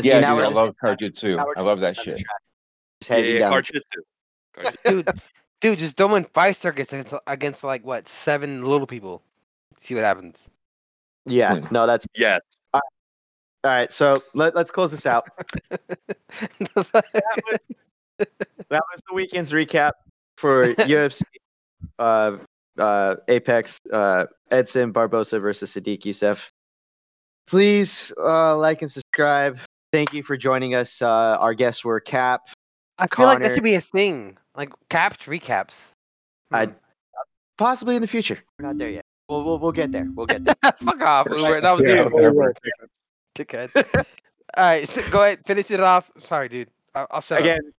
[0.00, 1.36] see, yeah, now dude, we're I love car jujitsu.
[1.36, 2.18] now I love that shit.
[2.18, 2.40] track.
[3.00, 3.80] Just Yeah, yeah, car the
[4.54, 4.78] jitsu.
[4.84, 5.08] Dude,
[5.60, 9.22] dude, just don't win five circuits against, against like what seven little people.
[9.82, 10.48] See what happens.
[11.26, 12.40] Yeah, no, that's Yes.
[12.72, 12.80] all
[13.64, 13.92] right.
[13.92, 15.28] So let, let's close this out.
[18.68, 19.92] That was the weekend's recap
[20.36, 21.22] for UFC,
[21.98, 22.36] uh,
[22.78, 26.48] uh, Apex, uh, Edson Barboza versus Sodiq Yusuff.
[27.48, 29.58] Please uh, like and subscribe.
[29.92, 31.02] Thank you for joining us.
[31.02, 32.48] Uh, our guests were Cap.
[32.98, 34.38] I feel like that Conor- should be a thing.
[34.54, 35.82] Like caps, recaps.
[36.52, 36.70] I-.
[37.58, 38.38] Possibly in the future.
[38.58, 39.04] We're not there yet.
[39.28, 40.08] We'll, we'll, we'll get there.
[40.14, 40.56] We'll get there.
[40.62, 41.26] Fuck off.
[41.30, 41.60] Uber.
[41.60, 42.52] That was Yeah, you.
[42.52, 42.52] so.
[43.34, 43.70] Dickhead.
[44.56, 46.10] All right, so go ahead, finish it off.
[46.26, 46.68] Sorry, dude.
[46.94, 47.72] I'll, I'll shut Again,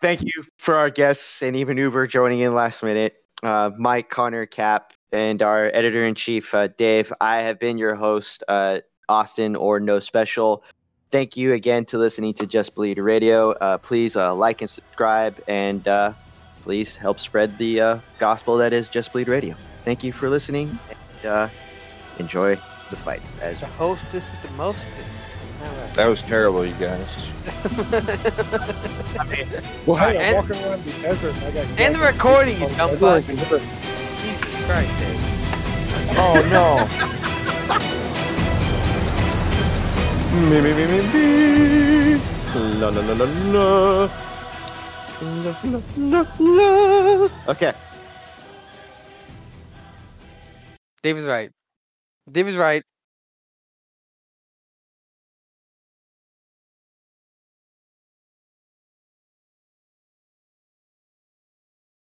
[0.00, 3.16] thank you for our guests and even Uber joining in last minute.
[3.42, 7.12] Uh, Mike, Conor, Cap, and our editor in chief, uh, Dave.
[7.20, 8.80] I have been your host, uh,
[9.10, 10.64] Austin or No Special.
[11.10, 13.50] Thank you again to listening to Just Bleed Radio.
[13.52, 16.14] Uh, please uh, like and subscribe, and uh,
[16.62, 19.54] please help spread the uh, gospel that is Just Bleed Radio.
[19.84, 21.48] Thank you for listening, and uh,
[22.18, 22.56] enjoy
[22.90, 23.34] the fights.
[23.40, 24.86] As The hostess with the mostest.
[25.62, 25.92] All right.
[25.94, 27.08] That was terrible, you guys.
[29.86, 31.66] Well, hey, And- I'm walking around the desert and I got.
[31.80, 33.26] And the recording, you dumb Everyone fuck.
[33.26, 33.62] can hear it.
[34.22, 35.20] Jesus Christ, Dave.
[36.18, 36.66] Oh no.
[40.32, 42.20] Me, me, me, me, me.
[42.80, 44.10] La, la, la, la, la.
[45.22, 47.28] La, la, la, la.
[47.48, 47.72] Okay.
[51.02, 51.50] Dave is right.
[52.30, 52.84] Dave is right.